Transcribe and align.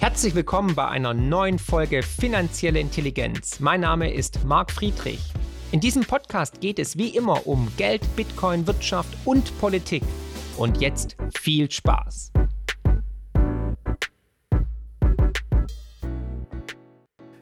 Herzlich 0.00 0.34
willkommen 0.34 0.74
bei 0.74 0.88
einer 0.88 1.12
neuen 1.12 1.58
Folge 1.58 2.02
Finanzielle 2.02 2.80
Intelligenz. 2.80 3.60
Mein 3.60 3.82
Name 3.82 4.10
ist 4.10 4.42
Marc 4.46 4.70
Friedrich. 4.70 5.20
In 5.72 5.80
diesem 5.80 6.04
Podcast 6.04 6.62
geht 6.62 6.78
es 6.78 6.96
wie 6.96 7.14
immer 7.14 7.46
um 7.46 7.70
Geld, 7.76 8.00
Bitcoin, 8.16 8.66
Wirtschaft 8.66 9.14
und 9.26 9.60
Politik. 9.60 10.02
Und 10.56 10.80
jetzt 10.80 11.18
viel 11.38 11.70
Spaß. 11.70 12.32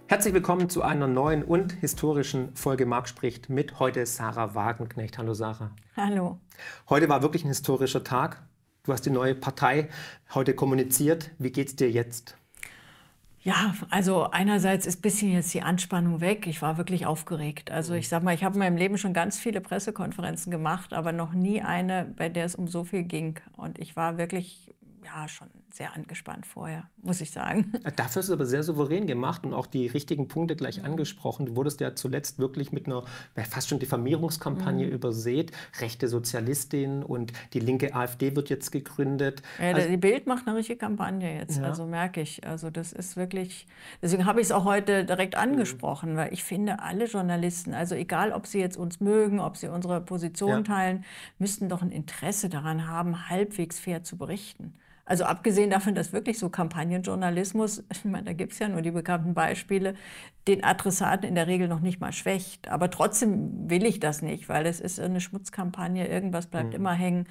Herzlich 0.09 0.35
willkommen 0.35 0.69
zu 0.69 0.83
einer 0.83 1.07
neuen 1.07 1.45
und 1.45 1.75
historischen 1.75 2.57
Folge 2.57 2.87
Marc 2.87 3.09
spricht 3.09 3.49
mit 3.49 3.79
heute 3.79 4.05
Sarah 4.05 4.57
Wagenknecht. 4.57 5.17
Hallo 5.17 5.33
Sarah. 5.33 5.71
Hallo. 5.97 6.41
Heute 6.89 7.09
war 7.09 7.23
wirklich 7.23 7.45
ein 7.45 7.49
historischer 7.51 8.03
Tag. 8.03 8.43
Du 8.83 8.93
hast 8.93 9.07
die 9.07 9.11
neue 9.11 9.37
Partei 9.37 9.91
heute 10.35 10.55
kommuniziert. 10.55 11.31
Wie 11.39 11.53
geht's 11.53 11.77
dir 11.77 11.89
jetzt? 11.89 12.38
Ja, 13.49 13.75
also 13.89 14.31
einerseits 14.31 14.85
ist 14.85 14.99
ein 14.99 15.01
bisschen 15.01 15.33
jetzt 15.33 15.55
die 15.55 15.63
Anspannung 15.63 16.21
weg. 16.21 16.47
Ich 16.47 16.61
war 16.61 16.77
wirklich 16.77 17.07
aufgeregt. 17.07 17.71
Also 17.71 17.95
ich 17.95 18.11
sag 18.11 18.23
mal, 18.23 18.35
ich 18.35 18.45
habe 18.45 18.57
in 18.57 18.59
meinem 18.59 18.77
Leben 18.77 18.99
schon 18.99 19.15
ganz 19.15 19.39
viele 19.39 19.63
Pressekonferenzen 19.63 20.51
gemacht, 20.51 20.93
aber 20.93 21.13
noch 21.13 21.33
nie 21.33 21.63
eine, 21.63 22.05
bei 22.05 22.29
der 22.29 22.45
es 22.45 22.55
um 22.55 22.69
so 22.69 22.85
viel 22.85 23.05
ging. 23.05 23.41
Und 23.57 23.79
ich 23.79 23.97
war 23.97 24.19
wirklich 24.19 24.75
ja, 25.03 25.27
schon 25.29 25.49
sehr 25.79 25.95
angespannt 25.95 26.45
vorher, 26.45 26.91
muss 27.03 27.21
ich 27.21 27.31
sagen. 27.31 27.73
Dafür 27.97 28.21
ist 28.21 28.27
es 28.27 28.31
aber 28.33 28.47
sehr 28.47 28.65
souverän 28.65 29.07
gemacht 29.07 29.45
und 29.45 29.55
auch 29.55 29.67
die 29.67 29.87
richtigen 29.87 30.27
Punkte 30.27 30.57
gleich 30.57 30.85
angesprochen. 30.85 31.47
Du 31.47 31.57
wurdest 31.57 31.81
ja 31.81 31.95
zuletzt 31.95 32.41
wirklich 32.41 32.73
mit 32.73 32.87
einer 32.87 33.05
fast 33.49 33.69
schon 33.69 33.79
Diffamierungskampagne 33.79 34.87
mhm. 34.87 34.93
übersät. 34.93 35.53
Rechte 35.81 36.09
Sozialistin 36.09 37.05
und 37.05 37.33
die 37.53 37.61
linke 37.61 37.95
AfD 37.95 38.35
wird 38.35 38.51
jetzt 38.51 38.73
gegründet. 38.73 39.43
Ja, 39.61 39.73
also, 39.73 39.89
die 39.89 39.97
Bild 39.97 40.27
macht 40.27 40.49
eine 40.49 40.57
richtige 40.57 40.79
Kampagne 40.79 41.39
jetzt, 41.39 41.59
ja. 41.59 41.65
also 41.65 41.87
merke 41.87 42.21
ich. 42.21 42.45
Also 42.45 42.71
das 42.71 42.93
ist 42.93 43.17
wirklich, 43.17 43.69
deswegen 44.03 44.27
habe 44.27 44.41
ich 44.41 44.49
es 44.49 44.53
auch 44.53 44.65
heute 44.65 45.05
direkt 45.05 45.35
mhm. 45.35 45.43
angesprochen, 45.43 46.15
mhm. 46.15 46.17
weil 46.17 46.33
ich 46.33 46.43
finde, 46.43 46.81
alle 46.83 47.05
Journalisten, 47.05 47.73
also 47.73 47.95
egal, 47.95 48.33
ob 48.33 48.49
sie 48.49 48.59
jetzt 48.59 48.77
uns 48.77 48.99
mögen, 48.99 49.39
ob 49.39 49.57
sie 49.57 49.69
unsere 49.69 50.01
Position 50.01 50.51
ja. 50.51 50.63
teilen, 50.63 51.05
müssten 51.39 51.69
doch 51.69 51.83
ein 51.83 51.93
Interesse 51.93 52.49
daran 52.49 52.89
haben, 52.89 53.29
halbwegs 53.29 53.79
fair 53.79 54.03
zu 54.03 54.19
berichten. 54.19 54.75
Also 55.09 55.25
abgesehen 55.25 55.71
davon, 55.71 55.95
dass 55.95 56.13
wirklich 56.13 56.39
so 56.39 56.51
Kampagnenjournalismus, 56.51 57.83
ich 57.93 58.05
meine, 58.05 58.25
da 58.25 58.33
gibt 58.35 58.53
es 58.53 58.59
ja 58.59 58.69
nur 58.69 58.83
die 58.83 58.91
bekannten 58.91 59.33
Beispiele, 59.33 59.95
den 60.47 60.63
Adressaten 60.63 61.27
in 61.27 61.35
der 61.35 61.47
Regel 61.47 61.67
noch 61.67 61.81
nicht 61.81 61.99
mal 61.99 62.13
schwächt. 62.13 62.69
Aber 62.69 62.91
trotzdem 62.91 63.71
will 63.71 63.87
ich 63.87 64.01
das 64.01 64.21
nicht, 64.21 64.51
weil 64.51 64.67
es 64.67 64.81
ist 64.81 65.01
eine 65.01 65.21
Schmutzkampagne, 65.21 66.07
irgendwas 66.07 66.47
bleibt 66.47 66.69
mhm. 66.69 66.75
immer 66.75 66.93
hängen. 66.93 67.27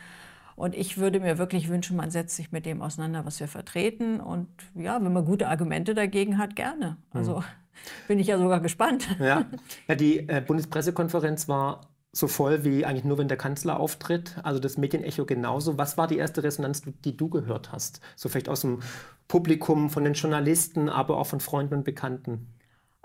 Und 0.56 0.74
ich 0.74 0.98
würde 0.98 1.20
mir 1.20 1.38
wirklich 1.38 1.70
wünschen, 1.70 1.96
man 1.96 2.10
setzt 2.10 2.36
sich 2.36 2.52
mit 2.52 2.66
dem 2.66 2.82
auseinander, 2.82 3.26
was 3.26 3.40
wir 3.40 3.48
vertreten. 3.48 4.20
Und 4.20 4.48
ja, 4.74 5.00
wenn 5.00 5.14
man 5.14 5.24
gute 5.24 5.48
Argumente 5.48 5.94
dagegen 5.94 6.40
hat, 6.40 6.56
gerne. 6.56 6.98
Also 7.14 7.38
mhm. 7.38 7.44
bin 8.08 8.18
ich 8.18 8.26
ja 8.26 8.40
sogar 8.40 8.60
gespannt. 8.60 9.08
Ja, 9.20 9.46
ja 9.88 9.94
die 9.94 10.28
äh, 10.28 10.42
Bundespressekonferenz 10.42 11.48
war 11.48 11.82
so 12.12 12.28
voll 12.28 12.64
wie 12.64 12.86
eigentlich 12.86 13.04
nur, 13.04 13.18
wenn 13.18 13.28
der 13.28 13.38
Kanzler 13.38 13.80
auftritt. 13.80 14.38
Also 14.44 14.60
das 14.60 14.78
Medienecho 14.78 15.26
genauso. 15.26 15.78
Was 15.78 15.98
war 15.98 16.08
die 16.08 16.18
erste 16.18 16.44
Resonanz, 16.44 16.82
die 17.04 17.16
du 17.16 17.30
gehört 17.30 17.72
hast? 17.72 18.02
So 18.16 18.30
vielleicht 18.30 18.50
aus 18.50 18.62
dem 18.62 18.80
Publikum, 19.28 19.90
von 19.90 20.04
den 20.04 20.14
Journalisten, 20.14 20.90
aber 20.90 21.18
auch 21.18 21.28
von 21.28 21.40
Freunden 21.40 21.76
und 21.76 21.84
Bekannten. 21.84 22.48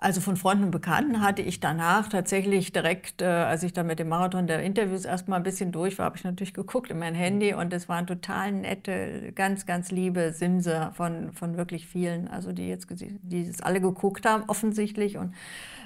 Also 0.03 0.21
von 0.21 0.37
Freunden 0.37 0.65
und 0.65 0.71
Bekannten 0.73 1.23
hatte 1.23 1.43
ich 1.43 1.61
danach 1.61 2.09
tatsächlich 2.09 2.73
direkt, 2.73 3.23
äh, 3.23 3.27
als 3.27 3.63
ich 3.63 3.73
dann 3.73 3.87
mit 3.87 4.01
dem 4.01 4.09
Marathon 4.09 4.49
der 4.49 4.61
Interviews 4.61 5.05
erstmal 5.05 5.39
ein 5.39 5.45
bisschen 5.45 5.71
durch 5.71 5.97
war, 5.97 6.07
habe 6.07 6.17
ich 6.17 6.25
natürlich 6.25 6.55
geguckt 6.55 6.91
in 6.91 6.99
mein 6.99 7.15
Handy 7.15 7.55
und 7.55 7.73
es 7.73 7.89
waren 7.89 8.09
total 8.09 8.51
nette, 8.51 9.31
ganz, 9.37 9.65
ganz 9.65 9.93
liebe 9.93 10.33
Simse 10.33 10.91
von, 10.95 11.33
von 11.33 11.57
wirklich 11.57 11.87
vielen, 11.87 12.27
also 12.27 12.51
die 12.51 12.67
jetzt 12.67 12.89
die 12.91 13.43
es 13.43 13.61
alle 13.61 13.81
geguckt 13.81 14.27
haben, 14.27 14.43
offensichtlich 14.49 15.19
und 15.19 15.35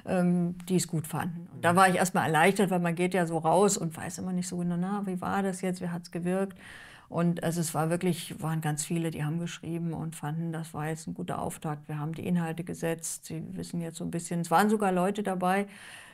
ähm, 0.07 0.55
die 0.67 0.77
es 0.77 0.89
gut 0.89 1.07
fanden. 1.07 1.47
Und 1.53 1.63
da 1.63 1.77
war 1.77 1.87
ich 1.91 1.97
erstmal 1.97 2.25
erleichtert, 2.25 2.71
weil 2.71 2.81
man 2.81 2.95
geht 2.95 3.13
ja 3.13 3.27
so 3.27 3.37
raus 3.37 3.77
und 3.77 3.95
weiß 3.95 4.17
immer 4.17 4.33
nicht 4.33 4.49
so 4.49 4.57
genau, 4.57 4.79
na, 4.79 5.03
wie 5.05 5.21
war 5.21 5.43
das 5.43 5.61
jetzt, 5.61 5.83
wie 5.83 5.91
hat 5.91 6.05
es 6.05 6.11
gewirkt. 6.11 6.57
Und 7.09 7.45
also 7.45 7.61
es 7.61 7.75
war 7.75 7.91
wirklich, 7.91 8.41
waren 8.43 8.61
ganz 8.61 8.85
viele, 8.85 9.11
die 9.11 9.25
haben 9.25 9.39
geschrieben 9.39 9.93
und 9.93 10.17
fanden, 10.17 10.53
das 10.53 10.75
war 10.75 10.89
jetzt 10.89 11.07
ein 11.07 11.15
guter 11.15 11.41
Auftakt. 11.41 11.89
Wir 11.89 11.99
haben 11.99 12.15
die 12.15 12.27
Inhalte 12.27 12.65
gesetzt. 12.65 13.27
Sie 13.27 13.43
wissen 13.57 13.81
jetzt 13.81 13.99
so 13.99 14.05
ein 14.05 14.11
bisschen, 14.11 14.41
es 14.41 14.51
waren 14.51 14.69
sogar 14.69 14.93
Leute 14.93 15.23
dabei, 15.23 15.67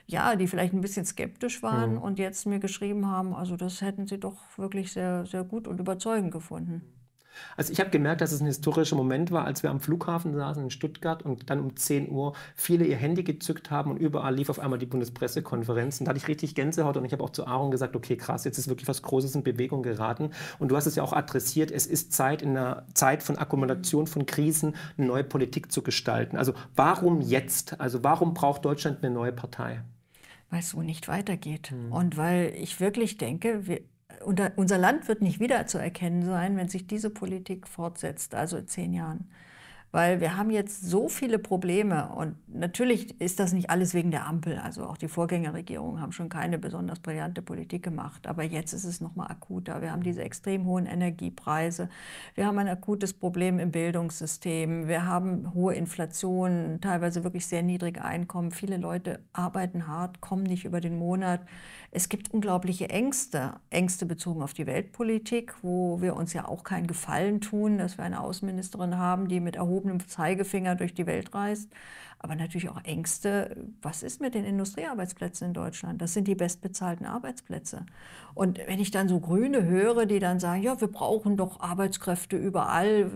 ja, 0.06 0.36
die 0.36 0.47
vielleicht 0.47 0.75
ein 0.75 0.81
bisschen 0.81 1.06
skeptisch 1.06 1.62
waren 1.62 1.92
mhm. 1.94 2.02
und 2.02 2.19
jetzt 2.19 2.47
mir 2.47 2.58
geschrieben 2.58 3.06
haben, 3.06 3.34
also 3.34 3.56
das 3.56 3.81
hätten 3.81 4.06
sie 4.06 4.19
doch 4.19 4.36
wirklich 4.58 4.92
sehr, 4.92 5.25
sehr 5.26 5.44
gut 5.44 5.66
und 5.66 5.81
überzeugend 5.81 6.32
gefunden. 6.32 6.82
Also 7.56 7.72
ich 7.72 7.81
habe 7.81 7.91
gemerkt, 7.91 8.20
dass 8.20 8.32
es 8.32 8.41
ein 8.41 8.47
historischer 8.47 8.97
Moment 8.97 9.31
war, 9.31 9.44
als 9.44 9.62
wir 9.62 9.70
am 9.70 9.81
Flughafen 9.81 10.34
saßen 10.34 10.65
in 10.65 10.70
Stuttgart 10.70 11.22
und 11.22 11.50
dann 11.50 11.60
um 11.60 11.76
10 11.76 12.10
Uhr 12.10 12.34
viele 12.54 12.84
ihr 12.84 12.97
Handy 12.97 13.22
gezückt 13.22 13.70
haben 13.70 13.91
und 13.91 13.97
überall 13.98 14.34
lief 14.34 14.50
auf 14.50 14.59
einmal 14.59 14.78
die 14.78 14.87
Bundespressekonferenz. 14.87 16.00
Und 16.00 16.06
da 16.06 16.10
hatte 16.10 16.19
ich 16.19 16.28
richtig 16.28 16.54
Gänsehaut 16.54 16.97
und 16.97 17.04
ich 17.04 17.12
habe 17.12 17.22
auch 17.22 17.31
zu 17.31 17.47
Aaron 17.47 17.70
gesagt, 17.70 17.97
okay, 17.97 18.16
krass, 18.16 18.44
jetzt 18.44 18.59
ist 18.59 18.69
wirklich 18.69 18.88
was 18.88 19.03
Großes 19.03 19.34
in 19.34 19.43
Bewegung 19.43 19.82
geraten. 19.82 20.31
Und 20.59 20.69
du 20.69 20.76
hast 20.76 20.87
es 20.87 20.94
ja 20.94 21.03
auch 21.03 21.12
adressiert, 21.12 21.70
es 21.70 21.87
ist 21.87 22.12
Zeit, 22.12 22.43
in 22.43 22.50
einer 22.50 22.87
Zeit 22.94 23.22
von 23.22 23.38
Akkumulation 23.38 24.06
von 24.06 24.26
Krisen 24.26 24.75
eine 24.97 25.06
neue 25.06 25.25
Politik 25.25 25.72
zu 25.72 25.82
gestalten. 25.82 26.37
Also 26.37 26.54
warum 26.76 27.20
jetzt? 27.20 27.81
Also 27.81 28.03
warum 28.04 28.34
braucht 28.34 28.64
Deutschland 28.64 29.03
eine 29.03 29.12
neue 29.12 29.32
Partei? 29.32 29.82
Weil 30.50 30.60
es 30.60 30.70
so 30.70 30.82
nicht 30.82 31.09
weitergeht. 31.09 31.70
Hm. 31.70 31.91
Und 31.93 32.16
weil 32.16 32.53
ich 32.56 32.78
wirklich 32.78 33.16
denke, 33.16 33.66
wir, 33.66 33.81
unser 34.24 34.78
Land 34.78 35.08
wird 35.08 35.22
nicht 35.22 35.40
wiederzuerkennen 35.40 36.24
sein, 36.24 36.56
wenn 36.56 36.68
sich 36.68 36.86
diese 36.86 37.10
Politik 37.10 37.66
fortsetzt, 37.66 38.34
also 38.34 38.56
in 38.56 38.68
zehn 38.68 38.92
Jahren 38.92 39.28
weil 39.92 40.22
wir 40.22 40.38
haben 40.38 40.50
jetzt 40.50 40.88
so 40.88 41.10
viele 41.10 41.38
Probleme 41.38 42.08
und 42.16 42.34
natürlich 42.48 43.20
ist 43.20 43.38
das 43.38 43.53
nicht 43.53 43.69
alles 43.69 43.92
wegen 43.92 44.10
der 44.10 44.26
Ampel. 44.26 44.58
Also 44.58 44.84
auch 44.84 44.97
die 44.97 45.06
Vorgängerregierungen 45.06 46.00
haben 46.00 46.12
schon 46.12 46.30
keine 46.30 46.58
besonders 46.58 46.98
brillante 46.98 47.42
Politik 47.42 47.82
gemacht, 47.82 48.26
aber 48.26 48.42
jetzt 48.42 48.72
ist 48.72 48.84
es 48.84 49.02
noch 49.02 49.14
mal 49.16 49.26
akuter. 49.26 49.82
Wir 49.82 49.92
haben 49.92 50.02
diese 50.02 50.22
extrem 50.22 50.64
hohen 50.64 50.86
Energiepreise, 50.86 51.91
wir 52.34 52.47
haben 52.47 52.58
ein 52.58 52.69
akutes 52.69 53.12
Problem 53.12 53.58
im 53.58 53.70
Bildungssystem, 53.70 54.88
wir 54.88 55.04
haben 55.04 55.52
hohe 55.52 55.75
Inflation, 55.75 56.78
teilweise 56.81 57.22
wirklich 57.22 57.47
sehr 57.47 57.62
niedrige 57.62 58.02
Einkommen. 58.02 58.50
Viele 58.50 58.78
Leute 58.78 59.20
arbeiten 59.34 59.86
hart, 59.86 60.22
kommen 60.22 60.44
nicht 60.44 60.64
über 60.64 60.81
den 60.81 60.97
Monat. 60.98 61.42
Es 61.94 62.08
gibt 62.08 62.32
unglaubliche 62.32 62.88
Ängste, 62.88 63.56
Ängste 63.69 64.06
bezogen 64.06 64.42
auf 64.42 64.54
die 64.54 64.66
Weltpolitik, 64.66 65.52
wo 65.60 66.00
wir 66.00 66.16
uns 66.16 66.32
ja 66.32 66.48
auch 66.48 66.64
keinen 66.64 66.86
Gefallen 66.86 67.42
tun, 67.42 67.76
dass 67.76 67.98
wir 67.98 68.04
eine 68.06 68.20
Außenministerin 68.20 68.97
haben, 68.97 69.28
die 69.28 69.41
mit 69.41 69.56
erhobenem 69.56 69.81
erhobenem 69.82 70.06
Zeigefinger 70.09 70.75
durch 70.76 70.94
die 70.94 71.06
Welt 71.06 71.34
reist 71.34 71.69
aber 72.22 72.36
natürlich 72.36 72.68
auch 72.68 72.82
Ängste, 72.84 73.56
was 73.82 74.04
ist 74.04 74.20
mit 74.20 74.34
den 74.34 74.44
Industriearbeitsplätzen 74.44 75.48
in 75.48 75.54
Deutschland? 75.54 76.00
Das 76.00 76.14
sind 76.14 76.28
die 76.28 76.36
bestbezahlten 76.36 77.04
Arbeitsplätze. 77.04 77.84
Und 78.34 78.60
wenn 78.66 78.80
ich 78.80 78.92
dann 78.92 79.08
so 79.08 79.20
Grüne 79.20 79.64
höre, 79.64 80.06
die 80.06 80.20
dann 80.20 80.38
sagen, 80.38 80.62
ja, 80.62 80.80
wir 80.80 80.88
brauchen 80.88 81.36
doch 81.36 81.60
Arbeitskräfte 81.60 82.36
überall, 82.36 83.10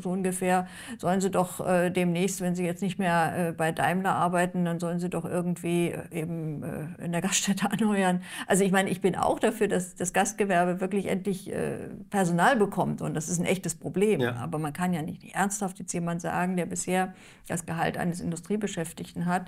so 0.00 0.10
ungefähr, 0.10 0.66
sollen 0.96 1.20
sie 1.20 1.30
doch 1.30 1.64
äh, 1.64 1.90
demnächst, 1.90 2.40
wenn 2.40 2.54
sie 2.54 2.64
jetzt 2.64 2.82
nicht 2.82 2.98
mehr 2.98 3.48
äh, 3.48 3.52
bei 3.52 3.70
Daimler 3.70 4.14
arbeiten, 4.14 4.64
dann 4.64 4.80
sollen 4.80 4.98
sie 4.98 5.10
doch 5.10 5.24
irgendwie 5.24 5.90
äh, 5.90 6.20
eben 6.20 6.62
äh, 6.62 7.04
in 7.04 7.12
der 7.12 7.20
Gaststätte 7.28 7.70
anheuern. 7.70 8.22
Also 8.46 8.64
ich 8.64 8.72
meine, 8.72 8.88
ich 8.88 9.00
bin 9.00 9.14
auch 9.14 9.38
dafür, 9.38 9.68
dass 9.68 9.94
das 9.94 10.12
Gastgewerbe 10.12 10.80
wirklich 10.80 11.06
endlich 11.06 11.52
äh, 11.52 11.88
Personal 12.10 12.56
bekommt 12.56 13.02
und 13.02 13.14
das 13.14 13.28
ist 13.28 13.38
ein 13.38 13.46
echtes 13.46 13.74
Problem. 13.74 14.20
Ja. 14.20 14.36
Aber 14.36 14.58
man 14.58 14.72
kann 14.72 14.92
ja 14.92 15.02
nicht 15.02 15.34
ernsthaft 15.34 15.78
jetzt 15.78 15.92
jemand 15.92 16.22
sagen, 16.22 16.56
der 16.56 16.66
bisher 16.66 17.14
das 17.46 17.66
Gehalt 17.66 17.96
eines 17.96 18.20
Industriearbeitsplätzes 18.20 18.37
Industriebeschäftigten 18.38 19.26
hat, 19.26 19.46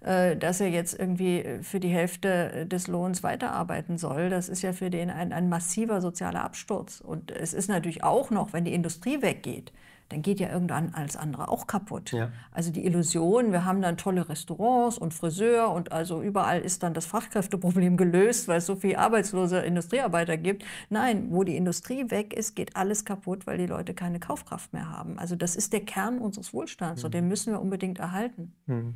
äh, 0.00 0.36
dass 0.36 0.60
er 0.60 0.68
jetzt 0.68 0.98
irgendwie 0.98 1.44
für 1.62 1.80
die 1.80 1.88
Hälfte 1.88 2.66
des 2.66 2.88
Lohns 2.88 3.22
weiterarbeiten 3.22 3.98
soll. 3.98 4.30
Das 4.30 4.48
ist 4.48 4.62
ja 4.62 4.72
für 4.72 4.90
den 4.90 5.10
ein, 5.10 5.32
ein 5.32 5.48
massiver 5.48 6.00
sozialer 6.00 6.44
Absturz. 6.44 7.00
Und 7.00 7.30
es 7.30 7.54
ist 7.54 7.68
natürlich 7.68 8.02
auch 8.02 8.30
noch, 8.30 8.52
wenn 8.52 8.64
die 8.64 8.74
Industrie 8.74 9.22
weggeht, 9.22 9.72
dann 10.08 10.22
geht 10.22 10.40
ja 10.40 10.50
irgendwann 10.50 10.92
alles 10.94 11.16
andere 11.16 11.48
auch 11.48 11.66
kaputt. 11.66 12.12
Ja. 12.12 12.30
Also 12.52 12.70
die 12.70 12.84
Illusion, 12.84 13.52
wir 13.52 13.64
haben 13.64 13.80
dann 13.80 13.96
tolle 13.96 14.28
Restaurants 14.28 14.98
und 14.98 15.14
Friseur 15.14 15.70
und 15.70 15.90
also 15.92 16.22
überall 16.22 16.60
ist 16.60 16.82
dann 16.82 16.94
das 16.94 17.06
Fachkräfteproblem 17.06 17.96
gelöst, 18.02 18.46
weil 18.48 18.58
es 18.58 18.66
so 18.66 18.76
viele 18.76 18.98
arbeitslose 18.98 19.60
Industriearbeiter 19.60 20.36
gibt. 20.36 20.64
Nein, 20.90 21.28
wo 21.30 21.44
die 21.44 21.56
Industrie 21.56 22.10
weg 22.10 22.34
ist, 22.34 22.54
geht 22.54 22.76
alles 22.76 23.04
kaputt, 23.04 23.46
weil 23.46 23.58
die 23.58 23.66
Leute 23.66 23.94
keine 23.94 24.20
Kaufkraft 24.20 24.72
mehr 24.72 24.90
haben. 24.90 25.18
Also 25.18 25.34
das 25.34 25.56
ist 25.56 25.72
der 25.72 25.80
Kern 25.80 26.18
unseres 26.18 26.52
Wohlstands 26.52 27.02
mhm. 27.02 27.06
und 27.06 27.14
den 27.14 27.28
müssen 27.28 27.52
wir 27.52 27.60
unbedingt 27.60 27.98
erhalten. 27.98 28.52
Mhm. 28.66 28.94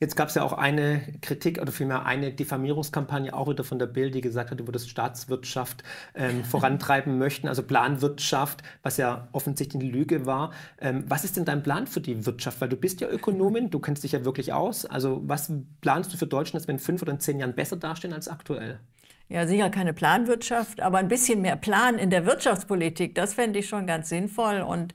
Jetzt 0.00 0.16
gab 0.16 0.28
es 0.28 0.34
ja 0.34 0.42
auch 0.42 0.54
eine 0.54 1.00
Kritik 1.20 1.60
oder 1.60 1.72
vielmehr 1.72 2.06
eine 2.06 2.32
Diffamierungskampagne 2.32 3.34
auch 3.34 3.48
wieder 3.48 3.64
von 3.64 3.78
der 3.78 3.86
Bild, 3.86 4.14
die 4.14 4.20
gesagt 4.20 4.50
hat, 4.50 4.60
über 4.60 4.72
das 4.72 4.88
Staatswirtschaft 4.88 5.84
ähm, 6.14 6.44
vorantreiben 6.44 7.18
möchten, 7.18 7.48
also 7.48 7.62
Planwirtschaft, 7.62 8.62
was 8.82 8.96
ja 8.96 9.28
offensichtlich 9.32 9.82
eine 9.82 9.90
Lüge 9.90 10.26
war. 10.26 10.53
Ähm, 10.80 11.04
was 11.08 11.24
ist 11.24 11.36
denn 11.36 11.44
dein 11.44 11.62
Plan 11.62 11.86
für 11.86 12.00
die 12.00 12.26
Wirtschaft? 12.26 12.60
Weil 12.60 12.68
du 12.68 12.76
bist 12.76 13.00
ja 13.00 13.08
Ökonomin, 13.08 13.70
du 13.70 13.78
kennst 13.78 14.04
dich 14.04 14.12
ja 14.12 14.24
wirklich 14.24 14.52
aus. 14.52 14.86
Also 14.86 15.22
was 15.24 15.52
planst 15.80 16.12
du 16.12 16.16
für 16.16 16.26
Deutschland, 16.26 16.62
dass 16.62 16.68
wir 16.68 16.74
in 16.74 16.78
fünf 16.78 17.02
oder 17.02 17.12
in 17.12 17.20
zehn 17.20 17.38
Jahren 17.38 17.54
besser 17.54 17.76
dastehen 17.76 18.12
als 18.12 18.28
aktuell? 18.28 18.80
Ja, 19.28 19.46
sicher 19.46 19.70
keine 19.70 19.94
Planwirtschaft, 19.94 20.82
aber 20.82 20.98
ein 20.98 21.08
bisschen 21.08 21.40
mehr 21.40 21.56
Plan 21.56 21.98
in 21.98 22.10
der 22.10 22.26
Wirtschaftspolitik, 22.26 23.14
das 23.14 23.32
fände 23.32 23.58
ich 23.58 23.68
schon 23.68 23.86
ganz 23.86 24.10
sinnvoll. 24.10 24.60
Und 24.60 24.92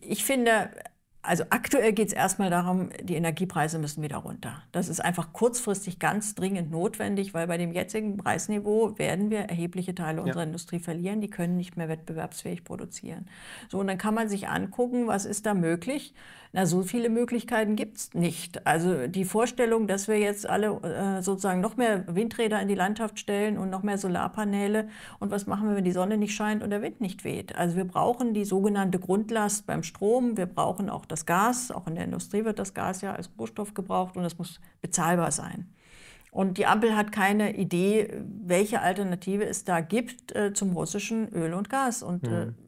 ich 0.00 0.24
finde, 0.24 0.70
also 1.28 1.44
aktuell 1.50 1.92
geht 1.92 2.08
es 2.08 2.14
erstmal 2.14 2.48
darum, 2.48 2.88
die 3.02 3.14
Energiepreise 3.14 3.78
müssen 3.78 4.02
wieder 4.02 4.16
runter. 4.16 4.62
Das 4.72 4.88
ist 4.88 5.04
einfach 5.04 5.34
kurzfristig 5.34 5.98
ganz 5.98 6.34
dringend 6.34 6.70
notwendig, 6.70 7.34
weil 7.34 7.46
bei 7.46 7.58
dem 7.58 7.70
jetzigen 7.70 8.16
Preisniveau 8.16 8.98
werden 8.98 9.28
wir 9.28 9.40
erhebliche 9.40 9.94
Teile 9.94 10.22
unserer 10.22 10.40
ja. 10.40 10.46
Industrie 10.46 10.78
verlieren. 10.78 11.20
Die 11.20 11.28
können 11.28 11.58
nicht 11.58 11.76
mehr 11.76 11.90
wettbewerbsfähig 11.90 12.64
produzieren. 12.64 13.26
So, 13.68 13.78
und 13.78 13.88
dann 13.88 13.98
kann 13.98 14.14
man 14.14 14.30
sich 14.30 14.48
angucken, 14.48 15.06
was 15.06 15.26
ist 15.26 15.44
da 15.44 15.52
möglich. 15.52 16.14
Na, 16.52 16.64
so 16.64 16.82
viele 16.82 17.10
Möglichkeiten 17.10 17.76
gibt 17.76 17.98
es 17.98 18.14
nicht. 18.14 18.66
Also 18.66 19.06
die 19.06 19.26
Vorstellung, 19.26 19.86
dass 19.86 20.08
wir 20.08 20.18
jetzt 20.18 20.48
alle 20.48 20.80
äh, 20.82 21.22
sozusagen 21.22 21.60
noch 21.60 21.76
mehr 21.76 22.04
Windräder 22.06 22.60
in 22.62 22.68
die 22.68 22.74
Landschaft 22.74 23.18
stellen 23.18 23.58
und 23.58 23.68
noch 23.68 23.82
mehr 23.82 23.98
Solarpaneele 23.98 24.88
und 25.18 25.30
was 25.30 25.46
machen 25.46 25.68
wir, 25.68 25.76
wenn 25.76 25.84
die 25.84 25.92
Sonne 25.92 26.16
nicht 26.16 26.34
scheint 26.34 26.62
und 26.62 26.70
der 26.70 26.80
Wind 26.80 27.02
nicht 27.02 27.24
weht. 27.24 27.54
Also 27.56 27.76
wir 27.76 27.84
brauchen 27.84 28.32
die 28.32 28.46
sogenannte 28.46 28.98
Grundlast 28.98 29.66
beim 29.66 29.82
Strom, 29.82 30.38
wir 30.38 30.46
brauchen 30.46 30.88
auch 30.88 31.04
das 31.04 31.17
Gas, 31.26 31.70
auch 31.70 31.86
in 31.86 31.94
der 31.94 32.04
Industrie 32.04 32.44
wird 32.44 32.58
das 32.58 32.74
Gas 32.74 33.00
ja 33.00 33.14
als 33.14 33.30
Rohstoff 33.38 33.74
gebraucht 33.74 34.16
und 34.16 34.22
das 34.22 34.38
muss 34.38 34.60
bezahlbar 34.80 35.30
sein. 35.30 35.72
Und 36.30 36.58
die 36.58 36.66
Ampel 36.66 36.94
hat 36.94 37.10
keine 37.10 37.56
Idee, 37.56 38.22
welche 38.44 38.80
Alternative 38.80 39.44
es 39.44 39.64
da 39.64 39.80
gibt 39.80 40.34
äh, 40.36 40.52
zum 40.52 40.72
russischen 40.72 41.32
Öl 41.32 41.54
und 41.54 41.70
Gas. 41.70 42.02
Und 42.02 42.26
äh, 42.28 42.46
mhm. 42.46 42.50
äh, 42.50 42.67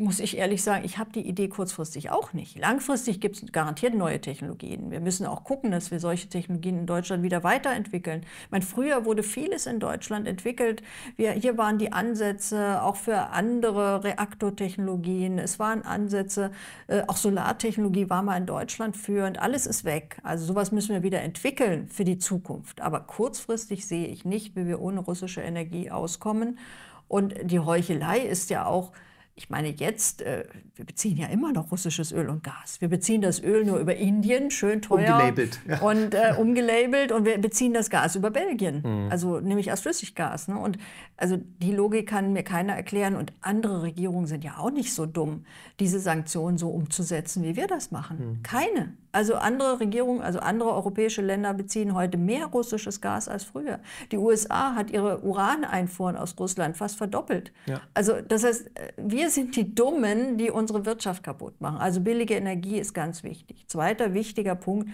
muss 0.00 0.20
ich 0.20 0.38
ehrlich 0.38 0.62
sagen, 0.62 0.84
ich 0.84 0.96
habe 0.96 1.10
die 1.10 1.26
Idee 1.26 1.48
kurzfristig 1.48 2.10
auch 2.10 2.32
nicht. 2.32 2.56
Langfristig 2.56 3.20
gibt 3.20 3.42
es 3.42 3.50
garantiert 3.50 3.94
neue 3.94 4.20
Technologien. 4.20 4.92
Wir 4.92 5.00
müssen 5.00 5.26
auch 5.26 5.42
gucken, 5.42 5.72
dass 5.72 5.90
wir 5.90 5.98
solche 5.98 6.28
Technologien 6.28 6.78
in 6.78 6.86
Deutschland 6.86 7.24
wieder 7.24 7.42
weiterentwickeln. 7.42 8.22
Ich 8.44 8.50
meine, 8.52 8.64
früher 8.64 9.04
wurde 9.04 9.24
vieles 9.24 9.66
in 9.66 9.80
Deutschland 9.80 10.28
entwickelt. 10.28 10.84
Wir, 11.16 11.32
hier 11.32 11.58
waren 11.58 11.78
die 11.78 11.92
Ansätze 11.92 12.80
auch 12.80 12.94
für 12.94 13.30
andere 13.30 14.04
Reaktortechnologien. 14.04 15.40
Es 15.40 15.58
waren 15.58 15.82
Ansätze, 15.82 16.52
äh, 16.86 17.02
auch 17.08 17.16
Solartechnologie 17.16 18.08
war 18.08 18.22
mal 18.22 18.36
in 18.36 18.46
Deutschland 18.46 18.96
führend. 18.96 19.40
Alles 19.40 19.66
ist 19.66 19.84
weg. 19.84 20.18
Also 20.22 20.44
sowas 20.44 20.70
müssen 20.70 20.94
wir 20.94 21.02
wieder 21.02 21.22
entwickeln 21.22 21.88
für 21.88 22.04
die 22.04 22.18
Zukunft. 22.18 22.80
Aber 22.80 23.00
kurzfristig 23.00 23.84
sehe 23.88 24.06
ich 24.06 24.24
nicht, 24.24 24.54
wie 24.54 24.68
wir 24.68 24.80
ohne 24.80 25.00
russische 25.00 25.40
Energie 25.40 25.90
auskommen. 25.90 26.60
Und 27.08 27.34
die 27.42 27.58
Heuchelei 27.58 28.20
ist 28.20 28.48
ja 28.50 28.64
auch, 28.64 28.92
ich 29.38 29.50
meine, 29.50 29.68
jetzt, 29.68 30.20
äh, 30.22 30.44
wir 30.74 30.84
beziehen 30.84 31.16
ja 31.16 31.28
immer 31.28 31.52
noch 31.52 31.70
russisches 31.70 32.10
Öl 32.10 32.28
und 32.28 32.42
Gas. 32.42 32.80
Wir 32.80 32.88
beziehen 32.88 33.22
das 33.22 33.40
Öl 33.40 33.64
nur 33.64 33.78
über 33.78 33.94
Indien, 33.94 34.50
schön 34.50 34.82
teuer. 34.82 34.98
Umgelabelt. 34.98 35.60
Ja. 35.68 35.80
Und 35.80 36.12
äh, 36.12 36.34
umgelabelt 36.36 37.12
und 37.12 37.24
wir 37.24 37.38
beziehen 37.38 37.72
das 37.72 37.88
Gas 37.88 38.16
über 38.16 38.32
Belgien. 38.32 38.82
Mhm. 38.84 39.12
Also 39.12 39.38
nämlich 39.38 39.70
als 39.70 39.82
Flüssiggas. 39.82 40.48
Ne? 40.48 40.58
Und 40.58 40.76
also 41.16 41.38
die 41.62 41.70
Logik 41.70 42.08
kann 42.08 42.32
mir 42.32 42.42
keiner 42.42 42.74
erklären. 42.74 43.14
Und 43.14 43.32
andere 43.40 43.82
Regierungen 43.82 44.26
sind 44.26 44.42
ja 44.42 44.58
auch 44.58 44.72
nicht 44.72 44.92
so 44.92 45.06
dumm, 45.06 45.44
diese 45.78 46.00
Sanktionen 46.00 46.58
so 46.58 46.70
umzusetzen, 46.70 47.44
wie 47.44 47.54
wir 47.54 47.68
das 47.68 47.92
machen. 47.92 48.18
Mhm. 48.18 48.42
Keine. 48.42 48.92
Also 49.18 49.34
andere 49.34 49.80
Regierungen, 49.80 50.22
also 50.22 50.38
andere 50.38 50.72
europäische 50.72 51.22
Länder 51.22 51.52
beziehen 51.52 51.92
heute 51.92 52.16
mehr 52.16 52.46
russisches 52.46 53.00
Gas 53.00 53.26
als 53.26 53.42
früher. 53.42 53.80
Die 54.12 54.16
USA 54.16 54.76
hat 54.76 54.92
ihre 54.92 55.24
Uraneinfuhren 55.24 56.16
aus 56.16 56.36
Russland 56.38 56.76
fast 56.76 56.98
verdoppelt. 56.98 57.50
Ja. 57.66 57.80
Also 57.94 58.20
das 58.20 58.44
heißt, 58.44 58.70
wir 58.96 59.28
sind 59.30 59.56
die 59.56 59.74
Dummen, 59.74 60.38
die 60.38 60.52
unsere 60.52 60.86
Wirtschaft 60.86 61.24
kaputt 61.24 61.60
machen. 61.60 61.78
Also 61.78 62.00
billige 62.00 62.34
Energie 62.34 62.78
ist 62.78 62.94
ganz 62.94 63.24
wichtig. 63.24 63.64
Zweiter 63.66 64.14
wichtiger 64.14 64.54
Punkt, 64.54 64.88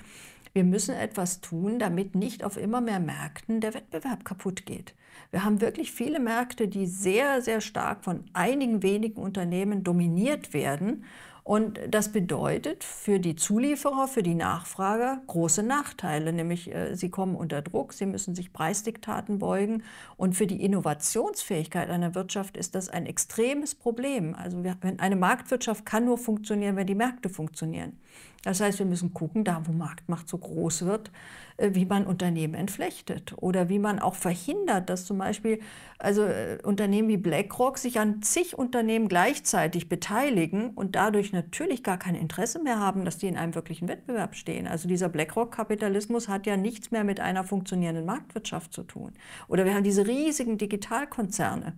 wir 0.54 0.64
müssen 0.64 0.94
etwas 0.94 1.42
tun, 1.42 1.78
damit 1.78 2.14
nicht 2.14 2.44
auf 2.44 2.56
immer 2.56 2.80
mehr 2.80 3.00
Märkten 3.00 3.60
der 3.60 3.74
Wettbewerb 3.74 4.24
kaputt 4.24 4.64
geht. 4.64 4.94
Wir 5.32 5.44
haben 5.44 5.60
wirklich 5.60 5.92
viele 5.92 6.18
Märkte, 6.18 6.66
die 6.66 6.86
sehr, 6.86 7.42
sehr 7.42 7.60
stark 7.60 8.04
von 8.04 8.24
einigen 8.32 8.82
wenigen 8.82 9.20
Unternehmen 9.20 9.84
dominiert 9.84 10.54
werden. 10.54 11.04
Und 11.44 11.78
das 11.90 12.10
bedeutet 12.10 12.84
für 12.84 13.20
die 13.20 13.36
Zulieferer, 13.36 14.08
für 14.08 14.22
die 14.22 14.34
Nachfrager 14.34 15.20
große 15.26 15.62
Nachteile, 15.62 16.32
nämlich 16.32 16.74
äh, 16.74 16.94
sie 16.94 17.10
kommen 17.10 17.36
unter 17.36 17.60
Druck, 17.60 17.92
sie 17.92 18.06
müssen 18.06 18.34
sich 18.34 18.54
Preisdiktaten 18.54 19.40
beugen 19.40 19.82
und 20.16 20.34
für 20.34 20.46
die 20.46 20.64
Innovationsfähigkeit 20.64 21.90
einer 21.90 22.14
Wirtschaft 22.14 22.56
ist 22.56 22.74
das 22.74 22.88
ein 22.88 23.04
extremes 23.04 23.74
Problem. 23.74 24.34
Also 24.34 24.64
wir, 24.64 24.74
eine 24.96 25.16
Marktwirtschaft 25.16 25.84
kann 25.84 26.06
nur 26.06 26.16
funktionieren, 26.16 26.76
wenn 26.76 26.86
die 26.86 26.94
Märkte 26.94 27.28
funktionieren. 27.28 27.98
Das 28.44 28.60
heißt, 28.60 28.78
wir 28.78 28.86
müssen 28.86 29.14
gucken, 29.14 29.42
da 29.42 29.62
wo 29.64 29.72
Marktmacht 29.72 30.28
so 30.28 30.38
groß 30.38 30.84
wird, 30.84 31.10
äh, 31.56 31.70
wie 31.72 31.86
man 31.86 32.06
Unternehmen 32.06 32.54
entflechtet 32.54 33.34
oder 33.36 33.68
wie 33.68 33.78
man 33.78 33.98
auch 33.98 34.14
verhindert, 34.14 34.90
dass 34.90 35.06
zum 35.06 35.18
Beispiel 35.18 35.60
also 35.98 36.24
äh, 36.24 36.58
Unternehmen 36.62 37.08
wie 37.08 37.16
BlackRock 37.16 37.78
sich 37.78 37.98
an 37.98 38.22
zig 38.22 38.56
Unternehmen 38.56 39.08
gleichzeitig 39.08 39.88
beteiligen 39.88 40.70
und 40.70 40.94
dadurch 40.94 41.32
natürlich 41.32 41.82
gar 41.82 41.98
kein 41.98 42.14
Interesse 42.14 42.62
mehr 42.62 42.78
haben, 42.78 43.04
dass 43.04 43.18
die 43.18 43.28
in 43.28 43.36
einem 43.36 43.54
wirklichen 43.54 43.88
Wettbewerb 43.88 44.34
stehen. 44.34 44.66
Also 44.66 44.88
dieser 44.88 45.08
BlackRock-Kapitalismus 45.08 46.28
hat 46.28 46.46
ja 46.46 46.56
nichts 46.56 46.90
mehr 46.90 47.04
mit 47.04 47.20
einer 47.20 47.44
funktionierenden 47.44 48.04
Marktwirtschaft 48.04 48.72
zu 48.72 48.82
tun. 48.82 49.12
Oder 49.48 49.64
wir 49.64 49.74
haben 49.74 49.84
diese 49.84 50.06
riesigen 50.06 50.58
Digitalkonzerne 50.58 51.74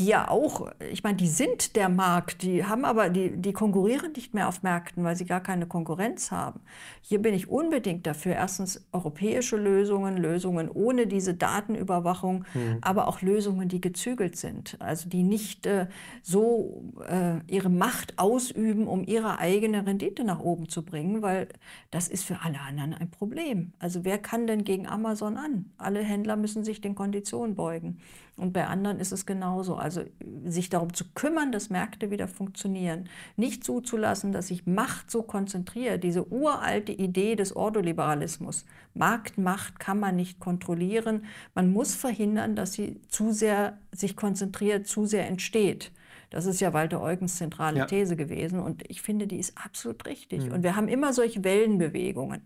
die 0.00 0.06
ja 0.06 0.28
auch, 0.28 0.72
ich 0.90 1.04
meine, 1.04 1.16
die 1.16 1.28
sind 1.28 1.76
der 1.76 1.88
Markt, 1.88 2.42
die 2.42 2.64
haben 2.64 2.84
aber, 2.84 3.10
die, 3.10 3.36
die 3.36 3.52
konkurrieren 3.52 4.10
nicht 4.12 4.34
mehr 4.34 4.48
auf 4.48 4.64
Märkten, 4.64 5.04
weil 5.04 5.14
sie 5.14 5.24
gar 5.24 5.40
keine 5.40 5.66
Konkurrenz 5.66 6.32
haben. 6.32 6.60
Hier 7.00 7.22
bin 7.22 7.32
ich 7.32 7.48
unbedingt 7.48 8.04
dafür, 8.04 8.32
erstens 8.32 8.84
europäische 8.90 9.56
Lösungen, 9.56 10.16
Lösungen 10.16 10.68
ohne 10.68 11.06
diese 11.06 11.34
Datenüberwachung, 11.34 12.44
mhm. 12.54 12.78
aber 12.80 13.06
auch 13.06 13.22
Lösungen, 13.22 13.68
die 13.68 13.80
gezügelt 13.80 14.36
sind, 14.36 14.76
also 14.80 15.08
die 15.08 15.22
nicht 15.22 15.64
äh, 15.66 15.86
so 16.22 16.92
äh, 17.08 17.38
ihre 17.46 17.70
Macht 17.70 18.18
ausüben, 18.18 18.88
um 18.88 19.04
ihre 19.04 19.38
eigene 19.38 19.86
Rendite 19.86 20.24
nach 20.24 20.40
oben 20.40 20.68
zu 20.68 20.84
bringen, 20.84 21.22
weil 21.22 21.46
das 21.92 22.08
ist 22.08 22.24
für 22.24 22.40
alle 22.42 22.58
anderen 22.60 22.94
ein 22.94 23.12
Problem. 23.12 23.72
Also 23.78 24.04
wer 24.04 24.18
kann 24.18 24.48
denn 24.48 24.64
gegen 24.64 24.88
Amazon 24.88 25.36
an? 25.36 25.66
Alle 25.78 26.00
Händler 26.00 26.34
müssen 26.34 26.64
sich 26.64 26.80
den 26.80 26.96
Konditionen 26.96 27.54
beugen. 27.54 27.98
Und 28.36 28.52
bei 28.52 28.66
anderen 28.66 28.98
ist 28.98 29.12
es 29.12 29.26
genauso. 29.26 29.76
Also 29.76 30.02
sich 30.44 30.68
darum 30.68 30.92
zu 30.92 31.04
kümmern, 31.14 31.52
dass 31.52 31.70
Märkte 31.70 32.10
wieder 32.10 32.26
funktionieren. 32.26 33.08
Nicht 33.36 33.62
zuzulassen, 33.62 34.32
dass 34.32 34.48
sich 34.48 34.66
Macht 34.66 35.10
so 35.10 35.22
konzentriert. 35.22 36.02
Diese 36.02 36.32
uralte 36.32 36.92
Idee 36.92 37.36
des 37.36 37.54
Ordoliberalismus. 37.54 38.64
Marktmacht 38.94 39.78
kann 39.78 40.00
man 40.00 40.16
nicht 40.16 40.40
kontrollieren. 40.40 41.26
Man 41.54 41.72
muss 41.72 41.94
verhindern, 41.94 42.56
dass 42.56 42.72
sie 42.72 43.00
zu 43.08 43.30
sehr 43.30 43.78
sich 43.92 44.16
konzentriert, 44.16 44.88
zu 44.88 45.06
sehr 45.06 45.28
entsteht. 45.28 45.92
Das 46.30 46.46
ist 46.46 46.60
ja 46.60 46.72
Walter 46.72 47.00
Eugens 47.00 47.36
zentrale 47.36 47.78
ja. 47.78 47.86
These 47.86 48.16
gewesen 48.16 48.58
und 48.58 48.82
ich 48.90 49.02
finde, 49.02 49.28
die 49.28 49.38
ist 49.38 49.56
absolut 49.56 50.04
richtig. 50.06 50.46
Mhm. 50.46 50.52
Und 50.52 50.62
wir 50.64 50.74
haben 50.74 50.88
immer 50.88 51.12
solche 51.12 51.44
Wellenbewegungen. 51.44 52.42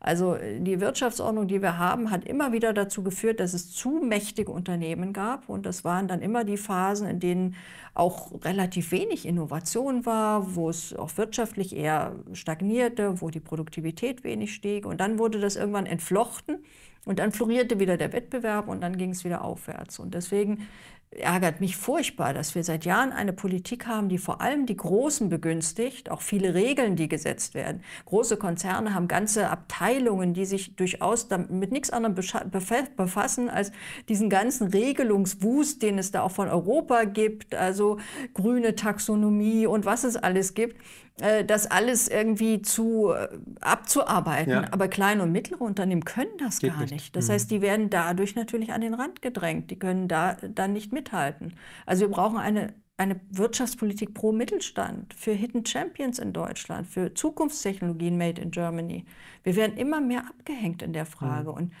Also 0.00 0.34
äh, 0.34 0.58
die 0.58 0.80
Wirtschaftsordnung, 0.80 1.46
die 1.46 1.62
wir 1.62 1.78
haben, 1.78 2.10
hat 2.10 2.24
immer 2.24 2.52
wieder 2.52 2.72
dazu 2.72 3.02
geführt, 3.02 3.38
dass 3.38 3.54
es 3.54 3.70
zu 3.70 4.00
mächtige 4.02 4.50
Unternehmen 4.50 5.12
gab. 5.12 5.48
Und 5.48 5.66
das 5.66 5.84
waren 5.84 6.08
dann 6.08 6.22
immer 6.22 6.44
die 6.44 6.56
Phasen, 6.56 7.06
in 7.06 7.20
denen 7.20 7.54
auch 7.94 8.32
relativ 8.44 8.90
wenig 8.92 9.26
Innovation 9.26 10.06
war, 10.06 10.54
wo 10.54 10.70
es 10.70 10.94
auch 10.96 11.16
wirtschaftlich 11.16 11.76
eher 11.76 12.16
stagnierte, 12.32 13.20
wo 13.20 13.30
die 13.30 13.40
Produktivität 13.40 14.24
wenig 14.24 14.54
stieg. 14.54 14.86
Und 14.86 15.00
dann 15.00 15.18
wurde 15.18 15.38
das 15.38 15.56
irgendwann 15.56 15.86
entflochten. 15.86 16.64
Und 17.06 17.18
dann 17.18 17.32
florierte 17.32 17.80
wieder 17.80 17.96
der 17.96 18.12
Wettbewerb 18.12 18.68
und 18.68 18.82
dann 18.82 18.98
ging 18.98 19.10
es 19.10 19.24
wieder 19.24 19.42
aufwärts. 19.42 19.98
Und 19.98 20.12
deswegen 20.12 20.68
ärgert 21.12 21.60
mich 21.60 21.76
furchtbar, 21.76 22.34
dass 22.34 22.54
wir 22.54 22.62
seit 22.62 22.84
Jahren 22.84 23.10
eine 23.10 23.32
Politik 23.32 23.86
haben, 23.86 24.08
die 24.08 24.18
vor 24.18 24.40
allem 24.40 24.66
die 24.66 24.76
Großen 24.76 25.28
begünstigt, 25.28 26.08
auch 26.08 26.22
viele 26.22 26.54
Regeln, 26.54 26.94
die 26.94 27.08
gesetzt 27.08 27.54
werden. 27.54 27.82
Große 28.04 28.36
Konzerne 28.36 28.94
haben 28.94 29.08
ganze 29.08 29.50
Abteilungen, 29.50 30.34
die 30.34 30.44
sich 30.44 30.76
durchaus 30.76 31.28
mit 31.48 31.72
nichts 31.72 31.90
anderem 31.90 32.14
befassen 32.14 33.50
als 33.50 33.72
diesen 34.08 34.30
ganzen 34.30 34.68
Regelungswust, 34.68 35.82
den 35.82 35.98
es 35.98 36.12
da 36.12 36.22
auch 36.22 36.30
von 36.30 36.48
Europa 36.48 37.02
gibt, 37.04 37.56
also 37.56 37.98
grüne 38.32 38.76
Taxonomie 38.76 39.66
und 39.66 39.84
was 39.84 40.04
es 40.04 40.16
alles 40.16 40.54
gibt. 40.54 40.76
Äh, 41.20 41.44
das 41.44 41.70
alles 41.70 42.08
irgendwie 42.08 42.62
zu 42.62 43.12
äh, 43.12 43.28
abzuarbeiten. 43.60 44.52
Ja. 44.52 44.64
Aber 44.72 44.88
kleine 44.88 45.22
und 45.22 45.32
mittlere 45.32 45.62
Unternehmen 45.62 46.04
können 46.04 46.36
das 46.38 46.58
Geht 46.58 46.72
gar 46.72 46.80
nicht. 46.80 46.92
nicht. 46.92 47.16
Das 47.16 47.28
mhm. 47.28 47.32
heißt, 47.32 47.50
die 47.50 47.60
werden 47.62 47.90
dadurch 47.90 48.34
natürlich 48.34 48.72
an 48.72 48.80
den 48.80 48.94
Rand 48.94 49.22
gedrängt. 49.22 49.70
Die 49.70 49.78
können 49.78 50.08
da 50.08 50.36
dann 50.42 50.72
nicht 50.72 50.92
mithalten. 50.92 51.54
Also 51.86 52.02
wir 52.02 52.08
brauchen 52.08 52.38
eine 52.38 52.74
eine 52.96 53.18
Wirtschaftspolitik 53.30 54.12
pro 54.12 54.30
Mittelstand, 54.30 55.14
für 55.14 55.32
Hidden 55.32 55.64
Champions 55.64 56.18
in 56.18 56.34
Deutschland, 56.34 56.86
für 56.86 57.14
Zukunftstechnologien 57.14 58.18
made 58.18 58.42
in 58.42 58.50
Germany. 58.50 59.06
Wir 59.42 59.56
werden 59.56 59.78
immer 59.78 60.02
mehr 60.02 60.26
abgehängt 60.28 60.82
in 60.82 60.92
der 60.92 61.06
Frage. 61.06 61.48
Mhm. 61.48 61.56
Und 61.56 61.72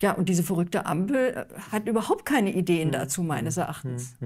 ja, 0.00 0.12
und 0.12 0.28
diese 0.28 0.44
verrückte 0.44 0.86
Ampel 0.86 1.16
äh, 1.16 1.60
hat 1.72 1.88
überhaupt 1.88 2.24
keine 2.24 2.52
Ideen 2.52 2.88
mhm. 2.88 2.92
dazu, 2.92 3.24
meines 3.24 3.56
mhm. 3.56 3.62
Erachtens. 3.62 4.16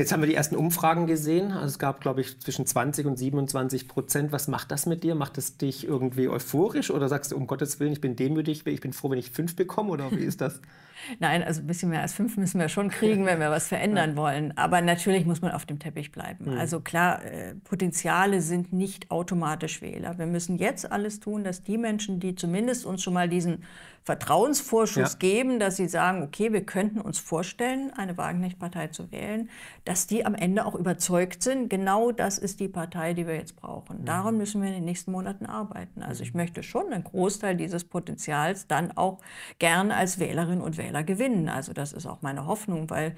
Jetzt 0.00 0.12
haben 0.12 0.22
wir 0.22 0.28
die 0.28 0.34
ersten 0.34 0.56
Umfragen 0.56 1.06
gesehen. 1.06 1.52
Also 1.52 1.66
es 1.66 1.78
gab, 1.78 2.00
glaube 2.00 2.22
ich, 2.22 2.40
zwischen 2.40 2.64
20 2.64 3.04
und 3.04 3.18
27 3.18 3.86
Prozent. 3.86 4.32
Was 4.32 4.48
macht 4.48 4.70
das 4.70 4.86
mit 4.86 5.04
dir? 5.04 5.14
Macht 5.14 5.36
es 5.36 5.58
dich 5.58 5.86
irgendwie 5.86 6.26
euphorisch 6.26 6.90
oder 6.90 7.06
sagst 7.10 7.32
du, 7.32 7.36
um 7.36 7.46
Gottes 7.46 7.80
Willen, 7.80 7.92
ich 7.92 8.00
bin 8.00 8.16
demütig, 8.16 8.66
ich 8.66 8.80
bin 8.80 8.94
froh, 8.94 9.10
wenn 9.10 9.18
ich 9.18 9.30
fünf 9.30 9.56
bekomme 9.56 9.90
oder 9.90 10.10
wie 10.10 10.24
ist 10.24 10.40
das? 10.40 10.62
Nein, 11.18 11.42
also 11.42 11.60
ein 11.60 11.66
bisschen 11.66 11.90
mehr 11.90 12.02
als 12.02 12.12
fünf 12.12 12.36
müssen 12.36 12.60
wir 12.60 12.68
schon 12.68 12.88
kriegen, 12.88 13.26
wenn 13.26 13.40
wir 13.40 13.50
was 13.50 13.68
verändern 13.68 14.16
wollen. 14.16 14.56
Aber 14.56 14.80
natürlich 14.80 15.26
muss 15.26 15.40
man 15.40 15.52
auf 15.52 15.66
dem 15.66 15.78
Teppich 15.78 16.12
bleiben. 16.12 16.52
Mhm. 16.52 16.58
Also 16.58 16.80
klar, 16.80 17.24
äh, 17.24 17.54
Potenziale 17.54 18.40
sind 18.40 18.72
nicht 18.72 19.10
automatisch 19.10 19.82
Wähler. 19.82 20.18
Wir 20.18 20.26
müssen 20.26 20.58
jetzt 20.58 20.90
alles 20.90 21.20
tun, 21.20 21.44
dass 21.44 21.62
die 21.62 21.78
Menschen, 21.78 22.20
die 22.20 22.34
zumindest 22.34 22.84
uns 22.84 23.02
schon 23.02 23.14
mal 23.14 23.28
diesen 23.28 23.64
Vertrauensvorschuss 24.04 25.12
ja. 25.12 25.18
geben, 25.18 25.60
dass 25.60 25.76
sie 25.76 25.86
sagen, 25.86 26.22
okay, 26.22 26.52
wir 26.52 26.64
könnten 26.64 27.00
uns 27.00 27.18
vorstellen, 27.18 27.92
eine 27.96 28.16
Wagenknecht-Partei 28.16 28.88
zu 28.88 29.12
wählen, 29.12 29.50
dass 29.84 30.06
die 30.06 30.24
am 30.24 30.34
Ende 30.34 30.64
auch 30.64 30.74
überzeugt 30.74 31.42
sind, 31.42 31.68
genau 31.68 32.10
das 32.10 32.38
ist 32.38 32.60
die 32.60 32.68
Partei, 32.68 33.12
die 33.12 33.26
wir 33.26 33.36
jetzt 33.36 33.56
brauchen. 33.56 34.00
Mhm. 34.00 34.04
Daran 34.06 34.38
müssen 34.38 34.62
wir 34.62 34.68
in 34.68 34.74
den 34.74 34.84
nächsten 34.84 35.12
Monaten 35.12 35.44
arbeiten. 35.44 36.02
Also 36.02 36.22
ich 36.22 36.32
mhm. 36.32 36.40
möchte 36.40 36.62
schon 36.62 36.92
einen 36.92 37.04
Großteil 37.04 37.56
dieses 37.56 37.84
Potenzials 37.84 38.66
dann 38.66 38.90
auch 38.96 39.20
gern 39.58 39.92
als 39.92 40.18
Wählerin 40.18 40.60
und 40.60 40.78
Wähler 40.78 40.89
gewinnen. 41.02 41.48
Also 41.48 41.72
das 41.72 41.92
ist 41.92 42.06
auch 42.06 42.22
meine 42.22 42.46
Hoffnung, 42.46 42.90
weil 42.90 43.16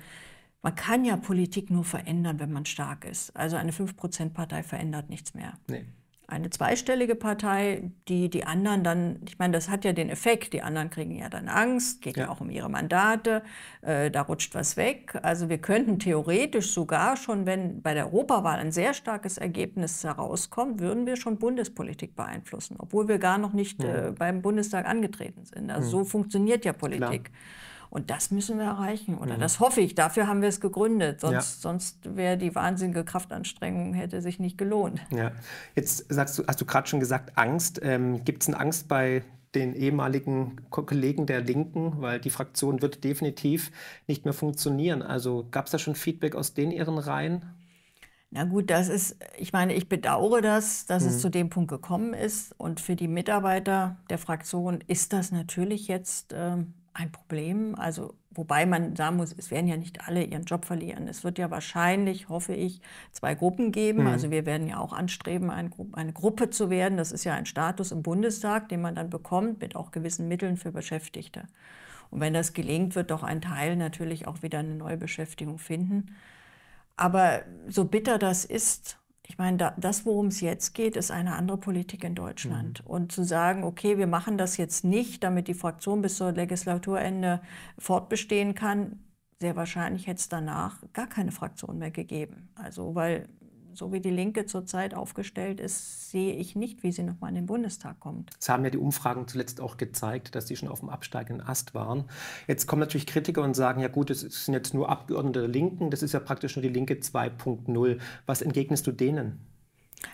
man 0.62 0.74
kann 0.74 1.04
ja 1.04 1.16
Politik 1.16 1.70
nur 1.70 1.84
verändern, 1.84 2.38
wenn 2.38 2.52
man 2.52 2.66
stark 2.66 3.04
ist. 3.04 3.36
Also 3.36 3.56
eine 3.56 3.72
5%-Partei 3.72 4.62
verändert 4.62 5.10
nichts 5.10 5.34
mehr. 5.34 5.54
Nee 5.68 5.86
eine 6.32 6.50
zweistellige 6.50 7.14
Partei, 7.14 7.90
die 8.08 8.30
die 8.30 8.44
anderen 8.44 8.82
dann, 8.82 9.20
ich 9.28 9.38
meine, 9.38 9.52
das 9.52 9.68
hat 9.68 9.84
ja 9.84 9.92
den 9.92 10.08
Effekt, 10.08 10.52
die 10.52 10.62
anderen 10.62 10.90
kriegen 10.90 11.14
ja 11.14 11.28
dann 11.28 11.48
Angst, 11.48 12.02
geht 12.02 12.16
ja, 12.16 12.24
ja 12.24 12.30
auch 12.30 12.40
um 12.40 12.50
ihre 12.50 12.70
Mandate, 12.70 13.42
äh, 13.82 14.10
da 14.10 14.22
rutscht 14.22 14.54
was 14.54 14.76
weg. 14.76 15.18
Also 15.22 15.48
wir 15.48 15.58
könnten 15.58 15.98
theoretisch 15.98 16.72
sogar 16.72 17.16
schon, 17.16 17.44
wenn 17.46 17.82
bei 17.82 17.94
der 17.94 18.06
Europawahl 18.06 18.58
ein 18.58 18.72
sehr 18.72 18.94
starkes 18.94 19.38
Ergebnis 19.38 20.02
herauskommt, 20.02 20.80
würden 20.80 21.06
wir 21.06 21.16
schon 21.16 21.38
Bundespolitik 21.38 22.16
beeinflussen, 22.16 22.76
obwohl 22.78 23.08
wir 23.08 23.18
gar 23.18 23.38
noch 23.38 23.52
nicht 23.52 23.82
ja. 23.82 24.08
äh, 24.08 24.12
beim 24.12 24.42
Bundestag 24.42 24.86
angetreten 24.86 25.44
sind. 25.44 25.70
Also 25.70 25.86
mhm. 25.86 25.90
so 25.90 26.04
funktioniert 26.04 26.64
ja 26.64 26.72
Politik. 26.72 27.24
Klar. 27.24 27.40
Und 27.92 28.08
das 28.08 28.30
müssen 28.30 28.56
wir 28.56 28.64
erreichen. 28.64 29.18
Oder 29.18 29.36
mhm. 29.36 29.40
das 29.40 29.60
hoffe 29.60 29.82
ich. 29.82 29.94
Dafür 29.94 30.26
haben 30.26 30.40
wir 30.40 30.48
es 30.48 30.62
gegründet. 30.62 31.20
Sonst, 31.20 31.34
ja. 31.34 31.42
sonst 31.42 32.16
wäre 32.16 32.38
die 32.38 32.54
wahnsinnige 32.54 33.04
Kraftanstrengung, 33.04 33.92
hätte 33.92 34.22
sich 34.22 34.38
nicht 34.38 34.56
gelohnt. 34.56 35.02
Ja. 35.10 35.32
Jetzt 35.74 36.06
sagst 36.10 36.38
du, 36.38 36.46
hast 36.46 36.58
du 36.58 36.64
gerade 36.64 36.88
schon 36.88 37.00
gesagt, 37.00 37.36
Angst. 37.36 37.80
Ähm, 37.82 38.24
Gibt 38.24 38.44
es 38.44 38.48
eine 38.48 38.58
Angst 38.58 38.88
bei 38.88 39.22
den 39.54 39.74
ehemaligen 39.74 40.56
Kollegen 40.70 41.26
der 41.26 41.42
Linken, 41.42 42.00
weil 42.00 42.18
die 42.18 42.30
Fraktion 42.30 42.80
wird 42.80 43.04
definitiv 43.04 43.70
nicht 44.06 44.24
mehr 44.24 44.32
funktionieren. 44.32 45.02
Also 45.02 45.46
gab 45.50 45.66
es 45.66 45.72
da 45.72 45.78
schon 45.78 45.94
Feedback 45.94 46.34
aus 46.34 46.54
den 46.54 46.70
ihren 46.70 46.96
Reihen? 46.96 47.44
Na 48.30 48.44
gut, 48.44 48.70
das 48.70 48.88
ist, 48.88 49.18
ich 49.36 49.52
meine, 49.52 49.74
ich 49.74 49.90
bedauere 49.90 50.40
das, 50.40 50.86
dass 50.86 51.02
mhm. 51.02 51.08
es 51.10 51.20
zu 51.20 51.28
dem 51.28 51.50
Punkt 51.50 51.70
gekommen 51.70 52.14
ist. 52.14 52.54
Und 52.56 52.80
für 52.80 52.96
die 52.96 53.08
Mitarbeiter 53.08 53.98
der 54.08 54.16
Fraktion 54.16 54.82
ist 54.86 55.12
das 55.12 55.30
natürlich 55.30 55.88
jetzt 55.88 56.32
ähm, 56.34 56.72
ein 56.94 57.10
Problem. 57.10 57.74
Also, 57.76 58.14
wobei 58.30 58.66
man 58.66 58.96
sagen 58.96 59.16
muss, 59.16 59.34
es 59.36 59.50
werden 59.50 59.68
ja 59.68 59.76
nicht 59.76 60.06
alle 60.06 60.24
ihren 60.24 60.44
Job 60.44 60.64
verlieren. 60.64 61.08
Es 61.08 61.24
wird 61.24 61.38
ja 61.38 61.50
wahrscheinlich, 61.50 62.28
hoffe 62.28 62.54
ich, 62.54 62.80
zwei 63.12 63.34
Gruppen 63.34 63.72
geben. 63.72 64.02
Mhm. 64.02 64.08
Also 64.08 64.30
wir 64.30 64.46
werden 64.46 64.66
ja 64.68 64.78
auch 64.78 64.92
anstreben, 64.92 65.50
eine, 65.50 65.70
Gru 65.70 65.86
eine 65.92 66.12
Gruppe 66.12 66.50
zu 66.50 66.70
werden. 66.70 66.98
Das 66.98 67.12
ist 67.12 67.24
ja 67.24 67.34
ein 67.34 67.46
Status 67.46 67.92
im 67.92 68.02
Bundestag, 68.02 68.68
den 68.68 68.82
man 68.82 68.94
dann 68.94 69.10
bekommt 69.10 69.60
mit 69.60 69.76
auch 69.76 69.90
gewissen 69.90 70.28
Mitteln 70.28 70.56
für 70.56 70.72
Beschäftigte. 70.72 71.44
Und 72.10 72.20
wenn 72.20 72.34
das 72.34 72.52
gelingt, 72.52 72.94
wird 72.94 73.10
doch 73.10 73.22
ein 73.22 73.40
Teil 73.40 73.76
natürlich 73.76 74.26
auch 74.26 74.42
wieder 74.42 74.58
eine 74.58 74.74
neue 74.74 74.98
Beschäftigung 74.98 75.58
finden. 75.58 76.14
Aber 76.96 77.42
so 77.68 77.86
bitter 77.86 78.18
das 78.18 78.44
ist, 78.44 78.98
ich 79.32 79.38
meine, 79.38 79.56
da, 79.56 79.74
das, 79.78 80.04
worum 80.04 80.26
es 80.26 80.42
jetzt 80.42 80.74
geht, 80.74 80.94
ist 80.94 81.10
eine 81.10 81.36
andere 81.36 81.56
Politik 81.56 82.04
in 82.04 82.14
Deutschland. 82.14 82.84
Mhm. 82.84 82.90
Und 82.90 83.12
zu 83.12 83.24
sagen, 83.24 83.64
okay, 83.64 83.96
wir 83.96 84.06
machen 84.06 84.36
das 84.36 84.58
jetzt 84.58 84.84
nicht, 84.84 85.24
damit 85.24 85.48
die 85.48 85.54
Fraktion 85.54 86.02
bis 86.02 86.18
zur 86.18 86.32
Legislaturende 86.32 87.40
fortbestehen 87.78 88.54
kann, 88.54 89.00
sehr 89.40 89.56
wahrscheinlich 89.56 90.06
hätte 90.06 90.20
es 90.20 90.28
danach 90.28 90.82
gar 90.92 91.06
keine 91.06 91.32
Fraktion 91.32 91.78
mehr 91.78 91.90
gegeben. 91.90 92.50
Also, 92.56 92.94
weil 92.94 93.26
so 93.74 93.92
wie 93.92 94.00
die 94.00 94.10
Linke 94.10 94.46
zurzeit 94.46 94.94
aufgestellt 94.94 95.60
ist, 95.60 96.10
sehe 96.10 96.34
ich 96.34 96.56
nicht, 96.56 96.82
wie 96.82 96.92
sie 96.92 97.02
nochmal 97.02 97.30
in 97.30 97.36
den 97.36 97.46
Bundestag 97.46 98.00
kommt. 98.00 98.30
Es 98.40 98.48
haben 98.48 98.64
ja 98.64 98.70
die 98.70 98.78
Umfragen 98.78 99.26
zuletzt 99.28 99.60
auch 99.60 99.76
gezeigt, 99.76 100.34
dass 100.34 100.48
sie 100.48 100.56
schon 100.56 100.68
auf 100.68 100.80
dem 100.80 100.88
absteigenden 100.88 101.46
Ast 101.46 101.74
waren. 101.74 102.04
Jetzt 102.46 102.66
kommen 102.66 102.80
natürlich 102.80 103.06
Kritiker 103.06 103.42
und 103.42 103.54
sagen, 103.54 103.80
ja 103.80 103.88
gut, 103.88 104.10
es 104.10 104.20
sind 104.20 104.54
jetzt 104.54 104.74
nur 104.74 104.88
Abgeordnete 104.88 105.40
der 105.40 105.48
Linken, 105.48 105.90
das 105.90 106.02
ist 106.02 106.12
ja 106.12 106.20
praktisch 106.20 106.56
nur 106.56 106.62
die 106.62 106.68
Linke 106.68 106.94
2.0. 106.94 107.98
Was 108.26 108.42
entgegnest 108.42 108.86
du 108.86 108.92
denen? 108.92 109.51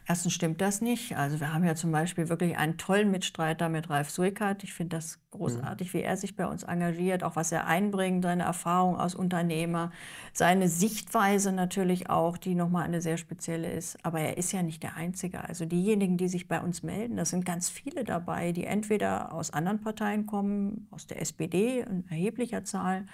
Erstens 0.07 0.33
stimmt 0.33 0.61
das 0.61 0.81
nicht. 0.81 1.17
Also 1.17 1.41
wir 1.41 1.53
haben 1.53 1.65
ja 1.65 1.75
zum 1.75 1.93
Beispiel 1.93 2.29
wirklich 2.29 2.57
einen 2.57 2.79
tollen 2.79 3.11
Mitstreiter 3.11 3.69
mit 3.69 3.91
Ralf 3.91 4.11
Suikat. 4.11 4.65
Ich 4.65 4.73
finde 4.73 4.97
das 4.97 5.19
großartig, 5.31 5.93
mhm. 5.93 5.99
wie 5.99 6.03
er 6.03 6.17
sich 6.17 6.37
bei 6.37 6.47
uns 6.47 6.63
engagiert, 6.63 7.23
auch 7.23 7.37
was 7.37 7.53
er 7.53 7.67
einbringt, 7.67 8.25
seine 8.25 8.45
Erfahrung 8.45 8.97
als 8.99 9.15
Unternehmer, 9.15 9.91
seine 10.33 10.69
Sichtweise 10.69 11.53
natürlich 11.53 12.09
auch, 12.09 12.39
die 12.39 12.55
nochmal 12.55 12.85
eine 12.85 13.03
sehr 13.03 13.19
spezielle 13.19 13.71
ist. 13.71 14.05
Aber 14.05 14.21
er 14.21 14.39
ist 14.39 14.53
ja 14.53 14.63
nicht 14.63 14.83
der 14.83 14.97
Einzige. 14.97 15.45
Also 15.45 15.65
diejenigen, 15.65 16.17
die 16.17 16.29
sich 16.29 16.49
bei 16.49 16.61
uns 16.61 16.83
melden, 16.83 17.17
das 17.17 17.31
sind 17.31 17.45
ganz 17.45 17.69
viele 17.69 18.05
dabei, 18.05 18.53
die 18.53 18.65
entweder 18.65 19.33
aus 19.33 19.53
anderen 19.53 19.81
Parteien 19.81 20.27
kommen, 20.27 20.89
aus 20.91 21.07
der 21.07 21.21
SPD 21.21 21.81
in 21.81 22.09
erheblicher 22.09 22.65
Zahl, 22.65 23.07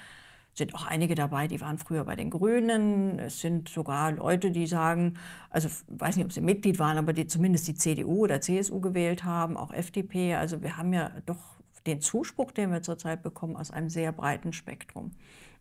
sind 0.54 0.75
auch 0.75 0.87
einige 0.87 1.14
dabei, 1.14 1.49
die 1.49 1.61
waren 1.61 1.78
früher 1.78 2.04
bei 2.04 2.16
den 2.16 2.30
Grünen. 2.30 3.18
Es 3.18 3.40
sind 3.40 3.68
sogar 3.68 4.12
Leute, 4.12 4.50
die 4.50 4.66
sagen, 4.66 5.14
also 5.50 5.68
weiß 5.88 6.16
nicht, 6.16 6.25
ob 6.25 6.32
sie 6.32 6.40
Mitglied 6.40 6.78
waren, 6.78 6.96
aber 6.96 7.12
die 7.12 7.26
zumindest 7.26 7.66
die 7.68 7.75
CDU 7.75 8.25
oder 8.25 8.40
CSU 8.40 8.80
gewählt 8.80 9.25
haben, 9.25 9.56
auch 9.56 9.73
FDP. 9.73 10.34
Also 10.34 10.62
wir 10.62 10.76
haben 10.76 10.92
ja 10.92 11.11
doch 11.26 11.54
den 11.87 12.00
Zuspruch, 12.00 12.52
den 12.52 12.70
wir 12.70 12.82
zurzeit 12.82 13.23
bekommen, 13.23 13.56
aus 13.56 13.70
einem 13.70 13.90
sehr 13.90 14.12
breiten 14.12 14.52
Spektrum. 14.52 15.11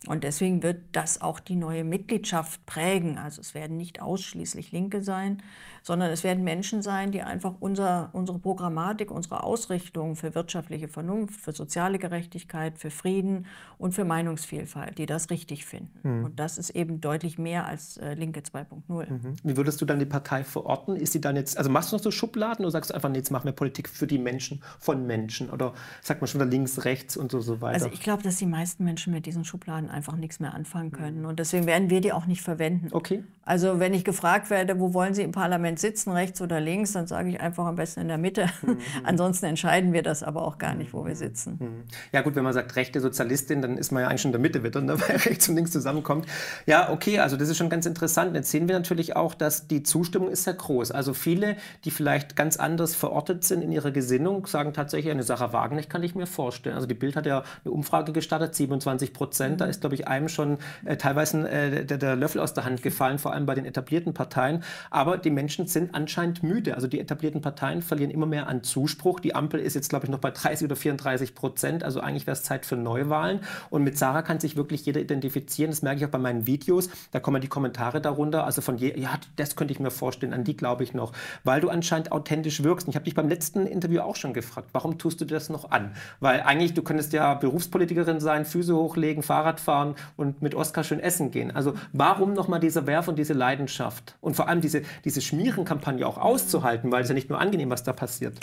Und 0.07 0.25
deswegen 0.25 0.63
wird 0.63 0.81
das 0.91 1.21
auch 1.21 1.39
die 1.39 1.55
neue 1.55 1.83
Mitgliedschaft 1.83 2.65
prägen. 2.65 3.17
Also 3.17 3.41
es 3.41 3.53
werden 3.53 3.77
nicht 3.77 4.01
ausschließlich 4.01 4.71
Linke 4.71 5.01
sein, 5.01 5.41
sondern 5.83 6.09
es 6.11 6.23
werden 6.23 6.43
Menschen 6.43 6.81
sein, 6.81 7.11
die 7.11 7.21
einfach 7.21 7.55
unser, 7.59 8.09
unsere 8.13 8.39
Programmatik, 8.39 9.11
unsere 9.11 9.43
Ausrichtung 9.43 10.15
für 10.15 10.33
wirtschaftliche 10.33 10.87
Vernunft, 10.87 11.39
für 11.39 11.51
soziale 11.51 11.99
Gerechtigkeit, 11.99 12.79
für 12.79 12.89
Frieden 12.89 13.45
und 13.77 13.93
für 13.93 14.05
Meinungsvielfalt, 14.05 14.97
die 14.97 15.05
das 15.05 15.29
richtig 15.29 15.65
finden. 15.65 15.99
Mhm. 16.01 16.25
Und 16.25 16.39
das 16.39 16.57
ist 16.57 16.69
eben 16.71 17.01
deutlich 17.01 17.37
mehr 17.37 17.67
als 17.67 17.97
äh, 17.97 18.13
Linke 18.13 18.39
2.0. 18.39 19.09
Mhm. 19.09 19.35
Wie 19.43 19.57
würdest 19.57 19.81
du 19.81 19.85
dann 19.85 19.99
die 19.99 20.05
Partei 20.05 20.45
verorten? 20.45 20.95
Ist 20.95 21.11
sie 21.11 21.21
dann 21.21 21.35
jetzt, 21.35 21.57
also 21.57 21.69
machst 21.69 21.91
du 21.91 21.97
noch 21.97 22.03
so 22.03 22.11
Schubladen 22.11 22.63
oder 22.63 22.71
sagst 22.71 22.91
du 22.91 22.95
einfach, 22.95 23.09
nee, 23.09 23.17
jetzt 23.17 23.31
machen 23.31 23.45
wir 23.45 23.51
Politik 23.51 23.89
für 23.89 24.07
die 24.07 24.17
Menschen, 24.17 24.63
von 24.79 25.05
Menschen? 25.05 25.49
Oder 25.49 25.73
sagt 26.01 26.21
man 26.21 26.29
schon 26.29 26.39
wieder 26.39 26.49
links, 26.49 26.85
rechts 26.85 27.17
und 27.17 27.29
so, 27.29 27.41
so 27.41 27.59
weiter? 27.59 27.73
Also 27.73 27.87
ich 27.87 27.99
glaube, 27.99 28.23
dass 28.23 28.37
die 28.37 28.45
meisten 28.45 28.85
Menschen 28.85 29.11
mit 29.11 29.25
diesen 29.25 29.43
Schubladen 29.43 29.89
einfach 29.89 30.15
nichts 30.15 30.39
mehr 30.39 30.53
anfangen 30.53 30.91
können. 30.91 31.21
Mhm. 31.21 31.25
Und 31.25 31.39
deswegen 31.39 31.65
werden 31.65 31.89
wir 31.89 31.99
die 31.99 32.13
auch 32.13 32.25
nicht 32.25 32.41
verwenden. 32.41 32.87
Okay. 32.91 33.23
Also 33.45 33.79
wenn 33.79 33.93
ich 33.93 34.05
gefragt 34.05 34.49
werde, 34.49 34.79
wo 34.79 34.93
wollen 34.93 35.13
Sie 35.13 35.21
im 35.21 35.33
Parlament 35.33 35.72
Parlament 35.73 35.79
sitzen, 35.79 36.11
rechts 36.11 36.41
oder 36.41 36.59
links, 36.59 36.93
dann 36.93 37.07
sage 37.07 37.29
ich 37.29 37.39
einfach 37.39 37.65
am 37.65 37.75
besten 37.75 38.01
in 38.01 38.07
der 38.07 38.17
Mitte. 38.17 38.49
Mhm. 38.61 38.77
Ansonsten 39.03 39.45
entscheiden 39.45 39.93
wir 39.93 40.03
das 40.03 40.23
aber 40.23 40.45
auch 40.45 40.57
gar 40.57 40.75
nicht, 40.75 40.93
wo 40.93 41.05
wir 41.05 41.15
sitzen. 41.15 41.57
Mhm. 41.59 41.83
Ja 42.11 42.21
gut, 42.21 42.35
wenn 42.35 42.43
man 42.43 42.53
sagt 42.53 42.75
rechte 42.75 42.99
Sozialistin, 43.01 43.61
dann 43.61 43.77
ist 43.77 43.91
man 43.91 44.03
ja 44.03 44.09
eigentlich 44.09 44.21
schon 44.21 44.29
in 44.29 44.33
der 44.33 44.41
Mitte 44.41 44.63
wieder, 44.63 44.81
ne, 44.81 44.99
weil 45.07 45.17
rechts 45.17 45.49
und 45.49 45.55
links 45.55 45.71
zusammenkommt. 45.71 46.27
Ja, 46.65 46.91
okay, 46.91 47.19
also 47.19 47.37
das 47.37 47.49
ist 47.49 47.57
schon 47.57 47.69
ganz 47.69 47.85
interessant. 47.85 48.35
Jetzt 48.35 48.51
sehen 48.51 48.67
wir 48.67 48.75
natürlich 48.75 49.15
auch, 49.15 49.33
dass 49.33 49.67
die 49.67 49.83
Zustimmung 49.83 50.29
ist 50.29 50.43
sehr 50.43 50.53
groß. 50.53 50.91
Also 50.91 51.13
viele, 51.13 51.57
die 51.85 51.91
vielleicht 51.91 52.35
ganz 52.35 52.57
anders 52.57 52.95
verortet 52.95 53.43
sind 53.43 53.61
in 53.61 53.71
ihrer 53.71 53.91
Gesinnung, 53.91 54.45
sagen 54.47 54.73
tatsächlich, 54.73 55.11
eine 55.11 55.23
Sache 55.23 55.53
Wagenknecht 55.53 55.89
kann 55.89 56.03
ich 56.03 56.15
mir 56.15 56.27
vorstellen. 56.27 56.75
Also 56.75 56.87
die 56.87 56.93
Bild 56.93 57.15
hat 57.15 57.25
ja 57.25 57.43
eine 57.63 57.73
Umfrage 57.73 58.11
gestartet, 58.13 58.55
27 58.55 59.13
Prozent. 59.13 59.61
Da 59.61 59.65
mhm. 59.65 59.71
ist, 59.71 59.81
glaube 59.81 59.95
ich, 59.95 60.07
einem 60.07 60.29
schon 60.29 60.57
äh, 60.85 60.97
teilweise 60.97 61.49
äh, 61.49 61.85
der, 61.85 61.97
der 61.97 62.15
Löffel 62.15 62.41
aus 62.41 62.53
der 62.53 62.65
Hand 62.65 62.81
gefallen, 62.83 63.19
vor 63.19 63.33
allem 63.33 63.45
bei 63.45 63.55
den 63.55 63.65
etablierten 63.65 64.13
Parteien. 64.13 64.63
Aber 64.89 65.17
die 65.17 65.29
Menschen 65.29 65.62
Menschen 65.63 65.67
sind 65.67 65.95
anscheinend 65.95 66.43
müde. 66.43 66.75
Also 66.75 66.87
die 66.87 66.99
etablierten 66.99 67.41
Parteien 67.41 67.81
verlieren 67.81 68.11
immer 68.11 68.25
mehr 68.25 68.47
an 68.47 68.63
Zuspruch. 68.63 69.19
Die 69.19 69.35
Ampel 69.35 69.59
ist 69.59 69.75
jetzt, 69.75 69.89
glaube 69.89 70.05
ich, 70.05 70.11
noch 70.11 70.19
bei 70.19 70.31
30 70.31 70.65
oder 70.65 70.75
34 70.75 71.35
Prozent. 71.35 71.83
Also 71.83 71.99
eigentlich 71.99 72.27
wäre 72.27 72.35
es 72.35 72.43
Zeit 72.43 72.65
für 72.65 72.75
Neuwahlen. 72.75 73.39
Und 73.69 73.83
mit 73.83 73.97
Sarah 73.97 74.21
kann 74.21 74.39
sich 74.39 74.55
wirklich 74.55 74.85
jeder 74.85 74.99
identifizieren. 74.99 75.71
Das 75.71 75.81
merke 75.81 75.99
ich 75.99 76.05
auch 76.05 76.11
bei 76.11 76.17
meinen 76.17 76.45
Videos. 76.45 76.89
Da 77.11 77.19
kommen 77.19 77.41
die 77.41 77.47
Kommentare 77.47 78.01
darunter. 78.01 78.45
Also 78.45 78.61
von 78.61 78.77
je, 78.77 78.99
ja, 78.99 79.19
das 79.35 79.55
könnte 79.55 79.73
ich 79.73 79.79
mir 79.79 79.91
vorstellen. 79.91 80.33
An 80.33 80.43
die 80.43 80.57
glaube 80.57 80.83
ich 80.83 80.93
noch. 80.93 81.13
Weil 81.43 81.61
du 81.61 81.69
anscheinend 81.69 82.11
authentisch 82.11 82.63
wirkst. 82.63 82.87
Und 82.87 82.91
ich 82.91 82.95
habe 82.95 83.05
dich 83.05 83.15
beim 83.15 83.29
letzten 83.29 83.65
Interview 83.65 84.01
auch 84.01 84.15
schon 84.15 84.33
gefragt, 84.33 84.69
warum 84.73 84.97
tust 84.97 85.21
du 85.21 85.25
das 85.25 85.49
noch 85.49 85.71
an? 85.71 85.91
Weil 86.19 86.41
eigentlich, 86.41 86.73
du 86.73 86.81
könntest 86.81 87.13
ja 87.13 87.33
Berufspolitikerin 87.35 88.19
sein, 88.19 88.45
Füße 88.45 88.75
hochlegen, 88.75 89.23
Fahrrad 89.23 89.59
fahren 89.59 89.95
und 90.17 90.41
mit 90.41 90.55
Oskar 90.55 90.83
schön 90.83 90.99
essen 90.99 91.31
gehen. 91.31 91.55
Also 91.55 91.73
warum 91.91 92.33
nochmal 92.33 92.59
dieser 92.59 92.87
Werf 92.87 93.07
und 93.07 93.17
diese 93.17 93.33
Leidenschaft? 93.33 94.15
Und 94.21 94.35
vor 94.35 94.47
allem 94.47 94.61
diese, 94.61 94.81
diese 95.05 95.21
Schmiere 95.21 95.52
Kampagne 95.61 96.05
auch 96.07 96.17
auszuhalten, 96.17 96.91
weil 96.91 97.03
es 97.03 97.09
ja 97.09 97.15
nicht 97.15 97.29
nur 97.29 97.39
angenehm, 97.39 97.69
was 97.69 97.83
da 97.83 97.93
passiert. 97.93 98.39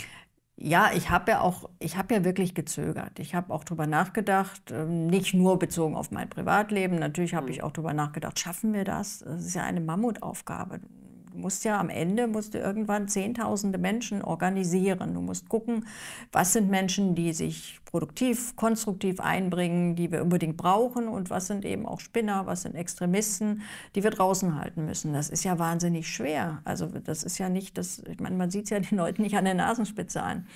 Ja, 0.63 0.91
ich 0.93 1.09
habe 1.09 1.31
ja 1.31 1.41
auch, 1.41 1.69
ich 1.79 1.97
habe 1.97 2.13
ja 2.13 2.23
wirklich 2.23 2.53
gezögert. 2.53 3.17
Ich 3.19 3.33
habe 3.33 3.51
auch 3.51 3.63
darüber 3.63 3.87
nachgedacht, 3.87 4.71
ähm, 4.71 5.07
nicht 5.07 5.33
nur 5.33 5.57
bezogen 5.57 5.95
auf 5.95 6.11
mein 6.11 6.29
Privatleben. 6.29 6.99
Natürlich 6.99 7.33
habe 7.33 7.47
mhm. 7.47 7.51
ich 7.51 7.63
auch 7.63 7.71
darüber 7.71 7.93
nachgedacht, 7.93 8.39
schaffen 8.39 8.73
wir 8.73 8.83
das? 8.83 9.19
Das 9.19 9.43
ist 9.43 9.55
ja 9.55 9.63
eine 9.63 9.81
Mammutaufgabe 9.81 10.79
du 11.31 11.37
musst 11.37 11.63
ja 11.63 11.79
am 11.79 11.89
Ende 11.89 12.27
musst 12.27 12.53
du 12.53 12.59
irgendwann 12.59 13.07
zehntausende 13.07 13.77
Menschen 13.77 14.21
organisieren. 14.21 15.13
Du 15.13 15.21
musst 15.21 15.49
gucken, 15.49 15.85
was 16.31 16.53
sind 16.53 16.69
Menschen, 16.69 17.15
die 17.15 17.33
sich 17.33 17.79
produktiv, 17.85 18.55
konstruktiv 18.55 19.19
einbringen, 19.19 19.95
die 19.95 20.11
wir 20.11 20.21
unbedingt 20.21 20.57
brauchen 20.57 21.07
und 21.07 21.29
was 21.29 21.47
sind 21.47 21.65
eben 21.65 21.85
auch 21.85 21.99
Spinner, 21.99 22.45
was 22.45 22.61
sind 22.61 22.75
Extremisten, 22.75 23.63
die 23.95 24.03
wir 24.03 24.11
draußen 24.11 24.55
halten 24.59 24.85
müssen. 24.85 25.13
Das 25.13 25.29
ist 25.29 25.43
ja 25.43 25.59
wahnsinnig 25.59 26.07
schwer. 26.07 26.61
Also 26.63 26.87
das 26.87 27.23
ist 27.23 27.37
ja 27.37 27.49
nicht 27.49 27.77
das, 27.77 28.01
ich 28.09 28.19
meine, 28.19 28.37
man 28.37 28.49
sieht 28.49 28.65
es 28.65 28.69
ja 28.69 28.79
den 28.79 28.97
Leuten 28.97 29.21
nicht 29.21 29.35
an 29.35 29.45
der 29.45 29.55
Nasenspitze 29.55 30.23
an. 30.23 30.47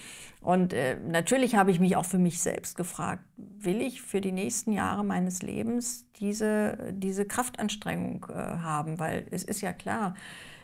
Und 0.46 0.74
äh, 0.74 0.98
natürlich 1.00 1.56
habe 1.56 1.72
ich 1.72 1.80
mich 1.80 1.96
auch 1.96 2.06
für 2.06 2.20
mich 2.20 2.40
selbst 2.40 2.78
gefragt, 2.78 3.24
will 3.36 3.82
ich 3.82 4.04
für 4.04 4.22
die 4.22 4.32
nächsten 4.32 4.74
Jahre 4.74 5.04
meines 5.04 5.42
Lebens 5.42 6.06
diese, 6.18 6.94
diese 6.94 7.26
Kraftanstrengung 7.26 8.28
äh, 8.30 8.34
haben? 8.34 9.00
Weil 9.00 9.26
es 9.32 9.44
ist 9.44 9.62
ja 9.62 9.74
klar, 9.74 10.14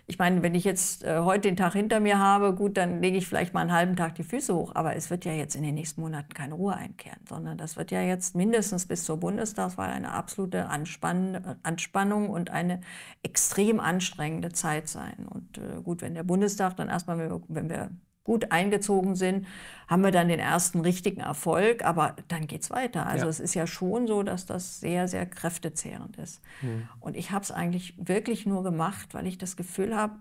ich 0.05 0.19
meine, 0.19 0.43
wenn 0.43 0.53
ich 0.53 0.65
jetzt 0.65 1.03
äh, 1.03 1.21
heute 1.21 1.47
den 1.47 1.57
Tag 1.57 1.73
hinter 1.73 1.99
mir 1.99 2.19
habe, 2.19 2.53
gut, 2.53 2.77
dann 2.77 3.01
lege 3.01 3.17
ich 3.17 3.25
vielleicht 3.25 3.55
mal 3.55 3.61
einen 3.61 3.71
halben 3.71 3.95
Tag 3.95 4.13
die 4.13 4.23
Füße 4.23 4.53
hoch. 4.53 4.75
Aber 4.75 4.95
es 4.95 5.09
wird 5.09 5.25
ja 5.25 5.31
jetzt 5.31 5.55
in 5.55 5.63
den 5.63 5.73
nächsten 5.73 6.01
Monaten 6.01 6.31
keine 6.31 6.53
Ruhe 6.53 6.75
einkehren, 6.75 7.21
sondern 7.27 7.57
das 7.57 7.75
wird 7.75 7.89
ja 7.89 8.03
jetzt 8.03 8.35
mindestens 8.35 8.85
bis 8.85 9.03
zur 9.03 9.17
Bundestagswahl 9.17 9.89
eine 9.89 10.11
absolute 10.11 10.67
Anspann 10.67 11.57
Anspannung 11.63 12.29
und 12.29 12.51
eine 12.51 12.81
extrem 13.23 13.79
anstrengende 13.79 14.51
Zeit 14.51 14.87
sein. 14.87 15.27
Und 15.27 15.57
äh, 15.57 15.81
gut, 15.81 16.03
wenn 16.03 16.13
der 16.13 16.23
Bundestag 16.23 16.75
dann 16.75 16.89
erstmal, 16.89 17.41
wenn 17.47 17.69
wir 17.69 17.89
gut 18.23 18.51
eingezogen 18.51 19.15
sind, 19.15 19.47
haben 19.87 20.03
wir 20.03 20.11
dann 20.11 20.27
den 20.27 20.39
ersten 20.39 20.81
richtigen 20.81 21.21
Erfolg, 21.21 21.83
aber 21.83 22.15
dann 22.27 22.47
geht 22.47 22.61
es 22.61 22.69
weiter. 22.69 23.07
Also 23.07 23.25
ja. 23.25 23.29
es 23.29 23.39
ist 23.39 23.55
ja 23.55 23.67
schon 23.67 24.07
so, 24.07 24.23
dass 24.23 24.45
das 24.45 24.79
sehr, 24.79 25.07
sehr 25.07 25.25
kräftezehrend 25.25 26.17
ist. 26.17 26.41
Mhm. 26.61 26.87
Und 26.99 27.17
ich 27.17 27.31
habe 27.31 27.43
es 27.43 27.51
eigentlich 27.51 27.95
wirklich 27.97 28.45
nur 28.45 28.63
gemacht, 28.63 29.13
weil 29.13 29.27
ich 29.27 29.37
das 29.37 29.57
Gefühl 29.57 29.95
habe, 29.95 30.15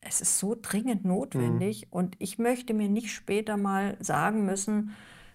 es 0.00 0.20
ist 0.20 0.38
so 0.38 0.56
dringend 0.60 1.04
notwendig 1.04 1.86
mhm. 1.86 1.88
und 1.90 2.16
ich 2.18 2.38
möchte 2.38 2.74
mir 2.74 2.88
nicht 2.88 3.12
später 3.12 3.56
mal 3.56 3.96
sagen 4.00 4.44
müssen, 4.44 4.94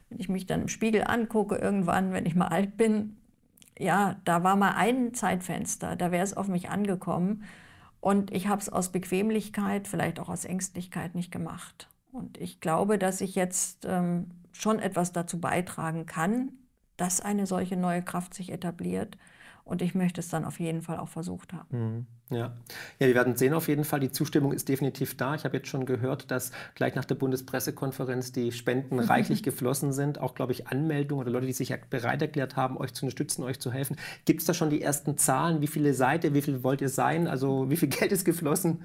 wenn 0.09 0.19
ich 0.19 0.29
mich 0.29 0.45
dann 0.45 0.61
im 0.61 0.67
Spiegel 0.67 1.03
angucke, 1.05 1.55
irgendwann, 1.55 2.13
wenn 2.13 2.25
ich 2.25 2.35
mal 2.35 2.47
alt 2.47 2.77
bin, 2.77 3.17
ja, 3.77 4.15
da 4.23 4.43
war 4.43 4.55
mal 4.55 4.73
ein 4.75 5.13
Zeitfenster, 5.13 5.95
da 5.95 6.11
wäre 6.11 6.23
es 6.23 6.35
auf 6.35 6.47
mich 6.47 6.69
angekommen. 6.69 7.43
Und 7.99 8.31
ich 8.31 8.47
habe 8.47 8.61
es 8.61 8.69
aus 8.69 8.91
Bequemlichkeit, 8.91 9.87
vielleicht 9.87 10.19
auch 10.19 10.29
aus 10.29 10.45
Ängstlichkeit 10.45 11.15
nicht 11.15 11.31
gemacht. 11.31 11.89
Und 12.17 12.39
ich 12.39 12.59
glaube, 12.59 12.97
dass 12.97 13.21
ich 13.21 13.35
jetzt 13.35 13.85
ähm, 13.85 14.31
schon 14.51 14.79
etwas 14.79 15.11
dazu 15.11 15.39
beitragen 15.39 16.07
kann, 16.07 16.51
dass 16.97 17.21
eine 17.21 17.45
solche 17.45 17.77
neue 17.77 18.01
Kraft 18.01 18.33
sich 18.33 18.51
etabliert. 18.51 19.17
Und 19.63 19.83
ich 19.83 19.93
möchte 19.93 20.19
es 20.19 20.29
dann 20.29 20.43
auf 20.43 20.59
jeden 20.59 20.81
Fall 20.81 20.97
auch 20.97 21.09
versucht 21.09 21.53
haben. 21.53 21.77
Mhm. 21.77 22.07
Ja. 22.29 22.51
ja, 22.99 23.07
wir 23.07 23.15
werden 23.15 23.37
sehen 23.37 23.53
auf 23.53 23.69
jeden 23.69 23.85
Fall. 23.85 24.01
Die 24.01 24.11
Zustimmung 24.11 24.51
ist 24.51 24.67
definitiv 24.67 25.15
da. 25.15 25.35
Ich 25.35 25.45
habe 25.45 25.55
jetzt 25.57 25.69
schon 25.69 25.85
gehört, 25.85 26.29
dass 26.29 26.51
gleich 26.75 26.93
nach 26.93 27.05
der 27.05 27.15
Bundespressekonferenz 27.15 28.33
die 28.33 28.51
Spenden 28.51 28.99
reichlich 28.99 29.43
geflossen 29.43 29.93
sind. 29.93 30.19
Auch, 30.19 30.35
glaube 30.35 30.51
ich, 30.51 30.67
Anmeldungen 30.67 31.21
oder 31.21 31.31
Leute, 31.31 31.45
die 31.45 31.53
sich 31.53 31.73
bereit 31.89 32.21
erklärt 32.21 32.57
haben, 32.57 32.77
euch 32.77 32.93
zu 32.93 33.05
unterstützen, 33.05 33.43
euch 33.43 33.59
zu 33.59 33.71
helfen. 33.71 33.95
Gibt 34.25 34.41
es 34.41 34.45
da 34.45 34.53
schon 34.53 34.69
die 34.69 34.81
ersten 34.81 35.17
Zahlen? 35.17 35.61
Wie 35.61 35.67
viele 35.67 35.93
seid 35.93 36.25
ihr? 36.25 36.33
Wie 36.33 36.41
viel 36.41 36.63
wollt 36.63 36.81
ihr 36.81 36.89
sein? 36.89 37.27
Also 37.27 37.69
wie 37.69 37.77
viel 37.77 37.87
Geld 37.97 38.11
ist 38.11 38.25
geflossen? 38.25 38.83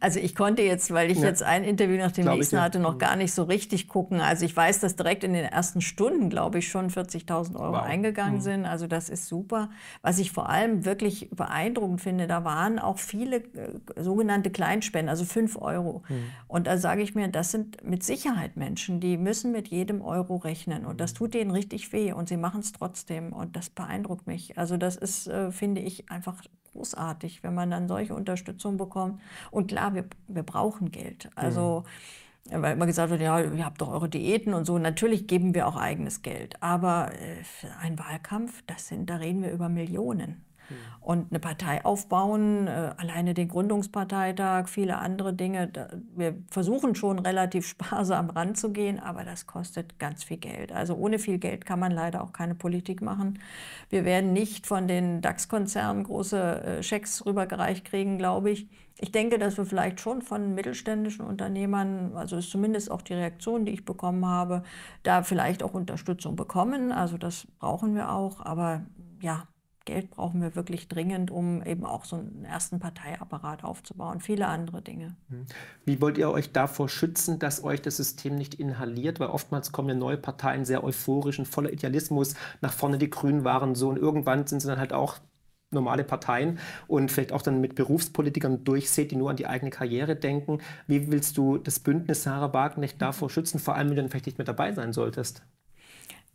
Also 0.00 0.18
ich 0.18 0.34
konnte 0.34 0.62
jetzt, 0.62 0.92
weil 0.92 1.10
ich 1.10 1.18
ja. 1.18 1.26
jetzt 1.26 1.42
ein 1.42 1.64
Interview 1.64 1.96
nach 1.96 2.12
dem 2.12 2.24
glaube 2.24 2.38
nächsten 2.38 2.56
ich, 2.56 2.58
ja. 2.58 2.64
hatte, 2.64 2.80
noch 2.80 2.98
gar 2.98 3.16
nicht 3.16 3.32
so 3.32 3.44
richtig 3.44 3.88
gucken. 3.88 4.20
Also 4.20 4.44
ich 4.44 4.54
weiß, 4.54 4.80
dass 4.80 4.96
direkt 4.96 5.24
in 5.24 5.32
den 5.32 5.44
ersten 5.44 5.80
Stunden, 5.80 6.28
glaube 6.28 6.58
ich, 6.58 6.68
schon 6.68 6.90
40.000 6.90 7.54
Euro 7.54 7.74
wow. 7.74 7.82
eingegangen 7.82 8.36
mhm. 8.36 8.42
sind. 8.42 8.66
Also 8.66 8.86
das 8.86 9.08
ist 9.08 9.26
super. 9.26 9.70
Was 10.02 10.18
ich 10.18 10.32
vor 10.32 10.48
allem 10.48 10.84
wirklich 10.84 11.30
beeindruckend 11.30 12.00
finde, 12.00 12.26
da 12.26 12.44
waren 12.44 12.79
auch 12.80 12.98
viele 12.98 13.36
äh, 13.36 13.80
sogenannte 13.96 14.50
Kleinspenden, 14.50 15.08
also 15.08 15.24
5 15.24 15.56
Euro. 15.60 16.02
Mhm. 16.08 16.24
Und 16.48 16.66
da 16.66 16.78
sage 16.78 17.02
ich 17.02 17.14
mir, 17.14 17.28
das 17.28 17.50
sind 17.50 17.84
mit 17.84 18.02
Sicherheit 18.02 18.56
Menschen, 18.56 19.00
die 19.00 19.16
müssen 19.16 19.52
mit 19.52 19.68
jedem 19.68 20.02
Euro 20.02 20.36
rechnen. 20.36 20.86
Und 20.86 21.00
das 21.00 21.14
tut 21.14 21.34
denen 21.34 21.50
richtig 21.50 21.92
weh 21.92 22.12
und 22.12 22.28
sie 22.28 22.36
machen 22.36 22.60
es 22.60 22.72
trotzdem. 22.72 23.32
Und 23.32 23.56
das 23.56 23.70
beeindruckt 23.70 24.26
mich. 24.26 24.58
Also 24.58 24.76
das 24.76 24.96
ist, 24.96 25.26
äh, 25.26 25.52
finde 25.52 25.80
ich, 25.80 26.10
einfach 26.10 26.42
großartig, 26.72 27.42
wenn 27.42 27.54
man 27.54 27.70
dann 27.70 27.88
solche 27.88 28.14
Unterstützung 28.14 28.76
bekommt. 28.76 29.20
Und 29.50 29.68
klar, 29.68 29.94
wir, 29.94 30.06
wir 30.28 30.42
brauchen 30.42 30.90
Geld. 30.90 31.30
Also 31.34 31.84
mhm. 32.50 32.62
weil 32.62 32.74
immer 32.74 32.86
gesagt 32.86 33.10
wird, 33.10 33.20
ja, 33.20 33.40
ihr 33.40 33.64
habt 33.64 33.80
doch 33.80 33.88
eure 33.88 34.08
Diäten 34.08 34.54
und 34.54 34.64
so. 34.64 34.78
Natürlich 34.78 35.26
geben 35.26 35.54
wir 35.54 35.66
auch 35.66 35.76
eigenes 35.76 36.22
Geld. 36.22 36.62
Aber 36.62 37.12
äh, 37.12 37.42
ein 37.80 37.98
Wahlkampf, 37.98 38.62
das 38.66 38.88
sind, 38.88 39.10
da 39.10 39.16
reden 39.16 39.42
wir 39.42 39.50
über 39.50 39.68
Millionen. 39.68 40.44
Mhm. 40.70 40.74
Und 41.00 41.26
eine 41.30 41.40
Partei 41.40 41.84
aufbauen, 41.84 42.66
äh, 42.66 42.92
alleine 42.96 43.34
den 43.34 43.48
Gründungsparteitag, 43.48 44.68
viele 44.68 44.98
andere 44.98 45.34
Dinge. 45.34 45.70
Wir 46.16 46.36
versuchen 46.50 46.94
schon 46.94 47.18
relativ 47.18 47.66
sparsam 47.68 48.30
ranzugehen, 48.30 48.98
aber 48.98 49.24
das 49.24 49.46
kostet 49.46 49.98
ganz 49.98 50.24
viel 50.24 50.38
Geld. 50.38 50.72
Also 50.72 50.94
ohne 50.94 51.18
viel 51.18 51.38
Geld 51.38 51.66
kann 51.66 51.80
man 51.80 51.92
leider 51.92 52.22
auch 52.22 52.32
keine 52.32 52.54
Politik 52.54 53.02
machen. 53.02 53.38
Wir 53.88 54.04
werden 54.04 54.32
nicht 54.32 54.66
von 54.66 54.88
den 54.88 55.20
DAX-Konzernen 55.20 56.04
große 56.04 56.62
äh, 56.62 56.82
Schecks 56.82 57.26
rübergereicht 57.26 57.84
kriegen, 57.84 58.18
glaube 58.18 58.50
ich. 58.50 58.68
Ich 59.02 59.12
denke, 59.12 59.38
dass 59.38 59.56
wir 59.56 59.64
vielleicht 59.64 59.98
schon 59.98 60.20
von 60.20 60.54
mittelständischen 60.54 61.24
Unternehmern, 61.24 62.12
also 62.14 62.36
ist 62.36 62.50
zumindest 62.50 62.90
auch 62.90 63.00
die 63.00 63.14
Reaktion, 63.14 63.64
die 63.64 63.72
ich 63.72 63.86
bekommen 63.86 64.26
habe, 64.26 64.62
da 65.04 65.22
vielleicht 65.22 65.62
auch 65.62 65.72
Unterstützung 65.72 66.36
bekommen. 66.36 66.92
Also 66.92 67.16
das 67.16 67.46
brauchen 67.58 67.94
wir 67.94 68.12
auch. 68.12 68.44
Aber 68.44 68.82
ja, 69.22 69.44
Geld 69.84 70.10
brauchen 70.10 70.42
wir 70.42 70.54
wirklich 70.54 70.88
dringend, 70.88 71.30
um 71.30 71.62
eben 71.64 71.84
auch 71.84 72.04
so 72.04 72.16
einen 72.16 72.44
ersten 72.44 72.78
Parteiapparat 72.78 73.64
aufzubauen. 73.64 74.20
Viele 74.20 74.46
andere 74.46 74.82
Dinge. 74.82 75.16
Mhm. 75.28 75.46
Wie 75.84 76.00
wollt 76.00 76.18
ihr 76.18 76.30
euch 76.30 76.52
davor 76.52 76.88
schützen, 76.88 77.38
dass 77.38 77.64
euch 77.64 77.80
das 77.82 77.96
System 77.96 78.36
nicht 78.36 78.54
inhaliert? 78.54 79.20
Weil 79.20 79.28
oftmals 79.28 79.72
kommen 79.72 79.88
ja 79.88 79.94
neue 79.94 80.18
Parteien 80.18 80.64
sehr 80.64 80.84
euphorisch 80.84 81.38
und 81.38 81.46
voller 81.46 81.72
Idealismus 81.72 82.34
nach 82.60 82.72
vorne. 82.72 82.98
Die 82.98 83.10
Grünen 83.10 83.44
waren 83.44 83.74
so 83.74 83.88
und 83.88 83.96
irgendwann 83.96 84.46
sind 84.46 84.60
sie 84.60 84.68
dann 84.68 84.78
halt 84.78 84.92
auch 84.92 85.18
normale 85.72 86.04
Parteien 86.04 86.58
und 86.88 87.10
vielleicht 87.10 87.32
auch 87.32 87.42
dann 87.42 87.60
mit 87.60 87.74
Berufspolitikern 87.74 88.64
durchseht, 88.64 89.10
die 89.12 89.16
nur 89.16 89.30
an 89.30 89.36
die 89.36 89.46
eigene 89.46 89.70
Karriere 89.70 90.16
denken. 90.16 90.58
Wie 90.86 91.10
willst 91.10 91.38
du 91.38 91.58
das 91.58 91.78
Bündnis 91.78 92.24
Sarah 92.24 92.52
Wagenknecht 92.52 93.00
davor 93.00 93.30
schützen, 93.30 93.60
vor 93.60 93.76
allem 93.76 93.88
wenn 93.88 93.96
du 93.96 94.02
dann 94.02 94.10
vielleicht 94.10 94.26
nicht 94.26 94.38
mehr 94.38 94.44
dabei 94.44 94.72
sein 94.72 94.92
solltest? 94.92 95.42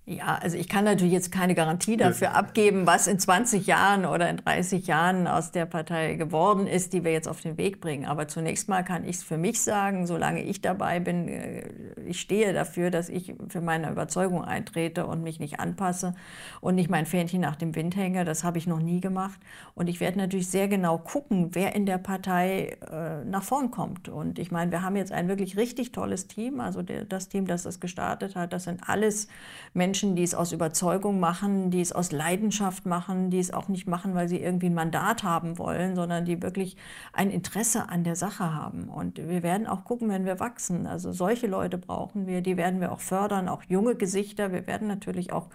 Ja, 0.08 0.38
also 0.40 0.56
ich 0.56 0.70
kann 0.70 0.84
natürlich 0.84 1.14
jetzt 1.14 1.32
keine 1.32 1.56
Garantie 1.56 1.98
dafür 1.98 2.28
ja. 2.28 2.34
abgeben, 2.34 2.86
was 2.86 3.08
in 3.08 3.18
20 3.18 3.66
Jahren 3.66 4.06
oder 4.06 4.30
in 4.30 4.38
30 4.38 4.86
Jahren 4.86 5.26
aus 5.26 5.50
der 5.50 5.66
Partei 5.66 6.14
geworden 6.14 6.68
ist, 6.68 6.94
die 6.94 7.04
wir 7.04 7.12
jetzt 7.12 7.28
auf 7.28 7.42
den 7.42 7.58
Weg 7.58 7.82
bringen. 7.82 8.06
Aber 8.06 8.28
zunächst 8.28 8.70
mal 8.70 8.84
kann 8.84 9.04
ich 9.04 9.16
es 9.16 9.24
für 9.24 9.38
mich 9.38 9.62
sagen, 9.62 10.06
solange 10.06 10.44
ich 10.44 10.62
dabei 10.62 11.00
bin, 11.00 11.28
äh, 11.28 11.64
ich 12.06 12.22
stehe 12.22 12.54
dafür, 12.54 12.92
dass 12.92 13.10
ich 13.10 13.34
für 13.50 13.62
meine 13.62 13.90
Überzeugung 13.90 14.46
eintrete 14.46 15.08
und 15.08 15.24
mich 15.24 15.40
nicht 15.40 15.60
anpasse 15.60 16.14
und 16.62 16.76
nicht 16.76 16.92
mein 16.92 17.08
Fähnchen 17.08 17.42
nach 17.42 17.56
dem 17.56 17.74
Wind 17.74 17.96
hänge. 17.96 18.26
Das 18.26 18.44
habe 18.44 18.60
ich 18.60 18.68
noch 18.68 18.80
nie 18.80 19.02
gemacht. 19.02 19.40
Und 19.74 19.88
ich 19.88 20.00
werde 20.02 20.20
natürlich 20.20 20.52
sehr 20.52 20.68
genau 20.68 21.00
gucken, 21.00 21.56
wer 21.56 21.74
in 21.74 21.88
der 21.88 21.98
Partei 21.98 22.78
äh, 22.92 23.26
nach 23.26 23.44
vorn 23.44 23.72
kommt. 23.72 24.08
Und 24.08 24.38
ich 24.38 24.52
meine, 24.52 24.70
wir 24.70 24.84
haben 24.84 24.98
jetzt 24.98 25.12
ein 25.12 25.28
wirklich 25.28 25.58
richtig 25.58 25.94
tolles 25.94 26.28
Team. 26.28 26.60
Also 26.60 26.84
das 26.84 27.28
Team, 27.28 27.48
das 27.48 27.64
das 27.64 27.80
gestartet 27.80 28.36
hat, 28.36 28.54
das 28.54 28.66
sind 28.66 28.88
alles 28.88 29.28
Menschen, 29.74 29.95
Menschen, 29.96 30.18
die 30.18 30.24
es 30.24 30.36
aus 30.36 30.52
Überzeugung 30.52 31.22
machen, 31.22 31.72
die 31.72 31.80
es 31.80 31.94
aus 31.94 32.12
Leidenschaft 32.12 32.86
machen, 32.86 33.30
die 33.30 33.40
es 33.40 33.54
auch 33.54 33.70
nicht 33.70 33.88
machen, 33.88 34.14
weil 34.14 34.28
sie 34.28 34.42
irgendwie 34.42 34.66
ein 34.66 34.74
Mandat 34.74 35.24
haben 35.24 35.58
wollen, 35.58 35.96
sondern 35.96 36.26
die 36.26 36.42
wirklich 36.42 36.76
ein 37.14 37.30
Interesse 37.30 37.88
an 37.88 38.04
der 38.04 38.18
Sache 38.18 38.54
haben. 38.54 38.90
Und 38.90 39.18
wir 39.18 39.42
werden 39.42 39.68
auch 39.68 39.86
gucken, 39.86 40.10
wenn 40.10 40.26
wir 40.26 40.42
wachsen. 40.42 40.86
Also 40.86 41.14
solche 41.14 41.48
Leute 41.48 41.78
brauchen 41.78 42.28
wir, 42.28 42.42
die 42.42 42.58
werden 42.58 42.82
wir 42.82 42.92
auch 42.92 43.00
fördern, 43.00 43.48
auch 43.48 43.64
junge 43.70 43.96
Gesichter. 43.96 44.52
Wir 44.52 44.68
werden 44.68 44.90
natürlich 44.90 45.32
auch 45.32 45.48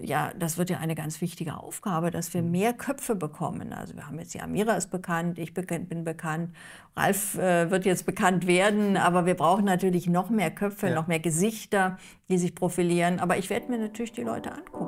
ja, 0.00 0.32
das 0.38 0.58
wird 0.58 0.70
ja 0.70 0.78
eine 0.78 0.94
ganz 0.94 1.20
wichtige 1.20 1.56
Aufgabe, 1.56 2.10
dass 2.10 2.32
wir 2.32 2.42
mhm. 2.42 2.50
mehr 2.52 2.72
Köpfe 2.72 3.14
bekommen. 3.14 3.72
Also 3.72 3.94
wir 3.96 4.06
haben 4.06 4.18
jetzt 4.18 4.34
die 4.34 4.40
Amira 4.40 4.74
ist 4.74 4.90
bekannt, 4.90 5.38
ich 5.38 5.54
bin 5.54 6.04
bekannt, 6.04 6.54
Ralf 6.96 7.36
äh, 7.36 7.70
wird 7.70 7.84
jetzt 7.84 8.06
bekannt 8.06 8.46
werden, 8.46 8.96
aber 8.96 9.26
wir 9.26 9.34
brauchen 9.34 9.64
natürlich 9.64 10.06
noch 10.06 10.30
mehr 10.30 10.50
Köpfe, 10.50 10.88
ja. 10.88 10.94
noch 10.94 11.06
mehr 11.06 11.20
Gesichter, 11.20 11.98
die 12.28 12.38
sich 12.38 12.54
profilieren. 12.54 13.20
Aber 13.20 13.36
ich 13.36 13.50
werde 13.50 13.70
mir 13.70 13.78
natürlich 13.78 14.12
die 14.12 14.22
Leute 14.22 14.52
angucken. 14.52 14.87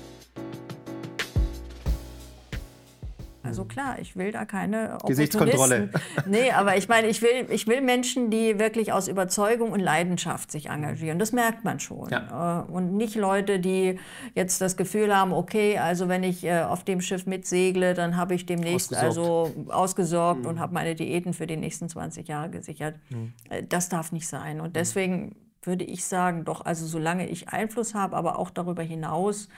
Also 3.51 3.65
klar, 3.65 3.99
ich 3.99 4.15
will 4.15 4.31
da 4.31 4.45
keine 4.45 4.97
Gesichtskontrolle. 5.05 5.89
Nee, 6.25 6.51
aber 6.51 6.77
ich 6.77 6.87
meine, 6.87 7.07
ich 7.07 7.21
will, 7.21 7.47
ich 7.49 7.67
will 7.67 7.81
Menschen, 7.81 8.29
die 8.29 8.57
wirklich 8.59 8.93
aus 8.93 9.09
Überzeugung 9.09 9.71
und 9.71 9.81
Leidenschaft 9.81 10.51
sich 10.51 10.69
engagieren. 10.69 11.19
Das 11.19 11.33
merkt 11.33 11.65
man 11.65 11.81
schon. 11.81 12.09
Ja. 12.09 12.61
Äh, 12.61 12.71
und 12.71 12.95
nicht 12.95 13.15
Leute, 13.15 13.59
die 13.59 13.99
jetzt 14.35 14.61
das 14.61 14.77
Gefühl 14.77 15.13
haben, 15.15 15.33
okay, 15.33 15.77
also 15.77 16.07
wenn 16.07 16.23
ich 16.23 16.45
äh, 16.45 16.61
auf 16.61 16.85
dem 16.85 17.01
Schiff 17.01 17.25
mitsegle, 17.25 17.93
dann 17.93 18.15
habe 18.15 18.35
ich 18.35 18.45
demnächst 18.45 18.93
ausgesorgt. 18.95 19.57
also 19.57 19.71
ausgesorgt 19.71 20.41
mhm. 20.43 20.47
und 20.47 20.59
habe 20.59 20.73
meine 20.73 20.95
Diäten 20.95 21.33
für 21.33 21.47
die 21.47 21.57
nächsten 21.57 21.89
20 21.89 22.27
Jahre 22.29 22.49
gesichert. 22.49 22.95
Mhm. 23.09 23.33
Das 23.67 23.89
darf 23.89 24.13
nicht 24.13 24.27
sein. 24.29 24.61
Und 24.61 24.69
mhm. 24.69 24.73
deswegen 24.73 25.35
würde 25.63 25.83
ich 25.83 26.05
sagen, 26.05 26.45
doch, 26.45 26.65
also 26.65 26.85
solange 26.85 27.27
ich 27.27 27.49
Einfluss 27.49 27.93
habe, 27.93 28.15
aber 28.15 28.39
auch 28.39 28.49
darüber 28.49 28.81
hinaus, 28.81 29.49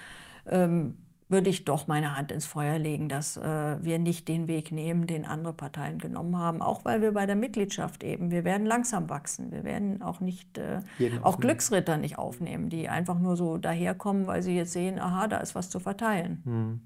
ähm, 0.49 0.97
würde 1.34 1.50
ich 1.50 1.65
doch 1.65 1.88
meine 1.88 2.15
Hand 2.15 2.32
ins 2.32 2.46
Feuer 2.46 2.80
legen, 2.80 3.10
dass 3.10 3.36
äh, 3.36 3.84
wir 3.84 4.00
nicht 4.00 4.28
den 4.28 4.48
Weg 4.48 4.72
nehmen, 4.72 5.08
den 5.08 5.26
andere 5.26 5.52
Parteien 5.54 5.98
genommen 5.98 6.38
haben. 6.38 6.62
Auch 6.62 6.86
weil 6.86 7.02
wir 7.02 7.12
bei 7.12 7.26
der 7.26 7.36
Mitgliedschaft 7.36 8.04
eben, 8.04 8.32
wir 8.32 8.46
werden 8.46 8.65
langsam 8.65 9.10
wachsen. 9.10 9.52
Wir 9.52 9.63
werden 9.63 10.02
auch 10.02 10.22
nicht, 10.22 10.58
äh, 10.60 10.80
auch 11.24 11.39
Glücksritter 11.39 11.98
nicht 11.98 12.17
aufnehmen, 12.17 12.69
die 12.69 12.88
einfach 12.88 13.19
nur 13.19 13.36
so 13.36 13.58
daherkommen, 13.58 14.28
weil 14.28 14.43
sie 14.43 14.56
jetzt 14.56 14.72
sehen, 14.72 15.00
aha, 15.00 15.28
da 15.28 15.38
ist 15.38 15.56
was 15.56 15.69
zu 15.69 15.80
verteilen. 15.80 16.41
Hm. 16.46 16.82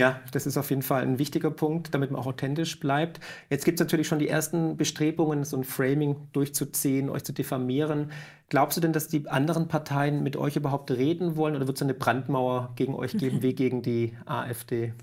Ja, 0.00 0.18
das 0.32 0.46
ist 0.46 0.56
auf 0.56 0.70
jeden 0.70 0.80
Fall 0.80 1.02
ein 1.02 1.18
wichtiger 1.18 1.50
Punkt, 1.50 1.92
damit 1.92 2.10
man 2.10 2.22
auch 2.22 2.26
authentisch 2.26 2.80
bleibt. 2.80 3.20
Jetzt 3.50 3.66
gibt 3.66 3.78
es 3.78 3.84
natürlich 3.84 4.08
schon 4.08 4.18
die 4.18 4.28
ersten 4.28 4.78
Bestrebungen, 4.78 5.44
so 5.44 5.58
ein 5.58 5.62
Framing 5.62 6.16
durchzuziehen, 6.32 7.10
euch 7.10 7.22
zu 7.22 7.34
diffamieren. 7.34 8.10
Glaubst 8.48 8.78
du 8.78 8.80
denn, 8.80 8.94
dass 8.94 9.08
die 9.08 9.28
anderen 9.28 9.68
Parteien 9.68 10.22
mit 10.22 10.38
euch 10.38 10.56
überhaupt 10.56 10.90
reden 10.90 11.36
wollen 11.36 11.54
oder 11.54 11.66
wird 11.66 11.76
es 11.76 11.82
eine 11.82 11.92
Brandmauer 11.92 12.72
gegen 12.76 12.94
euch 12.94 13.18
geben 13.18 13.42
wie 13.42 13.54
gegen 13.54 13.82
die 13.82 14.16
AfD? 14.24 14.94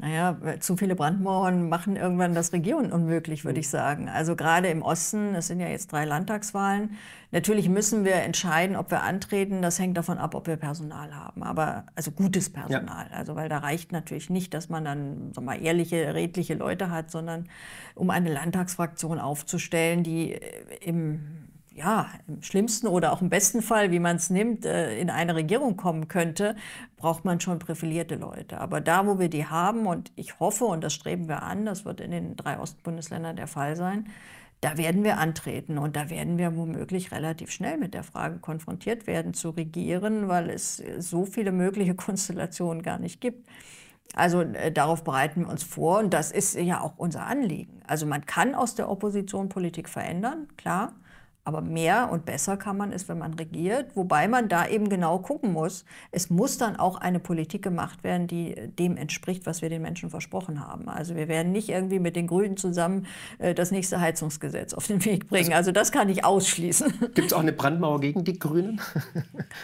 Naja, 0.00 0.36
zu 0.60 0.76
viele 0.76 0.96
Brandmauern 0.96 1.68
machen 1.68 1.96
irgendwann 1.96 2.34
das 2.34 2.52
Regieren 2.54 2.90
unmöglich, 2.90 3.44
würde 3.44 3.60
ich 3.60 3.66
hm. 3.66 3.70
sagen. 3.70 4.08
Also 4.08 4.34
gerade 4.34 4.68
im 4.68 4.82
Osten, 4.82 5.34
es 5.34 5.48
sind 5.48 5.60
ja 5.60 5.68
jetzt 5.68 5.92
drei 5.92 6.06
Landtagswahlen. 6.06 6.96
Natürlich 7.32 7.68
müssen 7.68 8.04
wir 8.04 8.14
entscheiden, 8.14 8.76
ob 8.76 8.90
wir 8.90 9.02
antreten. 9.02 9.60
Das 9.60 9.78
hängt 9.78 9.96
davon 9.96 10.18
ab, 10.18 10.34
ob 10.34 10.46
wir 10.46 10.56
Personal 10.56 11.14
haben. 11.14 11.42
Aber 11.42 11.84
also 11.94 12.10
gutes 12.10 12.50
Personal. 12.50 13.08
Ja. 13.10 13.16
Also 13.16 13.36
weil 13.36 13.48
da 13.48 13.58
reicht 13.58 13.92
natürlich 13.92 14.30
nicht, 14.30 14.54
dass 14.54 14.68
man 14.70 14.84
dann 14.84 15.32
sag 15.34 15.44
mal, 15.44 15.62
ehrliche, 15.62 16.14
redliche 16.14 16.54
Leute 16.54 16.90
hat, 16.90 17.10
sondern 17.10 17.48
um 17.94 18.08
eine 18.10 18.32
Landtagsfraktion 18.32 19.18
aufzustellen, 19.18 20.02
die 20.02 20.38
im 20.80 21.49
ja, 21.74 22.08
im 22.26 22.42
schlimmsten 22.42 22.86
oder 22.86 23.12
auch 23.12 23.22
im 23.22 23.30
besten 23.30 23.62
Fall, 23.62 23.90
wie 23.90 23.98
man 23.98 24.16
es 24.16 24.30
nimmt, 24.30 24.64
äh, 24.64 24.98
in 24.98 25.10
eine 25.10 25.34
Regierung 25.34 25.76
kommen 25.76 26.08
könnte, 26.08 26.56
braucht 26.96 27.24
man 27.24 27.40
schon 27.40 27.58
profilierte 27.58 28.16
Leute. 28.16 28.60
Aber 28.60 28.80
da, 28.80 29.06
wo 29.06 29.18
wir 29.18 29.28
die 29.28 29.46
haben, 29.46 29.86
und 29.86 30.12
ich 30.16 30.40
hoffe, 30.40 30.64
und 30.64 30.82
das 30.82 30.92
streben 30.94 31.28
wir 31.28 31.42
an, 31.42 31.64
das 31.64 31.84
wird 31.84 32.00
in 32.00 32.10
den 32.10 32.36
drei 32.36 32.58
Ostbundesländern 32.58 33.36
der 33.36 33.46
Fall 33.46 33.76
sein, 33.76 34.08
da 34.60 34.76
werden 34.76 35.04
wir 35.04 35.16
antreten 35.16 35.78
und 35.78 35.96
da 35.96 36.10
werden 36.10 36.36
wir 36.36 36.54
womöglich 36.54 37.12
relativ 37.12 37.50
schnell 37.50 37.78
mit 37.78 37.94
der 37.94 38.02
Frage 38.02 38.38
konfrontiert 38.38 39.06
werden, 39.06 39.32
zu 39.32 39.50
regieren, 39.50 40.28
weil 40.28 40.50
es 40.50 40.82
so 40.98 41.24
viele 41.24 41.52
mögliche 41.52 41.94
Konstellationen 41.96 42.82
gar 42.82 42.98
nicht 42.98 43.20
gibt. 43.20 43.48
Also 44.14 44.42
äh, 44.42 44.72
darauf 44.72 45.04
bereiten 45.04 45.42
wir 45.42 45.48
uns 45.48 45.62
vor 45.62 46.00
und 46.00 46.12
das 46.12 46.32
ist 46.32 46.56
ja 46.56 46.80
auch 46.80 46.94
unser 46.96 47.26
Anliegen. 47.26 47.80
Also 47.86 48.06
man 48.06 48.26
kann 48.26 48.54
aus 48.54 48.74
der 48.74 48.90
Opposition 48.90 49.48
Politik 49.48 49.88
verändern, 49.88 50.48
klar. 50.56 50.92
Aber 51.44 51.60
mehr 51.60 52.10
und 52.10 52.24
besser 52.24 52.56
kann 52.56 52.76
man 52.76 52.92
es, 52.92 53.08
wenn 53.08 53.18
man 53.18 53.34
regiert, 53.34 53.96
wobei 53.96 54.28
man 54.28 54.48
da 54.48 54.66
eben 54.66 54.88
genau 54.88 55.18
gucken 55.18 55.52
muss. 55.52 55.84
Es 56.10 56.30
muss 56.30 56.58
dann 56.58 56.76
auch 56.76 56.96
eine 56.96 57.18
Politik 57.18 57.62
gemacht 57.62 58.04
werden, 58.04 58.26
die 58.26 58.54
dem 58.78 58.96
entspricht, 58.96 59.46
was 59.46 59.62
wir 59.62 59.70
den 59.70 59.82
Menschen 59.82 60.10
versprochen 60.10 60.66
haben. 60.66 60.88
Also 60.88 61.16
wir 61.16 61.28
werden 61.28 61.52
nicht 61.52 61.68
irgendwie 61.68 61.98
mit 61.98 62.16
den 62.16 62.26
Grünen 62.26 62.56
zusammen 62.56 63.06
äh, 63.38 63.54
das 63.54 63.70
nächste 63.70 64.00
Heizungsgesetz 64.00 64.74
auf 64.74 64.86
den 64.86 65.04
Weg 65.04 65.28
bringen. 65.28 65.52
Also, 65.52 65.72
das 65.72 65.92
kann 65.92 66.08
ich 66.08 66.24
ausschließen. 66.24 66.92
Gibt 67.14 67.18
es 67.18 67.32
auch 67.32 67.40
eine 67.40 67.52
Brandmauer 67.52 68.00
gegen 68.00 68.24
die 68.24 68.38
Grünen? 68.38 68.80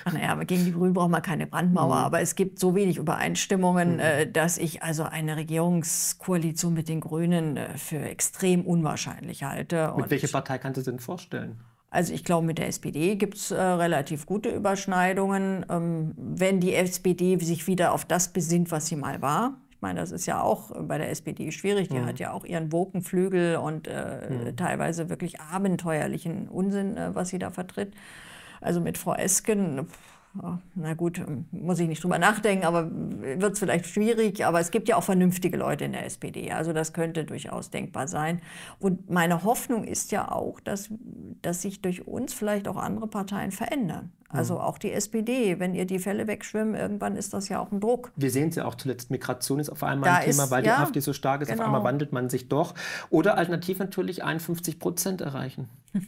Ach 0.05 0.13
naja, 0.13 0.35
gegen 0.45 0.65
die 0.65 0.73
Grünen 0.73 0.95
braucht 0.95 1.11
man 1.11 1.23
keine 1.23 1.47
Brandmauer. 1.47 1.97
Mhm. 1.97 2.05
Aber 2.05 2.21
es 2.21 2.35
gibt 2.35 2.59
so 2.59 2.75
wenig 2.75 2.99
Übereinstimmungen, 2.99 3.95
mhm. 3.95 4.01
Äh, 4.01 4.31
dass 4.31 4.59
ich 4.59 4.83
also 4.83 5.05
eine 5.05 5.37
Regierungskoalition 5.37 6.75
mit 6.75 6.89
den 6.89 7.01
Grünen 7.01 7.57
äh, 7.57 7.77
für 7.77 7.99
extrem 7.99 8.65
unwahrscheinlich 8.65 9.45
halte. 9.45 9.93
Mit 9.97 10.11
welcher 10.11 10.29
Partei 10.29 10.59
kannst 10.59 10.79
du 10.79 10.83
denn 10.83 10.99
vorstellen? 10.99 11.61
Also 11.91 12.13
ich 12.13 12.25
glaube, 12.25 12.47
mit 12.47 12.59
der 12.59 12.69
SPD 12.69 13.17
gibt 13.17 13.37
es 13.37 13.51
äh, 13.51 13.61
relativ 13.61 14.27
gute 14.27 14.51
Überschneidungen. 14.51 15.65
Ähm, 15.71 16.15
wenn 16.17 16.61
die 16.61 16.75
SPD 16.75 17.39
sich 17.39 17.67
wieder 17.67 17.93
auf 17.93 18.05
das 18.05 18.33
besinnt, 18.33 18.71
was 18.71 18.87
sie 18.87 18.97
mal 18.97 19.23
war. 19.23 19.55
Ich 19.71 19.83
meine, 19.83 20.01
das 20.01 20.11
ist 20.11 20.27
ja 20.27 20.41
auch 20.41 20.73
bei 20.83 20.99
der 20.99 21.11
SPD 21.11 21.53
schwierig. 21.53 21.89
Die 21.89 21.99
mhm. 21.99 22.07
hat 22.07 22.19
ja 22.19 22.33
auch 22.33 22.45
ihren 22.45 22.73
Wokenflügel 22.73 23.57
und 23.57 23.87
äh, 23.87 24.29
mhm. 24.29 24.57
teilweise 24.57 25.09
wirklich 25.09 25.41
abenteuerlichen 25.41 26.49
Unsinn, 26.49 26.97
äh, 26.97 27.15
was 27.15 27.29
sie 27.29 27.39
da 27.39 27.51
vertritt. 27.51 27.95
Also 28.61 28.81
mit 28.81 28.99
Frau 28.99 29.15
Esken, 29.15 29.87
na 30.75 30.95
gut, 30.95 31.23
muss 31.51 31.79
ich 31.79 31.89
nicht 31.89 32.03
drüber 32.03 32.19
nachdenken, 32.19 32.65
aber 32.65 32.91
wird 32.91 33.53
es 33.53 33.59
vielleicht 33.59 33.87
schwierig. 33.87 34.45
Aber 34.45 34.61
es 34.61 34.71
gibt 34.71 34.89
ja 34.89 34.97
auch 34.97 35.03
vernünftige 35.03 35.57
Leute 35.57 35.85
in 35.85 35.93
der 35.93 36.05
SPD. 36.05 36.51
Also 36.53 36.73
das 36.73 36.93
könnte 36.93 37.25
durchaus 37.25 37.71
denkbar 37.71 38.09
sein. 38.09 38.41
Und 38.79 39.11
meine 39.11 39.45
Hoffnung 39.45 39.85
ist 39.85 40.13
ja 40.13 40.31
auch, 40.31 40.61
dass, 40.61 40.91
dass 41.43 41.63
sich 41.63 41.83
durch 41.83 42.07
uns 42.07 42.35
vielleicht 42.35 42.69
auch 42.69 42.77
andere 42.77 43.07
Parteien 43.07 43.53
verändern. 43.53 44.13
Also 44.29 44.55
mhm. 44.55 44.61
auch 44.61 44.79
die 44.79 44.93
SPD, 44.93 45.59
wenn 45.61 45.75
ihr 45.75 45.87
die 45.87 45.99
Fälle 45.99 46.27
wegschwimmen, 46.27 46.75
irgendwann 46.75 47.17
ist 47.17 47.33
das 47.33 47.49
ja 47.49 47.61
auch 47.61 47.71
ein 47.71 47.81
Druck. 47.81 48.13
Wir 48.17 48.31
sehen 48.31 48.49
es 48.49 48.57
ja 48.57 48.65
auch 48.65 48.75
zuletzt, 48.75 49.11
Migration 49.11 49.61
ist 49.61 49.71
auf 49.71 49.83
einmal 49.83 50.11
da 50.11 50.17
ein 50.17 50.31
Thema, 50.31 50.51
weil 50.51 50.65
ja, 50.65 50.77
die 50.77 50.83
AfD 50.83 51.01
so 51.01 51.13
stark 51.13 51.43
ist, 51.43 51.49
genau. 51.49 51.63
auf 51.63 51.67
einmal 51.67 51.85
wandelt 51.85 52.13
man 52.13 52.29
sich 52.29 52.49
doch. 52.49 52.75
Oder 53.11 53.37
alternativ 53.39 53.79
natürlich 53.79 54.25
51 54.25 54.79
Prozent 54.79 55.21
erreichen. 55.21 55.69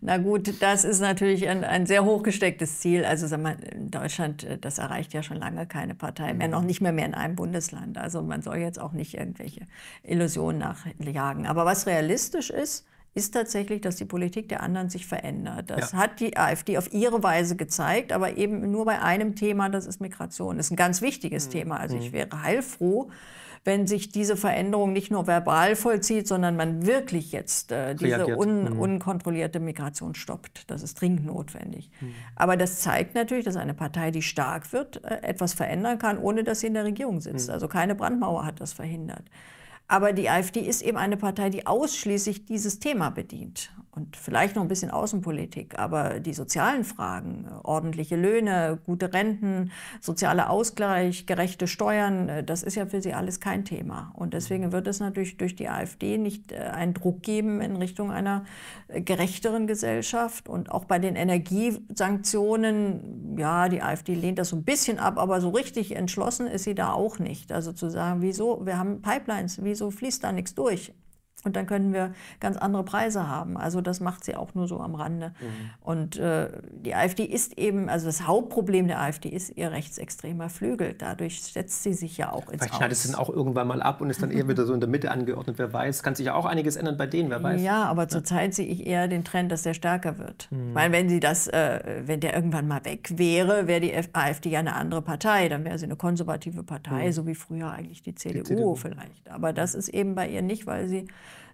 Na 0.00 0.18
gut, 0.18 0.60
das 0.60 0.84
ist 0.84 1.00
natürlich 1.00 1.48
ein, 1.48 1.64
ein 1.64 1.86
sehr 1.86 2.04
hochgestecktes 2.04 2.80
Ziel. 2.80 3.04
Also 3.04 3.26
sag 3.26 3.40
mal, 3.40 3.56
in 3.60 3.90
Deutschland, 3.90 4.44
äh, 4.44 4.58
das 4.58 4.78
erreicht 4.78 5.12
ja 5.12 5.22
schon 5.22 5.38
lange 5.38 5.66
keine 5.66 5.94
Partei 5.94 6.34
mehr, 6.34 6.48
noch 6.48 6.62
nicht 6.62 6.80
mehr 6.80 6.92
mehr 6.92 7.06
in 7.06 7.14
einem 7.14 7.36
Bundesland. 7.36 7.98
Also 7.98 8.22
man 8.22 8.42
soll 8.42 8.56
jetzt 8.56 8.80
auch 8.80 8.92
nicht 8.92 9.14
irgendwelche 9.14 9.66
Illusionen 10.02 10.58
nachjagen. 10.58 11.46
Aber 11.46 11.64
was 11.64 11.86
realistisch 11.86 12.50
ist, 12.50 12.86
ist 13.14 13.34
tatsächlich, 13.34 13.80
dass 13.80 13.96
die 13.96 14.04
Politik 14.04 14.48
der 14.48 14.62
anderen 14.62 14.88
sich 14.88 15.06
verändert. 15.06 15.70
Das 15.70 15.92
ja. 15.92 15.98
hat 15.98 16.20
die 16.20 16.36
AfD 16.36 16.78
auf 16.78 16.92
ihre 16.92 17.22
Weise 17.22 17.56
gezeigt, 17.56 18.12
aber 18.12 18.36
eben 18.36 18.70
nur 18.70 18.84
bei 18.84 19.00
einem 19.00 19.34
Thema, 19.34 19.68
das 19.68 19.86
ist 19.86 20.00
Migration. 20.00 20.56
Das 20.56 20.66
ist 20.66 20.72
ein 20.72 20.76
ganz 20.76 21.02
wichtiges 21.02 21.46
mhm. 21.46 21.50
Thema. 21.50 21.80
Also 21.80 21.96
ich 21.96 22.10
mhm. 22.10 22.12
wäre 22.12 22.42
heilfroh, 22.42 23.10
wenn 23.64 23.86
sich 23.86 24.10
diese 24.10 24.36
Veränderung 24.36 24.92
nicht 24.92 25.10
nur 25.10 25.26
verbal 25.26 25.76
vollzieht, 25.76 26.26
sondern 26.26 26.56
man 26.56 26.86
wirklich 26.86 27.32
jetzt 27.32 27.72
äh, 27.72 27.94
diese 27.94 28.38
un, 28.38 28.64
mhm. 28.64 28.80
unkontrollierte 28.80 29.60
Migration 29.60 30.14
stoppt. 30.14 30.70
Das 30.70 30.82
ist 30.82 31.00
dringend 31.00 31.26
notwendig. 31.26 31.90
Mhm. 32.00 32.14
Aber 32.36 32.56
das 32.56 32.78
zeigt 32.78 33.14
natürlich, 33.14 33.44
dass 33.44 33.56
eine 33.56 33.74
Partei, 33.74 34.12
die 34.12 34.22
stark 34.22 34.72
wird, 34.72 35.04
äh, 35.04 35.22
etwas 35.22 35.52
verändern 35.52 35.98
kann, 35.98 36.16
ohne 36.16 36.42
dass 36.42 36.60
sie 36.60 36.68
in 36.68 36.74
der 36.74 36.84
Regierung 36.84 37.20
sitzt. 37.20 37.48
Mhm. 37.48 37.54
Also 37.54 37.68
keine 37.68 37.94
Brandmauer 37.94 38.46
hat 38.46 38.60
das 38.60 38.72
verhindert. 38.72 39.24
Aber 39.90 40.12
die 40.12 40.30
AfD 40.30 40.60
ist 40.60 40.82
eben 40.82 40.96
eine 40.96 41.16
Partei, 41.16 41.50
die 41.50 41.66
ausschließlich 41.66 42.44
dieses 42.44 42.78
Thema 42.78 43.10
bedient 43.10 43.72
und 43.92 44.16
vielleicht 44.16 44.54
noch 44.54 44.62
ein 44.62 44.68
bisschen 44.68 44.92
Außenpolitik, 44.92 45.76
aber 45.76 46.20
die 46.20 46.32
sozialen 46.32 46.84
Fragen, 46.84 47.48
ordentliche 47.64 48.14
Löhne, 48.14 48.78
gute 48.86 49.12
Renten, 49.12 49.72
sozialer 50.00 50.48
Ausgleich, 50.48 51.26
gerechte 51.26 51.66
Steuern, 51.66 52.28
äh, 52.28 52.44
das 52.44 52.62
ist 52.62 52.76
ja 52.76 52.86
für 52.86 53.02
sie 53.02 53.14
alles 53.14 53.40
kein 53.40 53.64
Thema. 53.64 54.12
Und 54.14 54.32
deswegen 54.32 54.70
wird 54.70 54.86
es 54.86 55.00
natürlich 55.00 55.38
durch 55.38 55.56
die 55.56 55.68
AfD 55.68 56.18
nicht 56.18 56.52
äh, 56.52 56.58
einen 56.58 56.94
Druck 56.94 57.24
geben 57.24 57.60
in 57.60 57.74
Richtung 57.74 58.12
einer 58.12 58.44
äh, 58.86 59.00
gerechteren 59.00 59.66
Gesellschaft. 59.66 60.48
Und 60.48 60.70
auch 60.70 60.84
bei 60.84 61.00
den 61.00 61.16
Energiesanktionen, 61.16 63.36
ja, 63.38 63.68
die 63.68 63.82
AfD 63.82 64.14
lehnt 64.14 64.38
das 64.38 64.50
so 64.50 64.56
ein 64.56 64.62
bisschen 64.62 65.00
ab, 65.00 65.18
aber 65.18 65.40
so 65.40 65.48
richtig 65.48 65.96
entschlossen 65.96 66.46
ist 66.46 66.62
sie 66.62 66.76
da 66.76 66.92
auch 66.92 67.18
nicht. 67.18 67.50
Also 67.50 67.72
zu 67.72 67.90
sagen, 67.90 68.22
wieso, 68.22 68.64
wir 68.64 68.78
haben 68.78 69.02
Pipelines, 69.02 69.64
wieso 69.64 69.90
fließt 69.90 70.22
da 70.22 70.30
nichts 70.30 70.54
durch? 70.54 70.94
Und 71.44 71.56
dann 71.56 71.66
können 71.66 71.92
wir 71.92 72.12
ganz 72.38 72.56
andere 72.56 72.84
Preise 72.84 73.28
haben. 73.28 73.56
Also 73.56 73.80
das 73.80 74.00
macht 74.00 74.24
sie 74.24 74.36
auch 74.36 74.54
nur 74.54 74.68
so 74.68 74.80
am 74.80 74.94
Rande. 74.94 75.28
Mhm. 75.40 75.70
Und 75.80 76.16
äh, 76.16 76.48
die 76.84 76.94
AfD 76.94 77.24
ist 77.24 77.58
eben, 77.58 77.88
also 77.88 78.06
das 78.06 78.26
Hauptproblem 78.26 78.88
der 78.88 79.00
AfD 79.00 79.28
ist 79.28 79.56
ihr 79.56 79.70
rechtsextremer 79.72 80.50
Flügel. 80.50 80.94
Dadurch 80.94 81.42
setzt 81.42 81.82
sie 81.82 81.94
sich 81.94 82.18
ja 82.18 82.32
auch 82.32 82.48
ins 82.48 82.62
Vielleicht 82.62 82.74
schneidet 82.74 82.98
es 82.98 83.10
dann 83.10 83.14
auch 83.14 83.30
irgendwann 83.30 83.68
mal 83.68 83.82
ab 83.82 84.00
und 84.00 84.10
ist 84.10 84.22
dann 84.22 84.30
eher 84.30 84.48
wieder 84.48 84.66
so 84.66 84.74
in 84.74 84.80
der 84.80 84.88
Mitte 84.88 85.10
angeordnet. 85.10 85.58
Wer 85.58 85.72
weiß, 85.72 86.02
kann 86.02 86.14
sich 86.14 86.26
ja 86.26 86.34
auch 86.34 86.44
einiges 86.44 86.76
ändern 86.76 86.96
bei 86.96 87.06
denen, 87.06 87.30
wer 87.30 87.42
weiß. 87.42 87.62
Ja, 87.62 87.84
aber 87.84 88.02
ja. 88.02 88.08
zurzeit 88.08 88.54
sehe 88.54 88.66
ich 88.66 88.86
eher 88.86 89.08
den 89.08 89.24
Trend, 89.24 89.50
dass 89.50 89.62
der 89.62 89.74
stärker 89.74 90.18
wird. 90.18 90.48
Mhm. 90.50 90.74
Weil 90.74 90.92
wenn 90.92 91.08
sie 91.08 91.20
das, 91.20 91.48
äh, 91.48 92.02
wenn 92.04 92.20
der 92.20 92.34
irgendwann 92.34 92.68
mal 92.68 92.84
weg 92.84 93.12
wäre, 93.16 93.66
wäre 93.66 93.80
die 93.80 93.94
AfD 94.12 94.50
ja 94.50 94.60
eine 94.60 94.74
andere 94.74 95.02
Partei. 95.02 95.48
Dann 95.48 95.64
wäre 95.64 95.78
sie 95.78 95.86
eine 95.86 95.96
konservative 95.96 96.62
Partei, 96.62 97.06
mhm. 97.06 97.12
so 97.12 97.26
wie 97.26 97.34
früher 97.34 97.70
eigentlich 97.70 98.02
die 98.02 98.14
CDU, 98.14 98.38
die 98.38 98.44
CDU 98.44 98.74
vielleicht. 98.74 99.30
Aber 99.30 99.52
das 99.52 99.74
ist 99.74 99.88
eben 99.88 100.14
bei 100.14 100.28
ihr 100.28 100.42
nicht, 100.42 100.66
weil 100.66 100.88
sie 100.88 101.06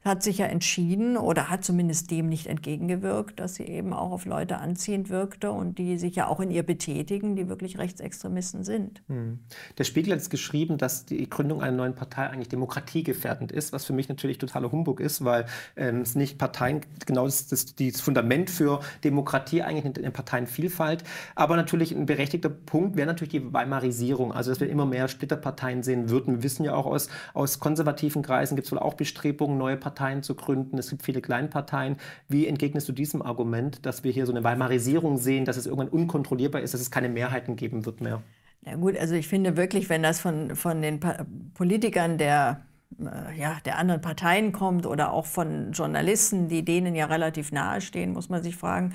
hat 0.05 0.23
sich 0.23 0.39
ja 0.39 0.47
entschieden 0.47 1.17
oder 1.17 1.51
hat 1.51 1.65
zumindest 1.65 2.11
dem 2.11 2.29
nicht 2.29 2.47
entgegengewirkt, 2.47 3.41
dass 3.41 3.57
sie 3.57 3.65
eben 3.65 3.93
auch 3.93 4.13
auf 4.13 4.25
Leute 4.25 4.59
anziehend 4.59 5.11
wirkte 5.11 5.51
und 5.51 5.79
die 5.79 5.99
sich 5.99 6.15
ja 6.15 6.29
auch 6.29 6.41
in 6.41 6.51
ihr 6.51 6.63
betätigen, 6.63 7.35
die 7.35 7.49
wirklich 7.49 7.79
Rechtsextremisten 7.79 8.65
sind. 8.65 9.03
Hm. 9.09 9.41
Der 9.79 9.85
Spiegel 9.85 10.13
hat 10.13 10.21
es 10.21 10.31
geschrieben, 10.31 10.79
dass 10.79 11.07
die 11.07 11.29
Gründung 11.29 11.61
einer 11.61 11.77
neuen 11.77 11.95
Partei 11.95 12.29
eigentlich 12.29 12.49
demokratiegefährdend 12.49 13.51
ist, 13.51 13.73
was 13.73 13.85
für 13.85 13.93
mich 13.93 14.09
natürlich 14.09 14.39
totaler 14.39 14.71
Humbug 14.71 15.01
ist, 15.01 15.25
weil 15.25 15.47
ähm, 15.77 16.03
es 16.03 16.15
nicht 16.15 16.39
Parteien, 16.39 16.81
genau 17.05 17.25
das, 17.25 17.49
das, 17.49 17.75
das 17.75 18.01
Fundament 18.01 18.51
für 18.51 18.81
Demokratie 19.03 19.63
eigentlich 19.63 19.97
in 19.99 20.13
Parteienvielfalt. 20.13 21.03
Aber 21.35 21.57
natürlich 21.57 21.93
ein 21.93 22.07
berechtigter 22.07 22.49
Punkt 22.49 22.97
wäre 22.97 23.07
natürlich 23.07 23.33
die 23.33 23.53
Weimarisierung, 23.53 24.33
also 24.33 24.51
dass 24.51 24.61
wir 24.61 24.71
immer 24.71 24.87
mehr 24.87 25.09
Splitterparteien 25.09 25.83
sehen 25.83 26.11
würden. 26.11 26.37
Wir 26.37 26.43
wissen 26.43 26.65
ja 26.65 26.75
auch 26.75 26.87
aus, 26.87 27.09
aus 27.35 27.59
konservativen 27.59 28.23
Kreisen 28.23 28.55
gibt 28.55 28.67
es 28.67 28.73
wohl 28.73 28.79
auch 28.79 28.95
Bestrebungen, 28.95 29.59
neue 29.59 29.77
Parteien 29.77 29.96
Parteien 29.97 30.23
zu 30.23 30.35
gründen. 30.35 30.79
Es 30.79 30.91
gibt 30.91 31.03
viele 31.03 31.21
Kleinparteien. 31.21 31.97
Wie 32.29 32.47
entgegnest 32.47 32.89
du 32.89 32.93
diesem 32.93 33.23
Argument, 33.23 33.85
dass 33.87 34.05
wir 34.05 34.13
hier 34.13 34.27
so 34.27 34.33
eine 34.33 34.45
Weimarisierung 34.45 35.17
sehen, 35.17 35.45
dass 35.47 35.57
es 35.57 35.67
irgendwann 35.67 35.89
unkontrollierbar 35.89 36.61
ist, 36.61 36.75
dass 36.75 36.81
es 36.81 36.91
keine 36.91 37.09
Mehrheiten 37.09 37.57
geben 37.57 37.87
wird 37.87 38.01
mehr? 38.01 38.23
Ja 38.65 38.77
gut, 38.77 38.97
also 38.99 39.15
ich 39.15 39.27
finde 39.27 39.57
wirklich, 39.57 39.89
wenn 39.89 40.03
das 40.03 40.21
von, 40.21 40.55
von 40.55 40.83
den 40.83 41.01
pa 41.01 41.25
Politikern 41.55 42.19
der 42.19 42.63
äh, 43.01 43.39
ja, 43.39 43.59
der 43.65 43.79
anderen 43.79 44.01
Parteien 44.01 44.53
kommt 44.53 44.87
oder 44.87 45.13
auch 45.13 45.27
von 45.27 45.73
Journalisten, 45.73 46.49
die 46.49 46.65
denen 46.65 46.95
ja 46.95 47.07
relativ 47.07 47.53
nahe 47.53 47.81
stehen, 47.81 48.13
muss 48.13 48.29
man 48.29 48.43
sich 48.43 48.57
fragen, 48.57 48.95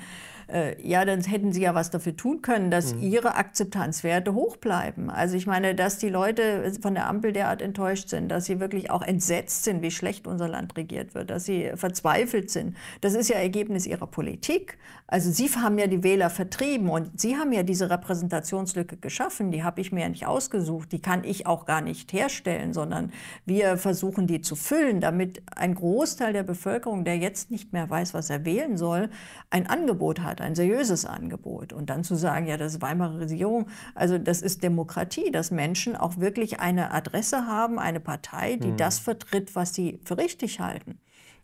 äh, 0.52 0.76
ja, 0.86 1.04
dann 1.04 1.22
hätten 1.22 1.52
sie 1.52 1.62
ja 1.62 1.74
was 1.74 1.90
dafür 1.90 2.16
tun 2.16 2.42
können, 2.42 2.70
dass 2.70 2.94
mhm. 2.94 3.02
ihre 3.02 3.36
Akzeptanzwerte 3.36 4.34
hoch 4.34 4.56
bleiben. 4.58 5.08
Also 5.08 5.36
ich 5.36 5.46
meine, 5.46 5.74
dass 5.74 5.98
die 5.98 6.10
Leute 6.10 6.72
von 6.80 6.94
der 6.94 7.08
Ampel 7.08 7.32
derart 7.32 7.62
enttäuscht 7.62 8.08
sind, 8.08 8.28
dass 8.28 8.44
sie 8.44 8.60
wirklich 8.60 8.90
auch 8.90 9.02
entsetzt 9.02 9.64
sind, 9.64 9.82
wie 9.82 9.90
schlecht 9.90 10.26
unser 10.26 10.48
Land 10.48 10.76
regiert 10.76 11.14
wird, 11.14 11.30
dass 11.30 11.44
sie 11.44 11.72
verzweifelt 11.74 12.50
sind, 12.50 12.76
das 13.00 13.14
ist 13.14 13.30
ja 13.30 13.36
Ergebnis 13.36 13.86
ihrer 13.86 14.06
Politik. 14.06 14.78
Also 15.06 15.30
sie 15.30 15.48
haben 15.48 15.78
ja 15.78 15.86
die 15.86 16.02
Wähler 16.02 16.30
vertrieben 16.30 16.88
und 16.88 17.20
sie 17.20 17.36
haben 17.36 17.52
ja 17.52 17.62
diese 17.62 17.90
Repräsentationslücke 17.90 18.96
geschaffen, 18.96 19.50
die 19.50 19.62
habe 19.62 19.80
ich 19.80 19.92
mir 19.92 20.02
ja 20.02 20.08
nicht 20.08 20.26
ausgesucht, 20.26 20.92
die 20.92 21.00
kann 21.00 21.24
ich 21.24 21.46
auch 21.46 21.66
gar 21.66 21.80
nicht 21.80 22.12
herstellen, 22.12 22.72
sondern 22.72 23.12
wir 23.44 23.76
versuchen 23.76 24.26
die 24.26 24.40
zu 24.40 24.56
füllen, 24.56 25.00
damit 25.00 25.42
ein 25.54 25.74
Großteil 25.74 26.32
der 26.32 26.42
Bevölkerung, 26.42 27.04
der 27.04 27.18
jetzt 27.18 27.50
nicht 27.50 27.72
mehr 27.72 27.88
weiß, 27.88 28.14
was 28.14 28.30
er 28.30 28.44
wählen 28.44 28.76
soll, 28.76 29.10
ein 29.50 29.66
Angebot 29.66 30.20
hat 30.20 30.41
ein 30.42 30.54
seriöses 30.54 31.06
Angebot. 31.06 31.72
Und 31.72 31.90
dann 31.90 32.04
zu 32.04 32.14
sagen, 32.14 32.46
ja, 32.46 32.56
das 32.56 32.74
ist 32.74 32.82
Weimarer 32.82 33.20
Regierung, 33.20 33.68
also 33.94 34.18
das 34.18 34.42
ist 34.42 34.62
Demokratie, 34.62 35.30
dass 35.30 35.50
Menschen 35.50 35.96
auch 35.96 36.18
wirklich 36.18 36.60
eine 36.60 36.92
Adresse 36.92 37.46
haben, 37.46 37.78
eine 37.78 38.00
Partei, 38.00 38.56
die 38.56 38.72
mhm. 38.72 38.76
das 38.76 38.98
vertritt, 38.98 39.54
was 39.54 39.74
sie 39.74 40.00
für 40.04 40.18
richtig 40.18 40.60
halten. 40.60 40.98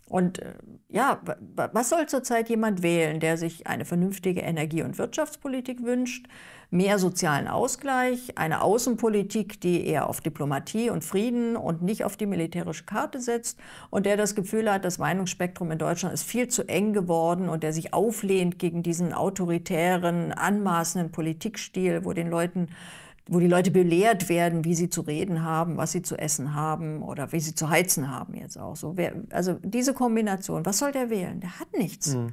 Und 0.08 0.38
äh, 0.40 0.54
ja, 0.88 1.20
was 1.72 1.90
soll 1.90 2.06
zurzeit 2.06 2.48
jemand 2.48 2.82
wählen, 2.82 3.20
der 3.20 3.36
sich 3.36 3.66
eine 3.66 3.84
vernünftige 3.84 4.40
Energie- 4.40 4.82
und 4.82 4.96
Wirtschaftspolitik 4.96 5.82
wünscht, 5.82 6.26
mehr 6.70 6.98
sozialen 6.98 7.48
Ausgleich, 7.48 8.36
eine 8.36 8.60
Außenpolitik, 8.60 9.60
die 9.60 9.86
eher 9.86 10.08
auf 10.08 10.20
Diplomatie 10.20 10.90
und 10.90 11.02
Frieden 11.02 11.56
und 11.56 11.82
nicht 11.82 12.04
auf 12.04 12.16
die 12.16 12.26
militärische 12.26 12.84
Karte 12.84 13.20
setzt 13.20 13.58
und 13.88 14.04
der 14.04 14.18
das 14.18 14.34
Gefühl 14.34 14.70
hat, 14.70 14.84
das 14.84 14.98
Meinungsspektrum 14.98 15.70
in 15.70 15.78
Deutschland 15.78 16.12
ist 16.12 16.24
viel 16.24 16.48
zu 16.48 16.68
eng 16.68 16.92
geworden 16.92 17.48
und 17.48 17.62
der 17.62 17.72
sich 17.72 17.94
auflehnt 17.94 18.58
gegen 18.58 18.82
diesen 18.82 19.14
autoritären, 19.14 20.32
anmaßenden 20.32 21.10
Politikstil, 21.10 22.04
wo 22.04 22.12
den 22.12 22.28
Leuten 22.28 22.68
wo 23.30 23.40
die 23.40 23.46
Leute 23.46 23.70
belehrt 23.70 24.30
werden, 24.30 24.64
wie 24.64 24.74
sie 24.74 24.88
zu 24.88 25.02
reden 25.02 25.44
haben, 25.44 25.76
was 25.76 25.92
sie 25.92 26.00
zu 26.00 26.16
essen 26.16 26.54
haben 26.54 27.02
oder 27.02 27.30
wie 27.30 27.40
sie 27.40 27.54
zu 27.54 27.68
heizen 27.68 28.10
haben 28.10 28.32
jetzt 28.32 28.58
auch 28.58 28.74
so. 28.74 28.96
Also 29.30 29.58
diese 29.62 29.92
Kombination, 29.92 30.64
was 30.64 30.78
soll 30.78 30.92
der 30.92 31.10
wählen? 31.10 31.38
Der 31.40 31.60
hat 31.60 31.68
nichts. 31.76 32.14
Mhm. 32.14 32.32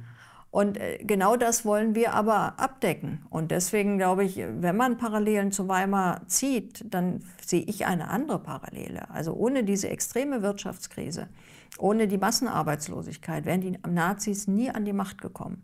Und 0.56 0.78
äh, 0.78 0.96
genau 1.04 1.36
das 1.36 1.66
wollen 1.66 1.94
wir 1.94 2.14
aber 2.14 2.58
abdecken. 2.58 3.20
Und 3.28 3.50
deswegen 3.50 3.98
glaube 3.98 4.24
ich, 4.24 4.38
wenn 4.38 4.74
man 4.74 4.96
Parallelen 4.96 5.52
zu 5.52 5.68
Weimar 5.68 6.22
zieht, 6.28 6.82
dann 6.94 7.22
sehe 7.44 7.60
ich 7.60 7.84
eine 7.84 8.08
andere 8.08 8.38
Parallele. 8.38 9.10
Also 9.10 9.34
ohne 9.34 9.64
diese 9.64 9.90
extreme 9.90 10.40
Wirtschaftskrise, 10.40 11.28
ohne 11.76 12.08
die 12.08 12.16
Massenarbeitslosigkeit 12.16 13.44
wären 13.44 13.60
die 13.60 13.78
Nazis 13.86 14.48
nie 14.48 14.70
an 14.70 14.86
die 14.86 14.94
Macht 14.94 15.20
gekommen. 15.20 15.62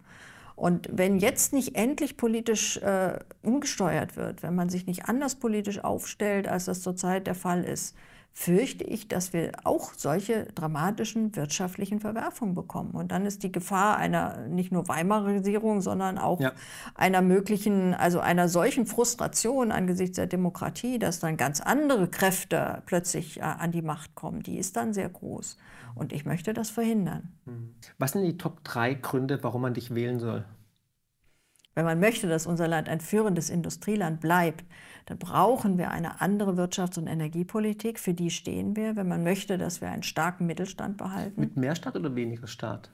Und 0.56 0.90
wenn 0.92 1.16
jetzt 1.16 1.54
nicht 1.54 1.74
endlich 1.74 2.18
politisch 2.18 2.76
äh, 2.76 3.18
umgesteuert 3.42 4.18
wird, 4.18 4.42
wenn 4.42 4.54
man 4.54 4.68
sich 4.68 4.84
nicht 4.84 5.06
anders 5.06 5.36
politisch 5.36 5.82
aufstellt, 5.82 6.46
als 6.48 6.66
das 6.66 6.82
zurzeit 6.82 7.26
der 7.26 7.34
Fall 7.34 7.64
ist, 7.64 7.96
fürchte 8.34 8.84
ich, 8.84 9.08
dass 9.08 9.32
wir 9.32 9.52
auch 9.64 9.92
solche 9.94 10.46
dramatischen 10.54 11.36
wirtschaftlichen 11.36 12.00
Verwerfungen 12.00 12.54
bekommen. 12.54 12.92
Und 12.92 13.12
dann 13.12 13.26
ist 13.26 13.42
die 13.42 13.52
Gefahr 13.52 13.98
einer 13.98 14.46
nicht 14.48 14.72
nur 14.72 14.88
Weimarisierung, 14.88 15.82
sondern 15.82 16.18
auch 16.18 16.40
ja. 16.40 16.52
einer 16.94 17.20
möglichen, 17.20 17.94
also 17.94 18.20
einer 18.20 18.48
solchen 18.48 18.86
Frustration 18.86 19.70
angesichts 19.70 20.16
der 20.16 20.26
Demokratie, 20.26 20.98
dass 20.98 21.20
dann 21.20 21.36
ganz 21.36 21.60
andere 21.60 22.08
Kräfte 22.08 22.82
plötzlich 22.86 23.38
äh, 23.38 23.42
an 23.42 23.70
die 23.70 23.82
Macht 23.82 24.14
kommen, 24.14 24.42
die 24.42 24.58
ist 24.58 24.76
dann 24.76 24.94
sehr 24.94 25.08
groß. 25.08 25.58
Und 25.94 26.14
ich 26.14 26.24
möchte 26.24 26.54
das 26.54 26.70
verhindern. 26.70 27.34
Hm. 27.44 27.74
Was 27.98 28.12
sind 28.12 28.24
die 28.24 28.38
Top 28.38 28.64
3 28.64 28.94
Gründe, 28.94 29.42
warum 29.42 29.60
man 29.60 29.74
dich 29.74 29.94
wählen 29.94 30.18
soll? 30.18 30.46
Wenn 31.74 31.84
man 31.84 32.00
möchte, 32.00 32.28
dass 32.28 32.46
unser 32.46 32.68
Land 32.68 32.88
ein 32.88 33.00
führendes 33.00 33.48
Industrieland 33.48 34.20
bleibt, 34.20 34.64
dann 35.06 35.18
brauchen 35.18 35.78
wir 35.78 35.90
eine 35.90 36.20
andere 36.20 36.52
Wirtschafts- 36.52 36.98
und 36.98 37.06
Energiepolitik. 37.06 37.98
Für 37.98 38.14
die 38.14 38.30
stehen 38.30 38.76
wir, 38.76 38.96
wenn 38.96 39.08
man 39.08 39.22
möchte, 39.22 39.58
dass 39.58 39.80
wir 39.80 39.90
einen 39.90 40.02
starken 40.02 40.46
Mittelstand 40.46 40.96
behalten. 40.96 41.40
Mit 41.40 41.56
mehr 41.56 41.74
Staat 41.74 41.96
oder 41.96 42.14
weniger 42.14 42.46
Staat? 42.46 42.90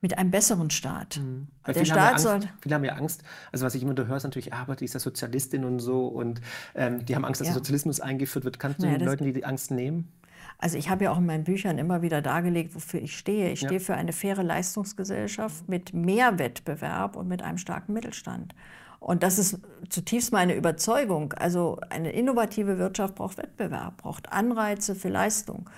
mit 0.00 0.16
einem 0.16 0.30
besseren 0.30 0.70
Staat. 0.70 1.18
Mhm. 1.18 1.48
Der 1.66 1.74
viele 1.74 1.86
Staat 1.86 1.98
haben 1.98 2.04
ja 2.04 2.10
Angst, 2.10 2.24
soll. 2.24 2.40
Viele 2.60 2.74
haben 2.74 2.84
ja 2.84 2.92
Angst. 2.94 3.22
Also 3.52 3.66
was 3.66 3.74
ich 3.74 3.82
immer 3.82 3.94
höre, 3.96 4.16
ist 4.16 4.22
natürlich, 4.22 4.52
ah, 4.52 4.62
aber 4.62 4.76
die 4.76 4.84
ist 4.84 4.94
ja 4.94 5.00
Sozialistin 5.00 5.64
und 5.64 5.80
so 5.80 6.06
und 6.06 6.40
ähm, 6.74 7.04
die 7.04 7.16
haben 7.16 7.24
Angst, 7.24 7.40
dass 7.40 7.48
ja. 7.48 7.54
der 7.54 7.58
Sozialismus 7.58 8.00
eingeführt 8.00 8.44
wird. 8.44 8.58
Kannst 8.58 8.80
du 8.80 8.86
naja, 8.86 8.98
den 8.98 9.06
Leuten 9.06 9.24
die, 9.24 9.32
die 9.32 9.44
Angst 9.44 9.70
nehmen? 9.70 10.12
Also 10.58 10.76
ich 10.76 10.88
habe 10.88 11.04
ja 11.04 11.12
auch 11.12 11.18
in 11.18 11.26
meinen 11.26 11.44
Büchern 11.44 11.78
immer 11.78 12.02
wieder 12.02 12.22
dargelegt, 12.22 12.74
wofür 12.74 13.00
ich 13.00 13.16
stehe. 13.16 13.52
Ich 13.52 13.62
ja. 13.62 13.68
stehe 13.68 13.80
für 13.80 13.94
eine 13.94 14.12
faire 14.12 14.42
Leistungsgesellschaft 14.42 15.68
mit 15.68 15.94
mehr 15.94 16.38
Wettbewerb 16.38 17.16
und 17.16 17.28
mit 17.28 17.42
einem 17.42 17.58
starken 17.58 17.92
Mittelstand. 17.92 18.54
Und 19.00 19.22
das 19.22 19.38
ist 19.38 19.58
zutiefst 19.88 20.32
meine 20.32 20.54
Überzeugung. 20.54 21.32
Also 21.34 21.78
eine 21.90 22.12
innovative 22.12 22.78
Wirtschaft 22.78 23.14
braucht 23.14 23.38
Wettbewerb, 23.38 23.98
braucht 23.98 24.32
Anreize 24.32 24.94
für 24.94 25.08
Leistung. 25.08 25.68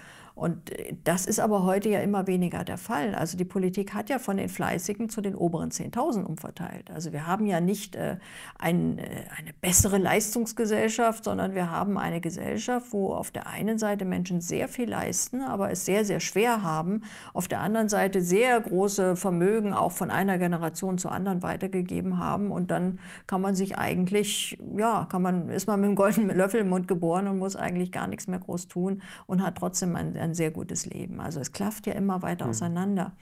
Und 0.40 0.70
äh, 0.72 0.94
das 1.04 1.26
ist 1.26 1.38
aber 1.38 1.64
heute 1.64 1.90
ja 1.90 2.00
immer 2.00 2.26
weniger 2.26 2.64
der 2.64 2.78
Fall. 2.78 3.14
Also 3.14 3.36
die 3.36 3.44
Politik 3.44 3.92
hat 3.92 4.08
ja 4.08 4.18
von 4.18 4.38
den 4.38 4.48
Fleißigen 4.48 5.10
zu 5.10 5.20
den 5.20 5.34
oberen 5.34 5.70
10.000 5.70 6.24
umverteilt. 6.24 6.90
Also 6.90 7.12
wir 7.12 7.26
haben 7.26 7.44
ja 7.44 7.60
nicht 7.60 7.94
äh, 7.94 8.16
ein, 8.58 8.98
äh, 8.98 9.02
eine 9.36 9.52
bessere 9.60 9.98
Leistungsgesellschaft, 9.98 11.24
sondern 11.24 11.54
wir 11.54 11.70
haben 11.70 11.98
eine 11.98 12.22
Gesellschaft, 12.22 12.86
wo 12.92 13.12
auf 13.12 13.30
der 13.30 13.48
einen 13.48 13.78
Seite 13.78 14.06
Menschen 14.06 14.40
sehr 14.40 14.68
viel 14.68 14.88
leisten, 14.88 15.42
aber 15.42 15.70
es 15.70 15.84
sehr, 15.84 16.06
sehr 16.06 16.20
schwer 16.20 16.62
haben. 16.62 17.02
Auf 17.34 17.46
der 17.46 17.60
anderen 17.60 17.90
Seite 17.90 18.22
sehr 18.22 18.58
große 18.58 19.16
Vermögen 19.16 19.74
auch 19.74 19.92
von 19.92 20.10
einer 20.10 20.38
Generation 20.38 20.96
zur 20.96 21.12
anderen 21.12 21.42
weitergegeben 21.42 22.16
haben. 22.16 22.50
Und 22.50 22.70
dann 22.70 22.98
kann 23.26 23.42
man 23.42 23.54
sich 23.54 23.76
eigentlich, 23.76 24.58
ja, 24.74 25.06
kann 25.10 25.20
man, 25.20 25.50
ist 25.50 25.66
man 25.66 25.80
mit 25.80 25.88
einem 25.88 25.96
goldenen 25.96 26.34
Löffel 26.34 26.60
im 26.60 26.70
Mund 26.70 26.88
geboren 26.88 27.28
und 27.28 27.38
muss 27.38 27.56
eigentlich 27.56 27.92
gar 27.92 28.06
nichts 28.06 28.26
mehr 28.26 28.38
groß 28.38 28.68
tun 28.68 29.02
und 29.26 29.42
hat 29.42 29.56
trotzdem 29.56 29.96
ein, 29.96 30.16
ein 30.16 30.29
ein 30.30 30.34
sehr 30.34 30.50
gutes 30.50 30.86
Leben. 30.86 31.20
Also 31.20 31.40
es 31.40 31.52
klafft 31.52 31.86
ja 31.86 31.92
immer 31.94 32.22
weiter 32.22 32.44
mhm. 32.44 32.50
auseinander. 32.50 33.12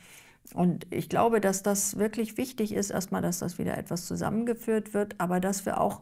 Und 0.54 0.86
ich 0.90 1.08
glaube, 1.08 1.40
dass 1.40 1.62
das 1.62 1.98
wirklich 1.98 2.36
wichtig 2.38 2.72
ist, 2.72 2.90
erstmal, 2.90 3.20
dass 3.20 3.40
das 3.40 3.58
wieder 3.58 3.76
etwas 3.76 4.06
zusammengeführt 4.06 4.94
wird, 4.94 5.14
aber 5.18 5.40
dass 5.40 5.66
wir 5.66 5.80
auch 5.80 6.00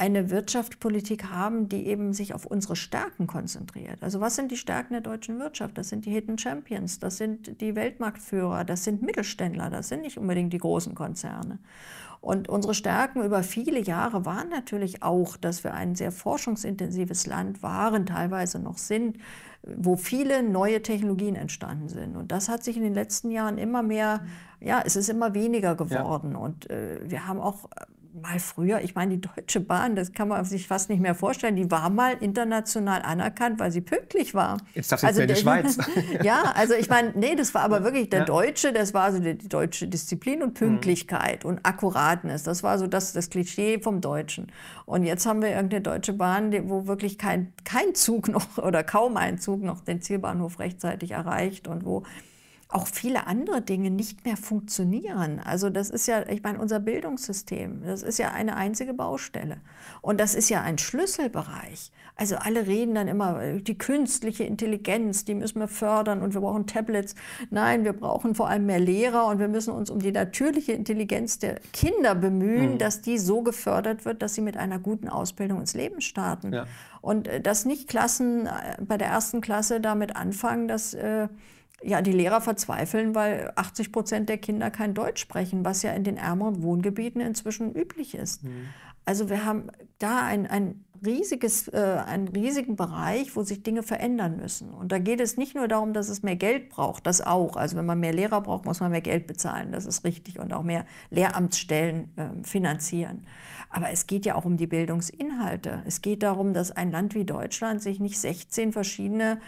eine 0.00 0.30
Wirtschaftspolitik 0.30 1.26
haben, 1.26 1.68
die 1.68 1.86
eben 1.86 2.14
sich 2.14 2.32
auf 2.32 2.46
unsere 2.46 2.74
Stärken 2.74 3.26
konzentriert. 3.26 4.02
Also 4.02 4.18
was 4.18 4.34
sind 4.34 4.50
die 4.50 4.56
Stärken 4.56 4.94
der 4.94 5.02
deutschen 5.02 5.38
Wirtschaft? 5.38 5.76
Das 5.76 5.90
sind 5.90 6.06
die 6.06 6.10
Hidden 6.10 6.38
Champions, 6.38 7.00
das 7.00 7.18
sind 7.18 7.60
die 7.60 7.76
Weltmarktführer, 7.76 8.64
das 8.64 8.82
sind 8.84 9.02
Mittelständler, 9.02 9.68
das 9.68 9.90
sind 9.90 10.00
nicht 10.00 10.16
unbedingt 10.16 10.54
die 10.54 10.58
großen 10.58 10.94
Konzerne. 10.94 11.58
Und 12.22 12.48
unsere 12.48 12.72
Stärken 12.72 13.22
über 13.22 13.42
viele 13.42 13.78
Jahre 13.78 14.24
waren 14.24 14.48
natürlich 14.48 15.02
auch, 15.02 15.36
dass 15.36 15.64
wir 15.64 15.74
ein 15.74 15.94
sehr 15.94 16.12
forschungsintensives 16.12 17.26
Land 17.26 17.62
waren, 17.62 18.06
teilweise 18.06 18.58
noch 18.58 18.78
sind, 18.78 19.18
wo 19.62 19.96
viele 19.96 20.42
neue 20.42 20.80
Technologien 20.80 21.36
entstanden 21.36 21.90
sind. 21.90 22.16
Und 22.16 22.32
das 22.32 22.48
hat 22.48 22.64
sich 22.64 22.78
in 22.78 22.82
den 22.82 22.94
letzten 22.94 23.30
Jahren 23.30 23.58
immer 23.58 23.82
mehr, 23.82 24.24
ja, 24.60 24.82
es 24.82 24.96
ist 24.96 25.10
immer 25.10 25.34
weniger 25.34 25.74
geworden. 25.74 26.32
Ja. 26.32 26.38
Und 26.38 26.70
äh, 26.70 27.00
wir 27.04 27.26
haben 27.26 27.38
auch 27.38 27.68
mal 28.14 28.38
früher, 28.38 28.80
ich 28.80 28.94
meine, 28.94 29.18
die 29.18 29.20
Deutsche 29.20 29.60
Bahn, 29.60 29.96
das 29.96 30.12
kann 30.12 30.28
man 30.28 30.44
sich 30.44 30.66
fast 30.66 30.90
nicht 30.90 31.00
mehr 31.00 31.14
vorstellen, 31.14 31.56
die 31.56 31.70
war 31.70 31.90
mal 31.90 32.16
international 32.20 33.02
anerkannt, 33.02 33.58
weil 33.60 33.70
sie 33.70 33.80
pünktlich 33.80 34.34
war. 34.34 34.58
Jetzt 34.74 34.90
darfst 34.90 35.04
du 35.04 35.08
also 35.08 35.22
in 35.22 35.28
die 35.28 35.36
Schweiz. 35.36 35.78
ja, 36.22 36.52
also 36.54 36.74
ich 36.74 36.88
meine, 36.88 37.12
nee, 37.14 37.36
das 37.36 37.54
war 37.54 37.62
aber 37.62 37.84
wirklich 37.84 38.10
der 38.10 38.20
ja. 38.20 38.24
Deutsche, 38.24 38.72
das 38.72 38.94
war 38.94 39.12
so 39.12 39.18
die, 39.20 39.36
die 39.36 39.48
deutsche 39.48 39.86
Disziplin 39.88 40.42
und 40.42 40.54
Pünktlichkeit 40.54 41.44
mhm. 41.44 41.50
und 41.50 41.66
Akkuratness. 41.66 42.42
Das 42.42 42.62
war 42.62 42.78
so 42.78 42.86
das, 42.86 43.12
das 43.12 43.30
Klischee 43.30 43.78
vom 43.80 44.00
Deutschen. 44.00 44.50
Und 44.86 45.04
jetzt 45.04 45.26
haben 45.26 45.42
wir 45.42 45.50
irgendeine 45.50 45.82
Deutsche 45.82 46.12
Bahn, 46.12 46.52
wo 46.68 46.86
wirklich 46.86 47.18
kein, 47.18 47.52
kein 47.64 47.94
Zug 47.94 48.28
noch 48.28 48.58
oder 48.58 48.82
kaum 48.82 49.16
ein 49.16 49.38
Zug 49.38 49.62
noch 49.62 49.80
den 49.80 50.02
Zielbahnhof 50.02 50.58
rechtzeitig 50.58 51.12
erreicht 51.12 51.68
und 51.68 51.84
wo 51.84 52.04
auch 52.70 52.86
viele 52.86 53.26
andere 53.26 53.62
Dinge 53.62 53.90
nicht 53.90 54.24
mehr 54.24 54.36
funktionieren. 54.36 55.40
Also 55.44 55.70
das 55.70 55.90
ist 55.90 56.06
ja, 56.06 56.28
ich 56.28 56.42
meine, 56.42 56.60
unser 56.60 56.78
Bildungssystem, 56.78 57.82
das 57.84 58.02
ist 58.02 58.18
ja 58.18 58.30
eine 58.30 58.56
einzige 58.56 58.94
Baustelle. 58.94 59.58
Und 60.02 60.20
das 60.20 60.36
ist 60.36 60.48
ja 60.50 60.62
ein 60.62 60.78
Schlüsselbereich. 60.78 61.90
Also 62.14 62.36
alle 62.36 62.66
reden 62.68 62.94
dann 62.94 63.08
immer, 63.08 63.54
die 63.54 63.76
künstliche 63.76 64.44
Intelligenz, 64.44 65.24
die 65.24 65.34
müssen 65.34 65.58
wir 65.58 65.66
fördern 65.66 66.22
und 66.22 66.34
wir 66.34 66.42
brauchen 66.42 66.66
Tablets. 66.66 67.16
Nein, 67.50 67.84
wir 67.84 67.92
brauchen 67.92 68.36
vor 68.36 68.48
allem 68.48 68.66
mehr 68.66 68.78
Lehrer 68.78 69.26
und 69.26 69.40
wir 69.40 69.48
müssen 69.48 69.72
uns 69.72 69.90
um 69.90 69.98
die 69.98 70.12
natürliche 70.12 70.72
Intelligenz 70.72 71.40
der 71.40 71.58
Kinder 71.72 72.14
bemühen, 72.14 72.74
mhm. 72.74 72.78
dass 72.78 73.00
die 73.00 73.18
so 73.18 73.42
gefördert 73.42 74.04
wird, 74.04 74.22
dass 74.22 74.34
sie 74.34 74.42
mit 74.42 74.56
einer 74.56 74.78
guten 74.78 75.08
Ausbildung 75.08 75.60
ins 75.60 75.74
Leben 75.74 76.00
starten. 76.00 76.52
Ja. 76.52 76.66
Und 77.00 77.26
äh, 77.26 77.40
dass 77.40 77.64
nicht 77.64 77.88
Klassen 77.88 78.46
äh, 78.46 78.76
bei 78.80 78.96
der 78.96 79.08
ersten 79.08 79.40
Klasse 79.40 79.80
damit 79.80 80.14
anfangen, 80.14 80.68
dass 80.68 80.94
äh, 80.94 81.28
ja, 81.82 82.02
die 82.02 82.12
Lehrer 82.12 82.40
verzweifeln, 82.40 83.14
weil 83.14 83.52
80 83.56 83.92
Prozent 83.92 84.28
der 84.28 84.38
Kinder 84.38 84.70
kein 84.70 84.94
Deutsch 84.94 85.20
sprechen, 85.20 85.64
was 85.64 85.82
ja 85.82 85.92
in 85.92 86.04
den 86.04 86.16
ärmeren 86.16 86.62
Wohngebieten 86.62 87.20
inzwischen 87.20 87.74
üblich 87.74 88.14
ist. 88.14 88.44
Mhm. 88.44 88.68
Also 89.04 89.30
wir 89.30 89.44
haben 89.44 89.68
da 89.98 90.24
ein, 90.24 90.46
ein 90.46 90.84
riesiges, 91.04 91.68
äh, 91.68 92.02
einen 92.06 92.28
riesigen 92.28 92.76
Bereich, 92.76 93.34
wo 93.34 93.42
sich 93.42 93.62
Dinge 93.62 93.82
verändern 93.82 94.36
müssen. 94.36 94.70
Und 94.70 94.92
da 94.92 94.98
geht 94.98 95.20
es 95.20 95.36
nicht 95.36 95.54
nur 95.54 95.68
darum, 95.68 95.92
dass 95.92 96.08
es 96.08 96.22
mehr 96.22 96.36
Geld 96.36 96.68
braucht, 96.68 97.06
das 97.06 97.20
auch. 97.20 97.56
Also 97.56 97.76
wenn 97.76 97.86
man 97.86 97.98
mehr 97.98 98.12
Lehrer 98.12 98.40
braucht, 98.40 98.66
muss 98.66 98.80
man 98.80 98.90
mehr 98.90 99.00
Geld 99.00 99.26
bezahlen, 99.26 99.72
das 99.72 99.86
ist 99.86 100.04
richtig. 100.04 100.38
Und 100.38 100.52
auch 100.52 100.62
mehr 100.62 100.84
Lehramtsstellen 101.10 102.10
äh, 102.16 102.46
finanzieren. 102.46 103.26
Aber 103.70 103.90
es 103.90 104.06
geht 104.06 104.26
ja 104.26 104.34
auch 104.34 104.44
um 104.44 104.56
die 104.56 104.66
Bildungsinhalte. 104.66 105.82
Es 105.86 106.02
geht 106.02 106.22
darum, 106.22 106.52
dass 106.52 106.72
ein 106.72 106.90
Land 106.90 107.14
wie 107.14 107.24
Deutschland 107.24 107.82
sich 107.82 108.00
nicht 108.00 108.18
16 108.18 108.72
verschiedene 108.72 109.40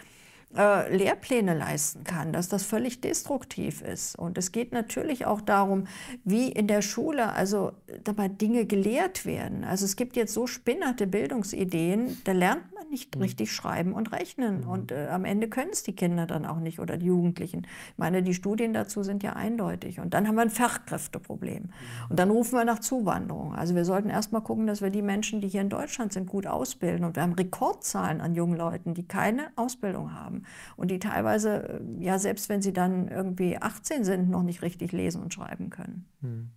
äh, 0.55 0.95
Lehrpläne 0.95 1.53
leisten 1.55 2.03
kann, 2.03 2.31
dass 2.33 2.49
das 2.49 2.63
völlig 2.63 3.01
destruktiv 3.01 3.81
ist. 3.81 4.17
Und 4.17 4.37
es 4.37 4.51
geht 4.51 4.71
natürlich 4.71 5.25
auch 5.25 5.41
darum, 5.41 5.85
wie 6.23 6.51
in 6.51 6.67
der 6.67 6.81
Schule 6.81 7.33
also 7.33 7.71
dabei 8.03 8.27
Dinge 8.27 8.65
gelehrt 8.65 9.25
werden. 9.25 9.63
Also 9.63 9.85
es 9.85 9.95
gibt 9.95 10.15
jetzt 10.15 10.33
so 10.33 10.47
spinnerte 10.47 11.07
Bildungsideen, 11.07 12.17
da 12.23 12.33
lernt 12.33 12.73
man 12.73 12.83
nicht 12.89 13.15
mhm. 13.15 13.23
richtig 13.23 13.51
schreiben 13.51 13.93
und 13.93 14.11
rechnen. 14.11 14.61
Mhm. 14.61 14.69
Und 14.69 14.91
äh, 14.91 15.07
am 15.09 15.25
Ende 15.25 15.49
können 15.49 15.71
es 15.71 15.83
die 15.83 15.95
Kinder 15.95 16.27
dann 16.27 16.45
auch 16.45 16.59
nicht 16.59 16.79
oder 16.79 16.97
die 16.97 17.07
Jugendlichen. 17.07 17.65
Ich 17.91 17.97
meine, 17.97 18.21
die 18.21 18.33
Studien 18.33 18.73
dazu 18.73 19.03
sind 19.03 19.23
ja 19.23 19.33
eindeutig. 19.33 19.99
Und 19.99 20.13
dann 20.13 20.27
haben 20.27 20.35
wir 20.35 20.43
ein 20.43 20.49
Fachkräfteproblem. 20.49 21.63
Mhm. 21.63 21.69
Und 22.09 22.19
dann 22.19 22.29
rufen 22.29 22.57
wir 22.57 22.65
nach 22.65 22.79
Zuwanderung. 22.79 23.55
Also 23.55 23.75
wir 23.75 23.85
sollten 23.85 24.09
erst 24.09 24.31
mal 24.31 24.41
gucken, 24.41 24.67
dass 24.67 24.81
wir 24.81 24.91
die 24.91 25.01
Menschen, 25.01 25.41
die 25.41 25.47
hier 25.47 25.61
in 25.61 25.69
Deutschland 25.69 26.13
sind, 26.13 26.27
gut 26.27 26.45
ausbilden. 26.45 27.03
Und 27.03 27.15
wir 27.15 27.23
haben 27.23 27.33
Rekordzahlen 27.33 28.21
an 28.21 28.35
jungen 28.35 28.57
Leuten, 28.57 28.93
die 28.93 29.07
keine 29.07 29.47
Ausbildung 29.55 30.13
haben 30.13 30.42
und 30.75 30.91
die 30.91 30.99
teilweise, 30.99 31.81
äh, 31.99 32.03
ja, 32.03 32.19
selbst 32.19 32.49
wenn 32.49 32.61
sie 32.61 32.73
dann 32.73 33.07
irgendwie 33.07 33.57
18 33.57 34.03
sind, 34.03 34.29
noch 34.29 34.43
nicht 34.43 34.61
richtig 34.61 34.91
lesen 34.91 35.21
und 35.21 35.33
schreiben 35.33 35.69
können. 35.69 36.05
Hm. 36.21 36.49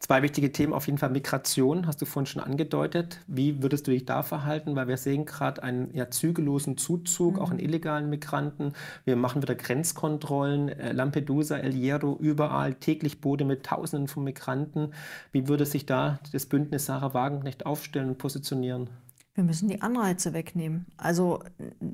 Zwei 0.00 0.22
wichtige 0.22 0.52
Themen 0.52 0.72
auf 0.72 0.86
jeden 0.86 0.98
Fall 0.98 1.10
Migration, 1.10 1.88
hast 1.88 2.00
du 2.00 2.06
vorhin 2.06 2.26
schon 2.26 2.42
angedeutet. 2.42 3.18
Wie 3.26 3.64
würdest 3.64 3.86
du 3.86 3.90
dich 3.90 4.04
da 4.04 4.22
verhalten? 4.22 4.76
Weil 4.76 4.86
wir 4.86 4.96
sehen 4.96 5.26
gerade 5.26 5.60
einen 5.64 5.92
ja, 5.92 6.08
zügellosen 6.08 6.76
Zuzug, 6.76 7.34
mhm. 7.34 7.40
auch 7.40 7.50
an 7.50 7.58
illegalen 7.58 8.08
Migranten. 8.08 8.74
Wir 9.04 9.16
machen 9.16 9.42
wieder 9.42 9.56
Grenzkontrollen, 9.56 10.68
äh, 10.68 10.92
Lampedusa, 10.92 11.58
El 11.58 11.72
Hierro, 11.72 12.16
überall 12.20 12.74
täglich 12.74 13.20
Boote 13.20 13.44
mit 13.44 13.66
Tausenden 13.66 14.06
von 14.06 14.22
Migranten. 14.22 14.92
Wie 15.32 15.48
würde 15.48 15.66
sich 15.66 15.84
da 15.84 16.20
das 16.32 16.46
Bündnis 16.46 16.86
Sarah 16.86 17.12
Wagenknecht 17.12 17.66
aufstellen 17.66 18.10
und 18.10 18.18
positionieren? 18.18 18.90
Wir 19.38 19.44
müssen 19.44 19.68
die 19.68 19.82
Anreize 19.82 20.32
wegnehmen. 20.32 20.86
Also 20.96 21.44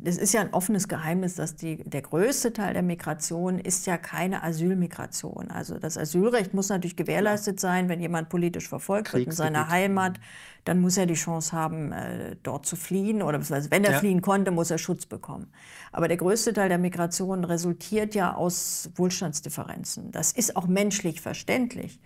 es 0.02 0.16
ist 0.16 0.32
ja 0.32 0.40
ein 0.40 0.54
offenes 0.54 0.88
Geheimnis, 0.88 1.34
dass 1.34 1.56
die, 1.56 1.76
der 1.84 2.00
größte 2.00 2.54
Teil 2.54 2.72
der 2.72 2.82
Migration 2.82 3.58
ist 3.58 3.86
ja 3.86 3.98
keine 3.98 4.42
Asylmigration. 4.42 5.50
Also 5.50 5.76
das 5.76 5.98
Asylrecht 5.98 6.54
muss 6.54 6.70
natürlich 6.70 6.96
gewährleistet 6.96 7.60
sein, 7.60 7.90
wenn 7.90 8.00
jemand 8.00 8.30
politisch 8.30 8.66
verfolgt 8.66 9.12
wird 9.12 9.26
in 9.26 9.32
seiner 9.32 9.68
Heimat, 9.68 10.20
dann 10.64 10.80
muss 10.80 10.96
er 10.96 11.04
die 11.04 11.12
Chance 11.12 11.52
haben, 11.52 11.92
äh, 11.92 12.36
dort 12.42 12.64
zu 12.64 12.76
fliehen 12.76 13.20
oder 13.20 13.38
wenn 13.70 13.84
er 13.84 13.92
ja. 13.92 13.98
fliehen 13.98 14.22
konnte, 14.22 14.50
muss 14.50 14.70
er 14.70 14.78
Schutz 14.78 15.04
bekommen. 15.04 15.52
Aber 15.92 16.08
der 16.08 16.16
größte 16.16 16.54
Teil 16.54 16.70
der 16.70 16.78
Migration 16.78 17.44
resultiert 17.44 18.14
ja 18.14 18.34
aus 18.34 18.88
Wohlstandsdifferenzen. 18.94 20.12
Das 20.12 20.32
ist 20.32 20.56
auch 20.56 20.66
menschlich 20.66 21.20
verständlich. 21.20 22.00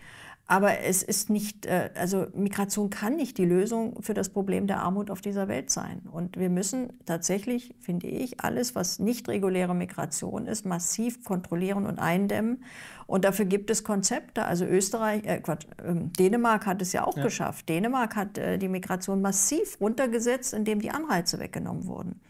Aber 0.51 0.81
es 0.81 1.03
ist 1.03 1.29
nicht, 1.29 1.67
äh, 1.67 1.91
also 1.95 2.27
Migration 2.35 2.89
kann 2.89 3.17
nicht 3.17 3.37
die 3.37 3.45
Lösung 3.45 4.03
für 4.03 4.15
das 4.15 4.31
Problem 4.31 4.67
der 4.67 4.81
Armut 4.81 5.11
auf 5.11 5.21
dieser 5.21 5.47
Welt 5.47 5.69
sein. 5.69 6.01
Und 6.11 6.39
wir 6.39 6.49
müssen 6.49 6.95
tatsächlich, 7.05 7.75
finde 7.81 8.07
ich, 8.07 8.41
alles, 8.41 8.75
was 8.75 8.99
nicht 8.99 9.29
reguläre 9.29 9.75
Migration 9.75 10.47
ist, 10.47 10.65
massiv 10.65 11.23
kontrollieren 11.23 11.85
und 11.85 11.99
eindämmen. 11.99 12.65
Und 13.07 13.27
dafür 13.27 13.45
gibt 13.45 13.69
es 13.69 13.85
Konzepte. 13.85 14.47
Also 14.47 14.65
Österreich, 14.65 15.27
äh, 15.27 15.39
Quatsch, 15.39 15.67
äh, 15.85 15.95
Dänemark 16.19 16.65
hat 16.65 16.81
es 16.81 16.95
ja 16.95 17.07
auch 17.07 17.19
ja. 17.19 17.25
geschafft. 17.25 17.69
Dänemark 17.69 18.17
hat 18.17 18.39
äh, 18.39 18.57
die 18.57 18.69
Migration 18.69 19.21
massiv 19.21 19.79
runtergesetzt, 19.83 20.55
indem 20.55 20.81
die 20.81 20.91
Anreize 20.91 21.39
weggenommen 21.39 21.85
wurden. 21.87 22.21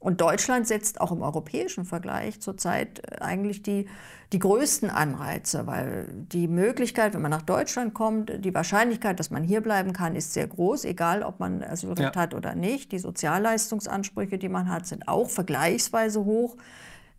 Und 0.00 0.20
Deutschland 0.20 0.68
setzt 0.68 1.00
auch 1.00 1.10
im 1.10 1.22
europäischen 1.22 1.84
Vergleich 1.84 2.40
zurzeit 2.40 3.02
äh, 3.10 3.20
eigentlich 3.20 3.62
die, 3.62 3.86
die 4.32 4.38
größten 4.38 4.90
Anreize, 4.90 5.66
weil 5.66 6.06
die 6.12 6.46
Möglichkeit, 6.46 7.14
wenn 7.14 7.22
man 7.22 7.30
nach 7.30 7.42
Deutschland 7.42 7.94
kommt, 7.94 8.44
die 8.44 8.54
Wahrscheinlichkeit, 8.54 9.18
dass 9.18 9.30
man 9.30 9.42
hier 9.42 9.60
bleiben 9.60 9.92
kann, 9.92 10.14
ist 10.14 10.34
sehr 10.34 10.46
groß, 10.46 10.84
egal 10.84 11.22
ob 11.22 11.40
man 11.40 11.62
Asylrecht 11.64 12.14
ja. 12.14 12.20
hat 12.20 12.34
oder 12.34 12.54
nicht. 12.54 12.92
Die 12.92 12.98
Sozialleistungsansprüche, 12.98 14.38
die 14.38 14.48
man 14.48 14.70
hat, 14.70 14.86
sind 14.86 15.08
auch 15.08 15.30
vergleichsweise 15.30 16.24
hoch. 16.24 16.56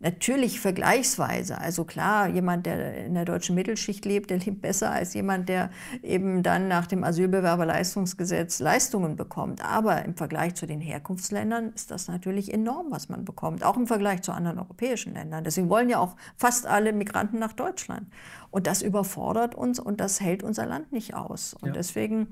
Natürlich 0.02 0.60
vergleichsweise. 0.60 1.58
Also 1.58 1.84
klar, 1.84 2.26
jemand, 2.26 2.64
der 2.64 3.04
in 3.04 3.12
der 3.12 3.26
deutschen 3.26 3.54
Mittelschicht 3.54 4.06
lebt, 4.06 4.30
der 4.30 4.38
lebt 4.38 4.62
besser 4.62 4.90
als 4.90 5.12
jemand, 5.12 5.50
der 5.50 5.68
eben 6.02 6.42
dann 6.42 6.68
nach 6.68 6.86
dem 6.86 7.04
Asylbewerberleistungsgesetz 7.04 8.60
Leistungen 8.60 9.16
bekommt. 9.16 9.62
Aber 9.62 10.02
im 10.06 10.16
Vergleich 10.16 10.54
zu 10.54 10.66
den 10.66 10.80
Herkunftsländern 10.80 11.72
ist 11.74 11.90
das 11.90 12.08
natürlich 12.08 12.50
enorm, 12.50 12.86
was 12.88 13.10
man 13.10 13.26
bekommt. 13.26 13.62
Auch 13.62 13.76
im 13.76 13.86
Vergleich 13.86 14.22
zu 14.22 14.32
anderen 14.32 14.58
europäischen 14.58 15.12
Ländern. 15.12 15.44
Deswegen 15.44 15.68
wollen 15.68 15.90
ja 15.90 15.98
auch 15.98 16.16
fast 16.34 16.66
alle 16.66 16.94
Migranten 16.94 17.38
nach 17.38 17.52
Deutschland. 17.52 18.06
Und 18.50 18.66
das 18.66 18.80
überfordert 18.80 19.54
uns 19.54 19.78
und 19.78 20.00
das 20.00 20.18
hält 20.22 20.42
unser 20.42 20.64
Land 20.64 20.92
nicht 20.92 21.12
aus. 21.12 21.52
Und 21.52 21.68
ja. 21.68 21.72
deswegen 21.74 22.28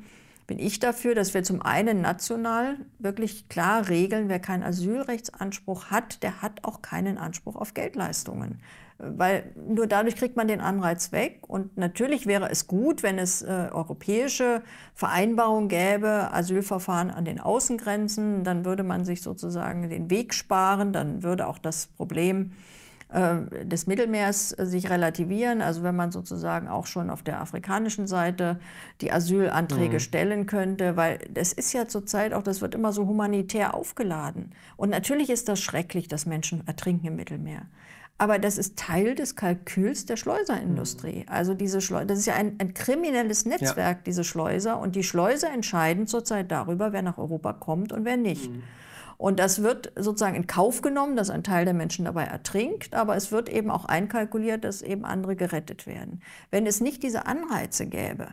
bin 0.49 0.59
ich 0.59 0.81
dafür, 0.81 1.15
dass 1.15 1.35
wir 1.35 1.45
zum 1.45 1.61
einen 1.61 2.01
national 2.01 2.79
wirklich 2.99 3.51
klar 3.51 3.89
regeln, 3.91 4.31
wer 4.31 4.41
keinen 4.41 4.63
Asylrechtsanspruch 4.63 5.91
hat, 5.91 6.23
der 6.23 6.41
hat 6.41 6.65
auch 6.65 6.81
keinen 6.81 7.19
Anspruch 7.19 7.55
auf 7.55 7.75
Geldleistungen. 7.75 8.59
Weil 8.97 9.53
nur 9.69 9.87
dadurch 9.87 10.17
kriegt 10.17 10.37
man 10.37 10.49
den 10.49 10.63
Anreiz 10.63 11.13
weg. 11.13 11.43
Und 11.47 11.77
natürlich 11.77 12.27
wäre 12.27 12.51
es 12.51 12.67
gut, 12.67 13.03
wenn 13.03 13.19
es 13.19 13.43
äh, 13.43 13.69
europäische 13.71 14.63
Vereinbarungen 14.95 15.69
gäbe, 15.69 16.33
Asylverfahren 16.33 17.11
an 17.11 17.27
den 17.27 17.39
Außengrenzen. 17.39 18.43
Dann 18.43 18.65
würde 18.65 18.83
man 18.83 19.05
sich 19.05 19.21
sozusagen 19.21 19.89
den 19.91 20.09
Weg 20.11 20.33
sparen. 20.33 20.95
Dann 20.95 21.23
würde 21.23 21.47
auch 21.47 21.59
das 21.59 21.89
Problem 21.89 22.53
äh, 23.11 23.65
des 23.65 23.87
Mittelmeers 23.87 24.53
äh, 24.59 24.67
sich 24.67 24.91
relativieren. 24.91 25.63
Also 25.63 25.83
wenn 25.83 25.97
man 25.97 26.13
sozusagen 26.13 26.69
auch 26.69 26.87
schon 26.87 27.09
auf 27.09 27.23
der 27.23 27.41
afrikanischen 27.41 28.07
Seite 28.07 28.61
die 29.01 29.11
Asylanträge 29.11 29.95
mhm. 29.95 30.01
stellen 30.01 30.47
könnte, 30.47 30.97
weil 30.97 31.19
das 31.33 31.55
ist 31.55 31.73
ja 31.73 31.89
zurzeit 31.89 32.35
auch, 32.35 32.43
das 32.43 32.61
wird 32.61 32.75
immer 32.75 32.93
so 32.93 33.07
humanitär 33.07 33.75
aufgeladen. 33.75 34.53
Und 34.77 34.91
natürlich 34.91 35.31
ist 35.31 35.49
das 35.49 35.59
schrecklich, 35.61 36.09
dass 36.09 36.27
Menschen 36.27 36.67
ertrinken 36.67 37.07
im 37.07 37.17
Mittelmeer. 37.17 37.63
Aber 38.19 38.39
das 38.41 38.59
ist 38.59 38.77
Teil 38.77 39.15
des 39.15 39.37
Kalküls 39.37 40.05
der 40.05 40.17
Schleuserindustrie. 40.17 41.21
Mhm. 41.21 41.29
Also 41.29 41.55
diese 41.55 41.81
Schleuser, 41.81 42.05
das 42.05 42.19
ist 42.19 42.27
ja 42.27 42.35
ein, 42.35 42.57
ein 42.59 42.75
kriminelles 42.75 43.47
Netzwerk, 43.47 43.99
ja. 43.99 44.03
diese 44.05 44.25
Schleuser. 44.25 44.81
Und 44.81 44.97
die 44.97 45.05
Schleuser 45.05 45.51
entscheiden 45.51 46.07
zurzeit 46.09 46.51
darüber, 46.51 46.93
wer 46.93 47.03
nach 47.03 47.17
Europa 47.17 47.53
kommt 47.55 47.93
und 47.93 48.05
wer 48.05 48.17
nicht. 48.17 48.51
Mhm. 48.51 48.65
Und 49.19 49.41
das 49.41 49.63
wird 49.63 49.93
sozusagen 49.97 50.37
in 50.37 50.47
Kauf 50.47 50.81
genommen, 50.81 51.17
dass 51.17 51.29
ein 51.29 51.43
Teil 51.43 51.65
der 51.65 51.75
Menschen 51.75 52.05
dabei 52.05 52.25
ertrinkt, 52.25 52.95
aber 52.95 53.17
es 53.17 53.33
wird 53.33 53.49
eben 53.49 53.69
auch 53.69 53.85
einkalkuliert, 53.85 54.65
dass 54.65 54.81
eben 54.81 55.05
andere 55.05 55.35
gerettet 55.35 55.87
werden. 55.87 56.23
Wenn 56.53 56.67
es 56.67 56.81
nicht 56.81 57.03
diese 57.03 57.27
Anreize 57.27 57.87
gäbe, 57.87 58.29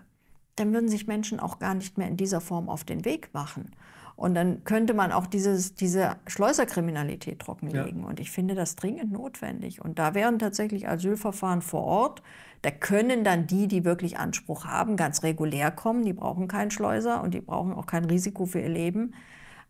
dann 0.55 0.71
würden 0.71 0.87
sich 0.87 1.07
Menschen 1.07 1.39
auch 1.39 1.57
gar 1.57 1.73
nicht 1.73 1.97
mehr 1.97 2.07
in 2.07 2.17
dieser 2.17 2.39
Form 2.39 2.69
auf 2.69 2.83
den 2.83 3.03
Weg 3.03 3.33
machen. 3.33 3.71
Und 4.15 4.35
dann 4.35 4.63
könnte 4.63 4.93
man 4.93 5.11
auch 5.11 5.25
dieses, 5.25 5.75
diese 5.75 6.15
Schleuserkriminalität 6.27 7.39
trockenlegen. 7.39 8.03
Ja. 8.03 8.07
Und 8.07 8.19
ich 8.19 8.31
finde 8.31 8.55
das 8.55 8.75
dringend 8.77 9.11
notwendig. 9.11 9.83
Und 9.83 9.99
da 9.99 10.13
wären 10.13 10.39
tatsächlich 10.39 10.87
Asylverfahren 10.87 11.61
vor 11.61 11.83
Ort. 11.83 12.23
Da 12.61 12.71
können 12.71 13.25
dann 13.25 13.47
die, 13.47 13.67
die 13.67 13.83
wirklich 13.83 14.17
Anspruch 14.17 14.65
haben, 14.65 14.95
ganz 14.95 15.23
regulär 15.23 15.69
kommen. 15.71 16.05
Die 16.05 16.13
brauchen 16.13 16.47
keinen 16.47 16.71
Schleuser 16.71 17.21
und 17.23 17.33
die 17.33 17.41
brauchen 17.41 17.73
auch 17.73 17.87
kein 17.87 18.05
Risiko 18.05 18.45
für 18.45 18.61
ihr 18.61 18.69
Leben. 18.69 19.13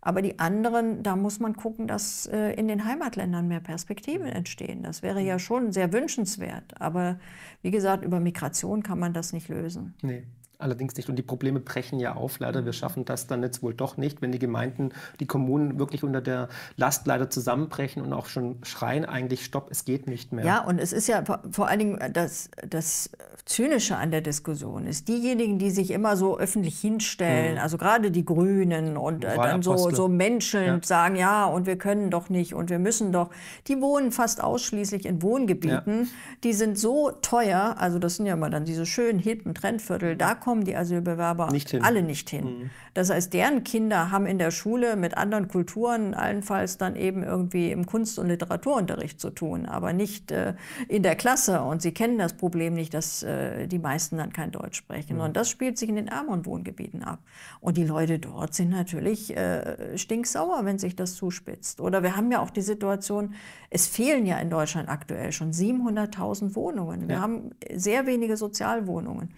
Aber 0.06 0.22
die 0.22 0.38
anderen, 0.38 1.02
da 1.02 1.16
muss 1.16 1.40
man 1.40 1.56
gucken, 1.56 1.88
dass 1.88 2.28
äh, 2.28 2.52
in 2.52 2.68
den 2.68 2.86
Heimatländern 2.86 3.48
mehr 3.48 3.60
Perspektiven 3.60 4.28
entstehen. 4.28 4.84
Das 4.84 5.02
wäre 5.02 5.20
ja 5.20 5.40
schon 5.40 5.72
sehr 5.72 5.92
wünschenswert. 5.92 6.80
Aber 6.80 7.18
wie 7.64 7.72
gesagt, 7.72 8.06
über 8.06 8.20
Migration 8.20 8.84
kann 8.84 9.00
man 9.00 9.14
das 9.14 9.34
nicht 9.34 9.50
lösen. 9.50 9.96
Nee. 10.04 10.24
Allerdings 10.58 10.96
nicht. 10.96 11.10
Und 11.10 11.16
die 11.18 11.24
Probleme 11.24 11.60
brechen 11.60 12.00
ja 12.00 12.16
auf. 12.16 12.40
Leider, 12.40 12.66
wir 12.66 12.74
schaffen 12.74 13.06
das 13.06 13.28
dann 13.28 13.44
jetzt 13.44 13.62
wohl 13.62 13.74
doch 13.74 13.98
nicht, 13.98 14.22
wenn 14.22 14.32
die 14.32 14.40
Gemeinden, 14.40 14.92
die 15.20 15.28
Kommunen 15.28 15.80
wirklich 15.80 16.04
unter 16.04 16.22
der 16.22 16.50
Last 16.78 17.08
leider 17.08 17.30
zusammenbrechen 17.30 18.02
und 18.02 18.14
auch 18.14 18.28
schon 18.28 18.58
schreien, 18.64 19.06
eigentlich 19.06 19.44
Stopp, 19.44 19.68
es 19.72 19.86
geht 19.86 20.08
nicht 20.08 20.32
mehr. 20.32 20.46
Ja, 20.46 20.64
und 20.64 20.80
es 20.80 20.94
ist 20.94 21.08
ja 21.08 21.24
vor 21.52 21.68
allen 21.68 21.80
Dingen 21.80 22.14
das, 22.14 22.50
das 22.68 23.10
Zynische 23.46 23.96
an 23.96 24.10
der 24.10 24.22
Diskussion 24.22 24.88
ist, 24.88 25.08
diejenigen, 25.08 25.60
die 25.60 25.70
sich 25.70 25.92
immer 25.92 26.18
so 26.18 26.40
öffentlich 26.40 26.80
hinstellen, 26.80 27.56
mhm. 27.56 27.62
also 27.62 27.78
gerade 27.78 28.10
die 28.10 28.26
Grünen 28.26 28.98
und 28.98 29.24
äh, 29.24 29.36
dann 29.36 29.62
so, 29.62 29.78
so 29.92 30.08
menschelnd 30.08 30.84
ja. 30.84 30.88
sagen, 30.88 31.16
ja, 31.16 31.46
und 31.46 31.68
wir 31.68 31.78
können 31.78 32.10
doch 32.10 32.30
nicht 32.30 32.56
und 32.56 32.72
wir 32.72 32.80
müssen 32.80 33.12
doch, 33.12 33.30
die 33.68 33.82
wohnen 33.82 34.12
fast 34.12 34.44
ausschließlich 34.44 35.06
in 35.06 35.22
Wohngebieten, 35.22 36.00
ja. 36.04 36.08
die 36.44 36.54
sind 36.54 36.80
so 36.80 37.12
teuer, 37.22 37.76
also 37.78 38.00
das 38.00 38.16
sind 38.16 38.26
ja 38.26 38.34
immer 38.34 38.50
dann 38.50 38.66
diese 38.66 38.88
schönen 38.88 39.20
hippen 39.20 39.54
Trendviertel, 39.54 40.16
da 40.16 40.34
kommen 40.46 40.64
die 40.64 40.76
Asylbewerber 40.76 41.52
nicht 41.52 41.74
alle 41.82 42.04
nicht 42.04 42.30
hin. 42.30 42.46
Mhm. 42.46 42.70
Das 42.94 43.10
heißt, 43.10 43.34
deren 43.34 43.64
Kinder 43.64 44.12
haben 44.12 44.28
in 44.28 44.38
der 44.38 44.52
Schule 44.52 44.96
mit 44.96 45.18
anderen 45.18 45.48
Kulturen 45.48 46.14
allenfalls 46.14 46.78
dann 46.78 46.96
eben 46.96 47.24
irgendwie 47.24 47.72
im 47.72 47.88
Kunst- 47.88 48.20
und 48.20 48.28
Literaturunterricht 48.28 49.20
zu 49.20 49.32
tun, 49.32 49.66
aber 49.66 49.92
nicht 49.92 50.30
äh, 50.30 50.54
in 50.88 51.02
der 51.02 51.16
Klasse. 51.16 51.62
Und 51.64 51.82
sie 51.82 51.94
kennen 51.94 52.20
das 52.20 52.34
Problem 52.34 52.76
nicht, 52.76 52.94
dass 52.94 53.24
äh, 53.24 53.66
die 53.66 53.80
meisten 53.80 54.18
dann 54.18 54.34
kein 54.34 54.52
Deutsch 54.52 54.78
sprechen. 54.78 55.16
Mhm. 55.16 55.24
Und 55.24 55.36
das 55.36 55.50
spielt 55.50 55.80
sich 55.80 55.90
in 55.90 55.96
den 55.96 56.10
ärmeren 56.10 56.46
Wohngebieten 56.46 57.04
ab. 57.04 57.18
Und 57.60 57.78
die 57.78 57.84
Leute 57.84 58.20
dort 58.20 58.54
sind 58.54 58.70
natürlich 58.70 59.36
äh, 59.36 59.98
stinksauer, 59.98 60.64
wenn 60.64 60.78
sich 60.78 60.96
das 60.96 61.16
zuspitzt. 61.16 61.82
Oder 61.82 62.04
wir 62.04 62.16
haben 62.16 62.32
ja 62.32 62.40
auch 62.40 62.52
die 62.52 62.62
Situation, 62.62 63.34
es 63.72 63.88
fehlen 63.88 64.28
ja 64.28 64.38
in 64.38 64.52
Deutschland 64.52 64.90
aktuell 64.90 65.32
schon 65.32 65.54
700.000 65.54 66.54
Wohnungen. 66.54 67.08
Wir 67.08 67.16
ja. 67.16 67.22
haben 67.22 67.50
sehr 67.74 68.06
wenige 68.06 68.38
Sozialwohnungen. 68.38 69.30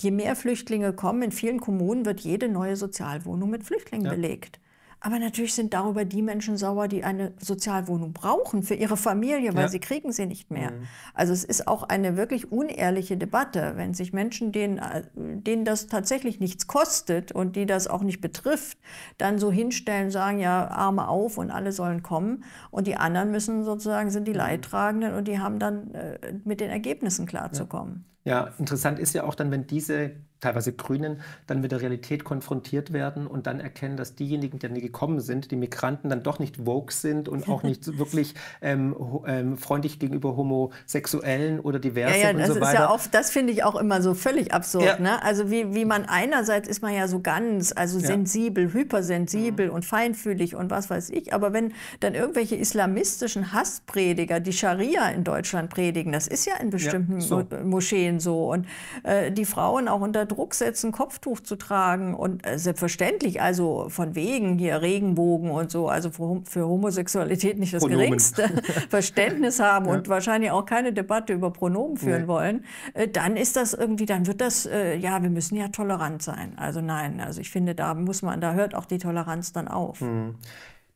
Je 0.00 0.10
mehr 0.10 0.36
Flüchtlinge 0.36 0.92
kommen, 0.92 1.22
in 1.22 1.32
vielen 1.32 1.60
Kommunen 1.60 2.04
wird 2.04 2.20
jede 2.20 2.48
neue 2.48 2.76
Sozialwohnung 2.76 3.50
mit 3.50 3.64
Flüchtlingen 3.64 4.06
ja. 4.06 4.12
belegt. 4.12 4.60
Aber 4.98 5.18
natürlich 5.18 5.54
sind 5.54 5.74
darüber 5.74 6.04
die 6.04 6.22
Menschen 6.22 6.56
sauer, 6.56 6.88
die 6.88 7.04
eine 7.04 7.34
Sozialwohnung 7.38 8.12
brauchen 8.12 8.62
für 8.62 8.74
ihre 8.74 8.96
Familie, 8.96 9.54
weil 9.54 9.64
ja. 9.64 9.68
sie 9.68 9.78
kriegen 9.78 10.10
sie 10.10 10.26
nicht 10.26 10.50
mehr. 10.50 10.70
Mhm. 10.70 10.86
Also 11.12 11.32
es 11.32 11.44
ist 11.44 11.68
auch 11.68 11.82
eine 11.84 12.16
wirklich 12.16 12.50
unehrliche 12.50 13.16
Debatte, 13.16 13.74
wenn 13.76 13.92
sich 13.92 14.12
Menschen, 14.12 14.52
denen, 14.52 14.80
denen 15.14 15.64
das 15.64 15.86
tatsächlich 15.86 16.40
nichts 16.40 16.66
kostet 16.66 17.30
und 17.30 17.56
die 17.56 17.66
das 17.66 17.88
auch 17.88 18.02
nicht 18.02 18.20
betrifft, 18.20 18.78
dann 19.18 19.38
so 19.38 19.52
hinstellen, 19.52 20.10
sagen 20.10 20.40
ja 20.40 20.68
Arme 20.68 21.08
auf 21.08 21.36
und 21.36 21.50
alle 21.50 21.72
sollen 21.72 22.02
kommen 22.02 22.44
und 22.70 22.86
die 22.86 22.96
anderen 22.96 23.30
müssen 23.30 23.64
sozusagen 23.64 24.10
sind 24.10 24.26
die 24.26 24.32
mhm. 24.32 24.38
Leidtragenden 24.38 25.14
und 25.14 25.28
die 25.28 25.38
haben 25.38 25.58
dann 25.58 25.92
äh, 25.94 26.18
mit 26.44 26.60
den 26.60 26.70
Ergebnissen 26.70 27.26
klarzukommen. 27.26 28.06
Ja. 28.08 28.15
Ja, 28.26 28.50
interessant 28.58 28.98
ist 28.98 29.14
ja 29.14 29.22
auch 29.22 29.36
dann, 29.36 29.52
wenn 29.52 29.68
diese 29.68 30.10
teilweise 30.40 30.72
Grünen 30.72 31.20
dann 31.46 31.60
mit 31.60 31.72
der 31.72 31.80
Realität 31.80 32.24
konfrontiert 32.24 32.92
werden 32.92 33.26
und 33.26 33.46
dann 33.46 33.58
erkennen, 33.58 33.96
dass 33.96 34.14
diejenigen, 34.16 34.58
die 34.58 34.68
dann 34.68 34.78
gekommen 34.78 35.20
sind, 35.20 35.50
die 35.50 35.56
Migranten 35.56 36.10
dann 36.10 36.22
doch 36.22 36.38
nicht 36.38 36.66
woke 36.66 36.92
sind 36.92 37.28
und 37.28 37.48
auch 37.48 37.62
nicht 37.62 37.98
wirklich 37.98 38.34
ähm, 38.60 38.94
ähm, 39.26 39.56
freundlich 39.56 39.98
gegenüber 39.98 40.36
Homosexuellen 40.36 41.60
oder 41.60 41.78
diversen 41.78 42.20
ja, 42.20 42.30
ja, 42.30 42.36
und 42.36 42.46
so 42.46 42.60
weiter. 42.60 42.80
Ja 42.80 42.88
auch, 42.90 43.00
das 43.10 43.30
finde 43.30 43.52
ich 43.52 43.64
auch 43.64 43.76
immer 43.76 44.02
so 44.02 44.12
völlig 44.12 44.52
absurd. 44.52 44.84
Ja. 44.84 44.98
Ne? 44.98 45.22
Also 45.22 45.50
wie, 45.50 45.74
wie 45.74 45.84
man 45.84 46.04
einerseits 46.04 46.68
ist 46.68 46.82
man 46.82 46.92
ja 46.92 47.08
so 47.08 47.20
ganz, 47.20 47.72
also 47.74 47.98
ja. 47.98 48.06
sensibel, 48.06 48.72
hypersensibel 48.72 49.68
mhm. 49.68 49.74
und 49.74 49.84
feinfühlig 49.86 50.54
und 50.54 50.70
was 50.70 50.90
weiß 50.90 51.10
ich, 51.10 51.32
aber 51.32 51.54
wenn 51.54 51.72
dann 52.00 52.14
irgendwelche 52.14 52.56
islamistischen 52.56 53.52
Hassprediger 53.52 54.40
die 54.40 54.52
Scharia 54.52 55.08
in 55.08 55.24
Deutschland 55.24 55.70
predigen, 55.70 56.12
das 56.12 56.26
ist 56.26 56.46
ja 56.46 56.56
in 56.60 56.68
bestimmten 56.68 57.20
so. 57.22 57.42
Moscheen 57.64 58.15
so 58.20 58.52
und 58.52 58.66
äh, 59.02 59.30
die 59.30 59.44
Frauen 59.44 59.88
auch 59.88 60.00
unter 60.00 60.26
Druck 60.26 60.54
setzen, 60.54 60.92
Kopftuch 60.92 61.40
zu 61.40 61.56
tragen. 61.56 62.14
Und 62.14 62.46
äh, 62.46 62.58
selbstverständlich, 62.58 63.40
also 63.40 63.88
von 63.88 64.14
wegen 64.14 64.58
hier 64.58 64.82
Regenbogen 64.82 65.50
und 65.50 65.70
so, 65.70 65.88
also 65.88 66.10
für, 66.10 66.42
für 66.44 66.66
Homosexualität 66.66 67.58
nicht 67.58 67.74
das 67.74 67.82
Pronomen. 67.82 68.06
geringste 68.06 68.42
Verständnis 68.88 69.60
haben 69.60 69.86
ja. 69.86 69.92
und 69.92 70.08
wahrscheinlich 70.08 70.50
auch 70.50 70.66
keine 70.66 70.92
Debatte 70.92 71.32
über 71.32 71.50
Pronomen 71.50 71.96
führen 71.96 72.22
nee. 72.22 72.28
wollen, 72.28 72.64
äh, 72.94 73.08
dann 73.08 73.36
ist 73.36 73.56
das 73.56 73.74
irgendwie, 73.74 74.06
dann 74.06 74.26
wird 74.26 74.40
das, 74.40 74.66
äh, 74.66 74.96
ja, 74.96 75.22
wir 75.22 75.30
müssen 75.30 75.56
ja 75.56 75.68
tolerant 75.68 76.22
sein. 76.22 76.52
Also 76.56 76.80
nein, 76.80 77.20
also 77.20 77.40
ich 77.40 77.50
finde, 77.50 77.74
da 77.74 77.94
muss 77.94 78.22
man, 78.22 78.40
da 78.40 78.54
hört 78.54 78.74
auch 78.74 78.86
die 78.86 78.98
Toleranz 78.98 79.52
dann 79.52 79.68
auf. 79.68 80.00
Mhm. 80.00 80.36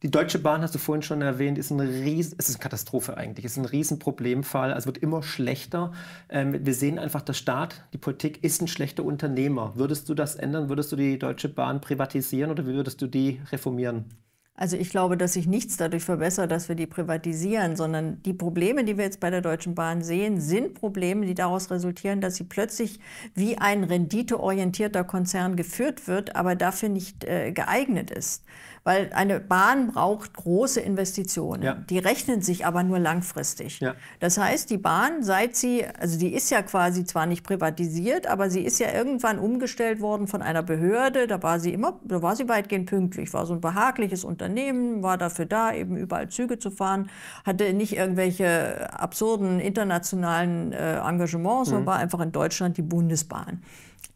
Die 0.02 0.10
Deutsche 0.10 0.38
Bahn, 0.38 0.62
hast 0.62 0.74
du 0.74 0.78
vorhin 0.78 1.02
schon 1.02 1.20
erwähnt, 1.20 1.58
ist, 1.58 1.70
ein 1.70 1.78
Ries 1.78 2.34
es 2.38 2.48
ist 2.48 2.54
eine 2.54 2.62
Katastrophe 2.62 3.18
eigentlich. 3.18 3.44
Es 3.44 3.52
ist 3.52 3.58
ein 3.58 3.66
Riesenproblemfall. 3.66 4.72
Es 4.72 4.86
wird 4.86 4.96
immer 4.96 5.22
schlechter. 5.22 5.92
Ähm, 6.30 6.64
wir 6.64 6.72
sehen 6.72 6.98
einfach, 6.98 7.20
der 7.20 7.34
Staat, 7.34 7.84
die 7.92 7.98
Politik 7.98 8.42
ist 8.42 8.62
ein 8.62 8.68
schlechter 8.68 9.04
Unternehmer. 9.04 9.74
Würdest 9.76 10.08
du 10.08 10.14
das 10.14 10.36
ändern? 10.36 10.70
Würdest 10.70 10.90
du 10.90 10.96
die 10.96 11.18
Deutsche 11.18 11.50
Bahn 11.50 11.82
privatisieren 11.82 12.50
oder 12.50 12.64
würdest 12.64 13.02
du 13.02 13.08
die 13.08 13.42
reformieren? 13.52 14.06
Also 14.54 14.76
ich 14.76 14.90
glaube, 14.90 15.16
dass 15.16 15.34
sich 15.34 15.46
nichts 15.46 15.78
dadurch 15.78 16.04
verbessert, 16.04 16.50
dass 16.50 16.68
wir 16.68 16.76
die 16.76 16.86
privatisieren, 16.86 17.76
sondern 17.76 18.22
die 18.22 18.34
Probleme, 18.34 18.84
die 18.84 18.98
wir 18.98 19.04
jetzt 19.04 19.20
bei 19.20 19.30
der 19.30 19.40
Deutschen 19.40 19.74
Bahn 19.74 20.02
sehen, 20.02 20.38
sind 20.38 20.74
Probleme, 20.74 21.24
die 21.24 21.34
daraus 21.34 21.70
resultieren, 21.70 22.20
dass 22.20 22.36
sie 22.36 22.44
plötzlich 22.44 23.00
wie 23.34 23.56
ein 23.56 23.84
renditeorientierter 23.84 25.04
Konzern 25.04 25.56
geführt 25.56 26.08
wird, 26.08 26.36
aber 26.36 26.56
dafür 26.56 26.90
nicht 26.90 27.24
äh, 27.24 27.52
geeignet 27.52 28.10
ist. 28.10 28.44
Weil 28.90 29.12
eine 29.12 29.38
Bahn 29.38 29.92
braucht 29.92 30.34
große 30.34 30.80
Investitionen. 30.80 31.62
Ja. 31.62 31.74
Die 31.74 31.98
rechnen 31.98 32.42
sich 32.42 32.66
aber 32.66 32.82
nur 32.82 32.98
langfristig. 32.98 33.78
Ja. 33.78 33.94
Das 34.18 34.36
heißt, 34.36 34.68
die 34.68 34.78
Bahn, 34.78 35.22
seit 35.22 35.54
sie, 35.54 35.84
also 36.00 36.18
die 36.18 36.34
ist 36.34 36.50
ja 36.50 36.60
quasi 36.62 37.04
zwar 37.04 37.26
nicht 37.26 37.44
privatisiert, 37.44 38.26
aber 38.26 38.50
sie 38.50 38.64
ist 38.64 38.80
ja 38.80 38.92
irgendwann 38.92 39.38
umgestellt 39.38 40.00
worden 40.00 40.26
von 40.26 40.42
einer 40.42 40.64
Behörde. 40.64 41.28
Da 41.28 41.40
war 41.40 41.60
sie 41.60 41.72
immer, 41.72 42.00
da 42.02 42.20
war 42.20 42.34
sie 42.34 42.48
weitgehend 42.48 42.90
pünktlich, 42.90 43.32
war 43.32 43.46
so 43.46 43.54
ein 43.54 43.60
behagliches 43.60 44.24
Unternehmen, 44.24 45.04
war 45.04 45.18
dafür 45.18 45.46
da, 45.46 45.72
eben 45.72 45.96
überall 45.96 46.28
Züge 46.28 46.58
zu 46.58 46.72
fahren, 46.72 47.10
hatte 47.46 47.72
nicht 47.72 47.96
irgendwelche 47.96 48.92
absurden 48.92 49.60
internationalen 49.60 50.72
äh, 50.72 50.96
Engagements, 50.96 51.68
sondern 51.68 51.84
mhm. 51.84 51.86
war 51.86 51.98
einfach 51.98 52.18
in 52.18 52.32
Deutschland 52.32 52.76
die 52.76 52.82
Bundesbahn. 52.82 53.62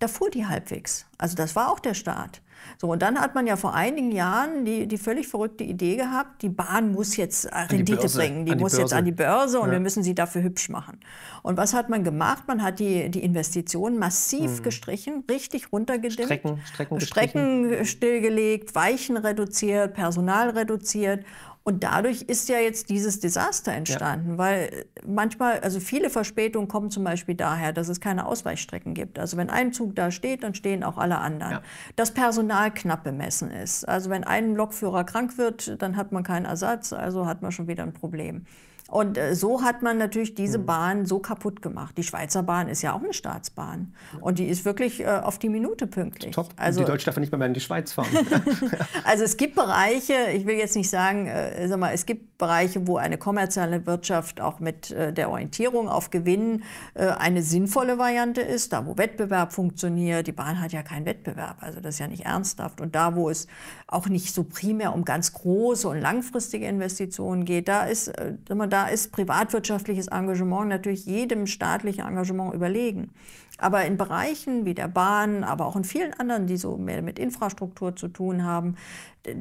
Da 0.05 0.09
fuhr 0.09 0.29
die 0.29 0.45
halbwegs. 0.45 1.07
Also 1.17 1.35
das 1.35 1.57
war 1.57 1.73
auch 1.73 1.81
der 1.81 1.95
Staat. 1.95 2.43
So, 2.77 2.89
und 2.89 3.01
dann 3.01 3.19
hat 3.19 3.35
man 3.35 3.47
ja 3.47 3.57
vor 3.57 3.73
einigen 3.73 4.13
Jahren 4.13 4.67
die, 4.67 4.87
die 4.87 4.99
völlig 4.99 5.29
verrückte 5.29 5.65
Idee 5.65 5.97
gehabt, 5.97 6.43
die 6.43 6.51
Bahn 6.51 6.93
muss 6.93 7.17
jetzt 7.17 7.51
Rendite 7.51 8.07
die 8.07 8.15
bringen, 8.15 8.45
die, 8.45 8.53
die 8.53 8.59
muss 8.59 8.73
Börse. 8.73 8.83
jetzt 8.83 8.93
an 8.93 9.07
die 9.07 9.13
Börse 9.13 9.61
und 9.61 9.69
ja. 9.69 9.73
wir 9.73 9.81
müssen 9.81 10.03
sie 10.03 10.15
dafür 10.15 10.43
hübsch 10.43 10.69
machen. 10.69 11.01
Und 11.43 11.57
was 11.57 11.73
hat 11.73 11.89
man 11.89 12.05
gemacht? 12.05 12.45
Man 12.49 12.63
hat 12.63 12.81
die, 12.81 13.09
die 13.09 13.25
Investitionen 13.25 13.99
massiv 13.99 14.59
mhm. 14.59 14.63
gestrichen, 14.63 15.25
richtig 15.31 15.73
runtergedimmt, 15.73 16.27
Strecken, 16.27 16.61
Strecken, 16.67 17.01
Strecken 17.01 17.85
stillgelegt, 17.87 18.75
Weichen 18.75 19.17
reduziert, 19.17 19.95
Personal 19.95 20.51
reduziert 20.51 21.25
und 21.67 21.83
dadurch 21.83 22.21
ist 22.23 22.51
ja 22.51 22.59
jetzt 22.59 22.91
dieses 22.91 23.21
Desaster 23.21 23.73
entstanden, 23.73 24.33
ja. 24.33 24.39
weil 24.39 24.85
manchmal, 25.07 25.61
also 25.61 25.81
viele 25.81 26.11
Verspätungen 26.11 26.69
kommen 26.69 26.91
zum 26.91 27.05
Beispiel 27.05 27.35
daher, 27.35 27.73
dass 27.73 27.89
es 27.89 28.01
keine 28.01 28.27
Ausweichstrecken 28.27 28.93
gibt. 28.93 29.19
Also 29.19 29.39
wenn 29.39 29.49
ein 29.49 29.73
Zug 29.73 29.97
da 29.97 30.11
steht, 30.11 30.43
dann 30.43 30.55
stehen 30.55 30.85
auch 30.85 30.99
alle 30.99 31.17
anderen. 31.17 31.53
Ja. 31.53 31.63
Das 31.97 32.13
Personal 32.13 32.71
knapp 32.71 33.03
bemessen 33.03 33.51
ist. 33.51 33.89
Also 33.89 34.11
wenn 34.11 34.25
ein 34.25 34.55
Lokführer 34.55 35.05
krank 35.05 35.39
wird, 35.39 35.81
dann 35.81 35.97
hat 35.97 36.13
man 36.13 36.23
keinen 36.23 36.45
Ersatz, 36.45 36.93
also 36.93 37.27
hat 37.27 37.41
man 37.41 37.51
schon 37.51 37.67
wieder 37.67 37.83
ein 37.83 37.95
Problem. 37.95 38.45
Und 38.89 39.17
äh, 39.17 39.35
so 39.35 39.63
hat 39.63 39.83
man 39.83 39.97
natürlich 39.97 40.35
diese 40.35 40.59
mhm. 40.59 40.67
Bahn 40.67 41.07
so 41.07 41.19
kaputt 41.19 41.63
gemacht. 41.63 41.97
Die 41.97 42.03
Schweizer 42.03 42.43
Bahn 42.43 42.69
ist 42.69 42.83
ja 42.83 42.93
auch 42.93 43.03
eine 43.03 43.15
Staatsbahn. 43.15 43.95
Und 44.21 44.39
die 44.39 44.47
ist 44.47 44.67
wirklich 44.67 45.01
äh, 45.01 45.07
auf 45.07 45.39
die 45.39 45.49
Minute 45.49 45.87
pünktlich. 45.87 46.35
Top. 46.35 46.51
Also, 46.57 46.81
die 46.81 46.87
Deutschen 46.87 47.07
dürfen 47.07 47.21
nicht 47.21 47.33
mehr 47.37 47.47
in 47.47 47.55
die 47.55 47.61
Schweiz 47.61 47.93
fahren. 47.93 48.09
also 49.05 49.25
es 49.25 49.39
gibt 49.39 49.55
Bereiche, 49.55 50.15
ich 50.35 50.47
will 50.47 50.57
jetzt 50.57 50.77
nicht 50.77 50.91
sagen, 50.91 51.27
äh, 51.27 51.67
sag 51.67 51.81
mal, 51.81 51.95
es 51.95 52.05
gibt 52.05 52.37
Bereiche, 52.37 52.87
wo 52.87 52.99
eine 52.99 53.17
kommerzielle 53.17 53.87
Wirtschaft 53.87 54.43
auch 54.43 54.61
mit 54.61 54.91
äh, 54.91 55.15
der 55.15 55.31
Orientierung 55.31 55.89
auf 55.89 56.11
Gewinn 56.11 56.63
äh, 56.93 57.07
eine 57.07 57.43
sinnvolle 57.43 57.97
Variante 57.97 58.43
ist. 58.43 58.75
Da, 58.75 58.85
wo 58.85 58.99
Wettbewerb 58.99 59.55
funktioniert. 59.55 60.27
Die 60.27 60.33
Bahn 60.33 60.61
hat 60.61 60.73
ja 60.73 60.83
keinen 60.83 61.07
Wettbewerb. 61.07 61.57
Also 61.61 61.81
das 61.81 61.95
ist 61.95 62.01
ja 62.01 62.09
nicht 62.09 62.27
ernsthaft. 62.27 62.83
Und 62.83 62.95
da, 62.95 63.17
wo 63.17 63.31
es 63.31 63.47
auch 63.87 64.09
nicht 64.09 64.35
so 64.35 64.45
primär 64.45 64.95
um 64.95 65.07
ganz 65.07 65.33
große 65.33 65.89
und 65.89 66.01
langfristige 66.01 66.67
Investitionen 66.67 67.47
geht, 67.47 67.69
da 67.69 67.85
ist, 67.85 68.13
sag 68.49 68.59
mal, 68.59 68.67
da 68.75 68.89
ist 68.89 69.13
privatwirtschaftliches 69.13 70.09
Engagement 70.09 70.69
natürlich 70.69 71.07
jedem 71.07 71.47
staatlichen 71.47 72.05
Engagement 72.05 72.55
überlegen. 72.55 73.13
Aber 73.59 73.85
in 73.85 73.97
Bereichen 73.97 74.65
wie 74.65 74.75
der 74.75 74.89
Bahn, 74.89 75.45
aber 75.45 75.67
auch 75.67 75.77
in 75.77 75.85
vielen 75.85 76.13
anderen, 76.15 76.47
die 76.47 76.57
so 76.57 76.77
mehr 76.77 77.03
mit 77.03 77.19
Infrastruktur 77.19 77.95
zu 77.95 78.09
tun 78.09 78.45
haben, 78.45 78.77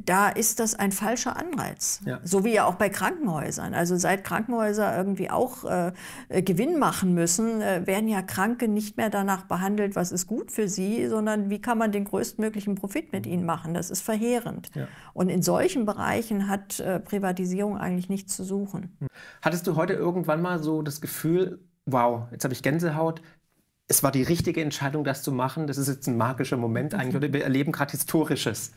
da 0.05 0.29
ist 0.29 0.59
das 0.59 0.75
ein 0.75 0.91
falscher 0.91 1.35
Anreiz. 1.35 1.99
Ja. 2.05 2.19
So 2.23 2.45
wie 2.45 2.53
ja 2.53 2.65
auch 2.65 2.75
bei 2.75 2.89
Krankenhäusern. 2.89 3.73
Also 3.73 3.97
seit 3.97 4.23
Krankenhäuser 4.23 4.95
irgendwie 4.95 5.29
auch 5.29 5.65
äh, 5.65 5.91
Gewinn 6.41 6.79
machen 6.79 7.13
müssen, 7.13 7.61
äh, 7.61 7.85
werden 7.85 8.07
ja 8.07 8.21
Kranke 8.21 8.67
nicht 8.67 8.97
mehr 8.97 9.09
danach 9.09 9.43
behandelt, 9.43 9.95
was 9.95 10.11
ist 10.11 10.27
gut 10.27 10.51
für 10.51 10.69
sie, 10.69 11.07
sondern 11.07 11.49
wie 11.49 11.59
kann 11.59 11.77
man 11.77 11.91
den 11.91 12.05
größtmöglichen 12.05 12.75
Profit 12.75 13.11
mit 13.11 13.25
ihnen 13.25 13.45
machen. 13.45 13.73
Das 13.73 13.89
ist 13.89 14.01
verheerend. 14.01 14.69
Ja. 14.73 14.87
Und 15.13 15.29
in 15.29 15.41
solchen 15.41 15.85
Bereichen 15.85 16.47
hat 16.47 16.79
äh, 16.79 16.99
Privatisierung 16.99 17.77
eigentlich 17.77 18.09
nichts 18.09 18.35
zu 18.37 18.43
suchen. 18.43 18.97
Hattest 19.41 19.67
du 19.67 19.75
heute 19.75 19.93
irgendwann 19.93 20.41
mal 20.41 20.63
so 20.63 20.81
das 20.81 21.01
Gefühl, 21.01 21.59
wow, 21.85 22.27
jetzt 22.31 22.43
habe 22.43 22.53
ich 22.53 22.63
Gänsehaut, 22.63 23.21
es 23.93 24.01
war 24.01 24.11
die 24.11 24.23
richtige 24.23 24.61
Entscheidung, 24.61 25.03
das 25.03 25.21
zu 25.21 25.31
machen. 25.31 25.67
Das 25.67 25.77
ist 25.77 25.87
jetzt 25.87 26.07
ein 26.07 26.17
magischer 26.17 26.57
Moment 26.57 26.95
eigentlich. 26.95 27.15
Oder 27.15 27.31
wir 27.31 27.43
erleben 27.43 27.71
gerade 27.71 27.91
Historisches. 27.91 28.71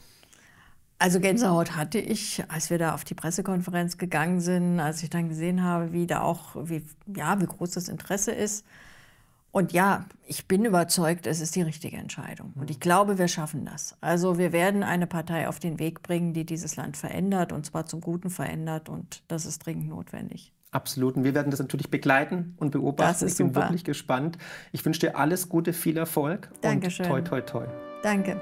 Also 0.99 1.21
Gänsehaut 1.21 1.75
hatte 1.75 1.99
ich, 1.99 2.45
als 2.49 2.69
wir 2.69 2.79
da 2.79 2.95
auf 2.95 3.05
die 3.05 3.15
Pressekonferenz 3.15 3.97
gegangen 3.97 4.41
sind, 4.41 4.79
als 4.79 5.03
ich 5.03 5.11
dann 5.11 5.29
gesehen 5.29 5.63
habe, 5.63 5.93
wie 5.93 6.07
da 6.07 6.21
auch, 6.21 6.55
wie, 6.55 6.85
ja, 7.15 7.41
wie 7.41 7.47
groß 7.47 7.71
das 7.73 7.89
Interesse 7.89 8.33
ist. 8.33 8.65
Und 9.53 9.73
ja, 9.73 10.05
ich 10.27 10.47
bin 10.47 10.67
überzeugt, 10.67 11.27
es 11.27 11.41
ist 11.41 11.57
die 11.57 11.63
richtige 11.63 11.97
Entscheidung. 11.97 12.53
Und 12.57 12.71
ich 12.71 12.79
glaube, 12.79 13.17
wir 13.17 13.29
schaffen 13.29 13.65
das. 13.65 13.97
Also 14.03 14.37
wir 14.37 14.53
werden 14.53 14.83
eine 14.83 15.07
Partei 15.07 15.49
auf 15.49 15.59
den 15.59 15.79
Weg 15.79 16.03
bringen, 16.03 16.35
die 16.35 16.45
dieses 16.45 16.77
Land 16.77 16.99
verändert, 16.99 17.53
und 17.53 17.65
zwar 17.65 17.87
zum 17.87 18.03
Guten 18.03 18.29
verändert. 18.29 18.91
Und 18.91 19.23
das 19.29 19.47
ist 19.47 19.65
dringend 19.65 19.89
notwendig. 19.89 20.53
Absolut. 20.77 21.17
Und 21.17 21.25
wir 21.25 21.35
werden 21.35 21.51
das 21.51 21.59
natürlich 21.59 21.91
begleiten 21.91 22.55
und 22.59 22.71
beobachten. 22.73 23.11
Das 23.11 23.23
ist 23.23 23.33
ich 23.33 23.39
bin 23.39 23.55
super. 23.55 23.63
wirklich 23.63 23.83
gespannt. 23.83 24.37
Ich 24.73 24.85
wünsche 24.85 25.01
dir 25.01 25.17
alles 25.17 25.49
Gute, 25.49 25.73
viel 25.73 25.97
Erfolg. 25.97 26.51
Dankeschön. 26.61 27.07
Und 27.07 27.27
toi, 27.27 27.41
toi, 27.41 27.41
toi. 27.41 27.65
Danke. 28.03 28.39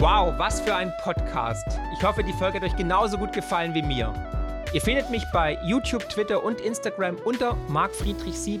Wow, 0.00 0.34
was 0.38 0.60
für 0.60 0.74
ein 0.74 0.90
Podcast. 1.04 1.78
Ich 1.96 2.02
hoffe, 2.02 2.24
die 2.24 2.32
Folge 2.32 2.58
hat 2.58 2.64
euch 2.64 2.74
genauso 2.74 3.16
gut 3.16 3.32
gefallen 3.32 3.74
wie 3.74 3.82
mir. 3.82 4.12
Ihr 4.72 4.80
findet 4.80 5.08
mich 5.10 5.22
bei 5.32 5.56
YouTube, 5.64 6.08
Twitter 6.08 6.42
und 6.42 6.60
Instagram 6.60 7.16
unter 7.24 7.56
markfriedrich7. 7.68 8.60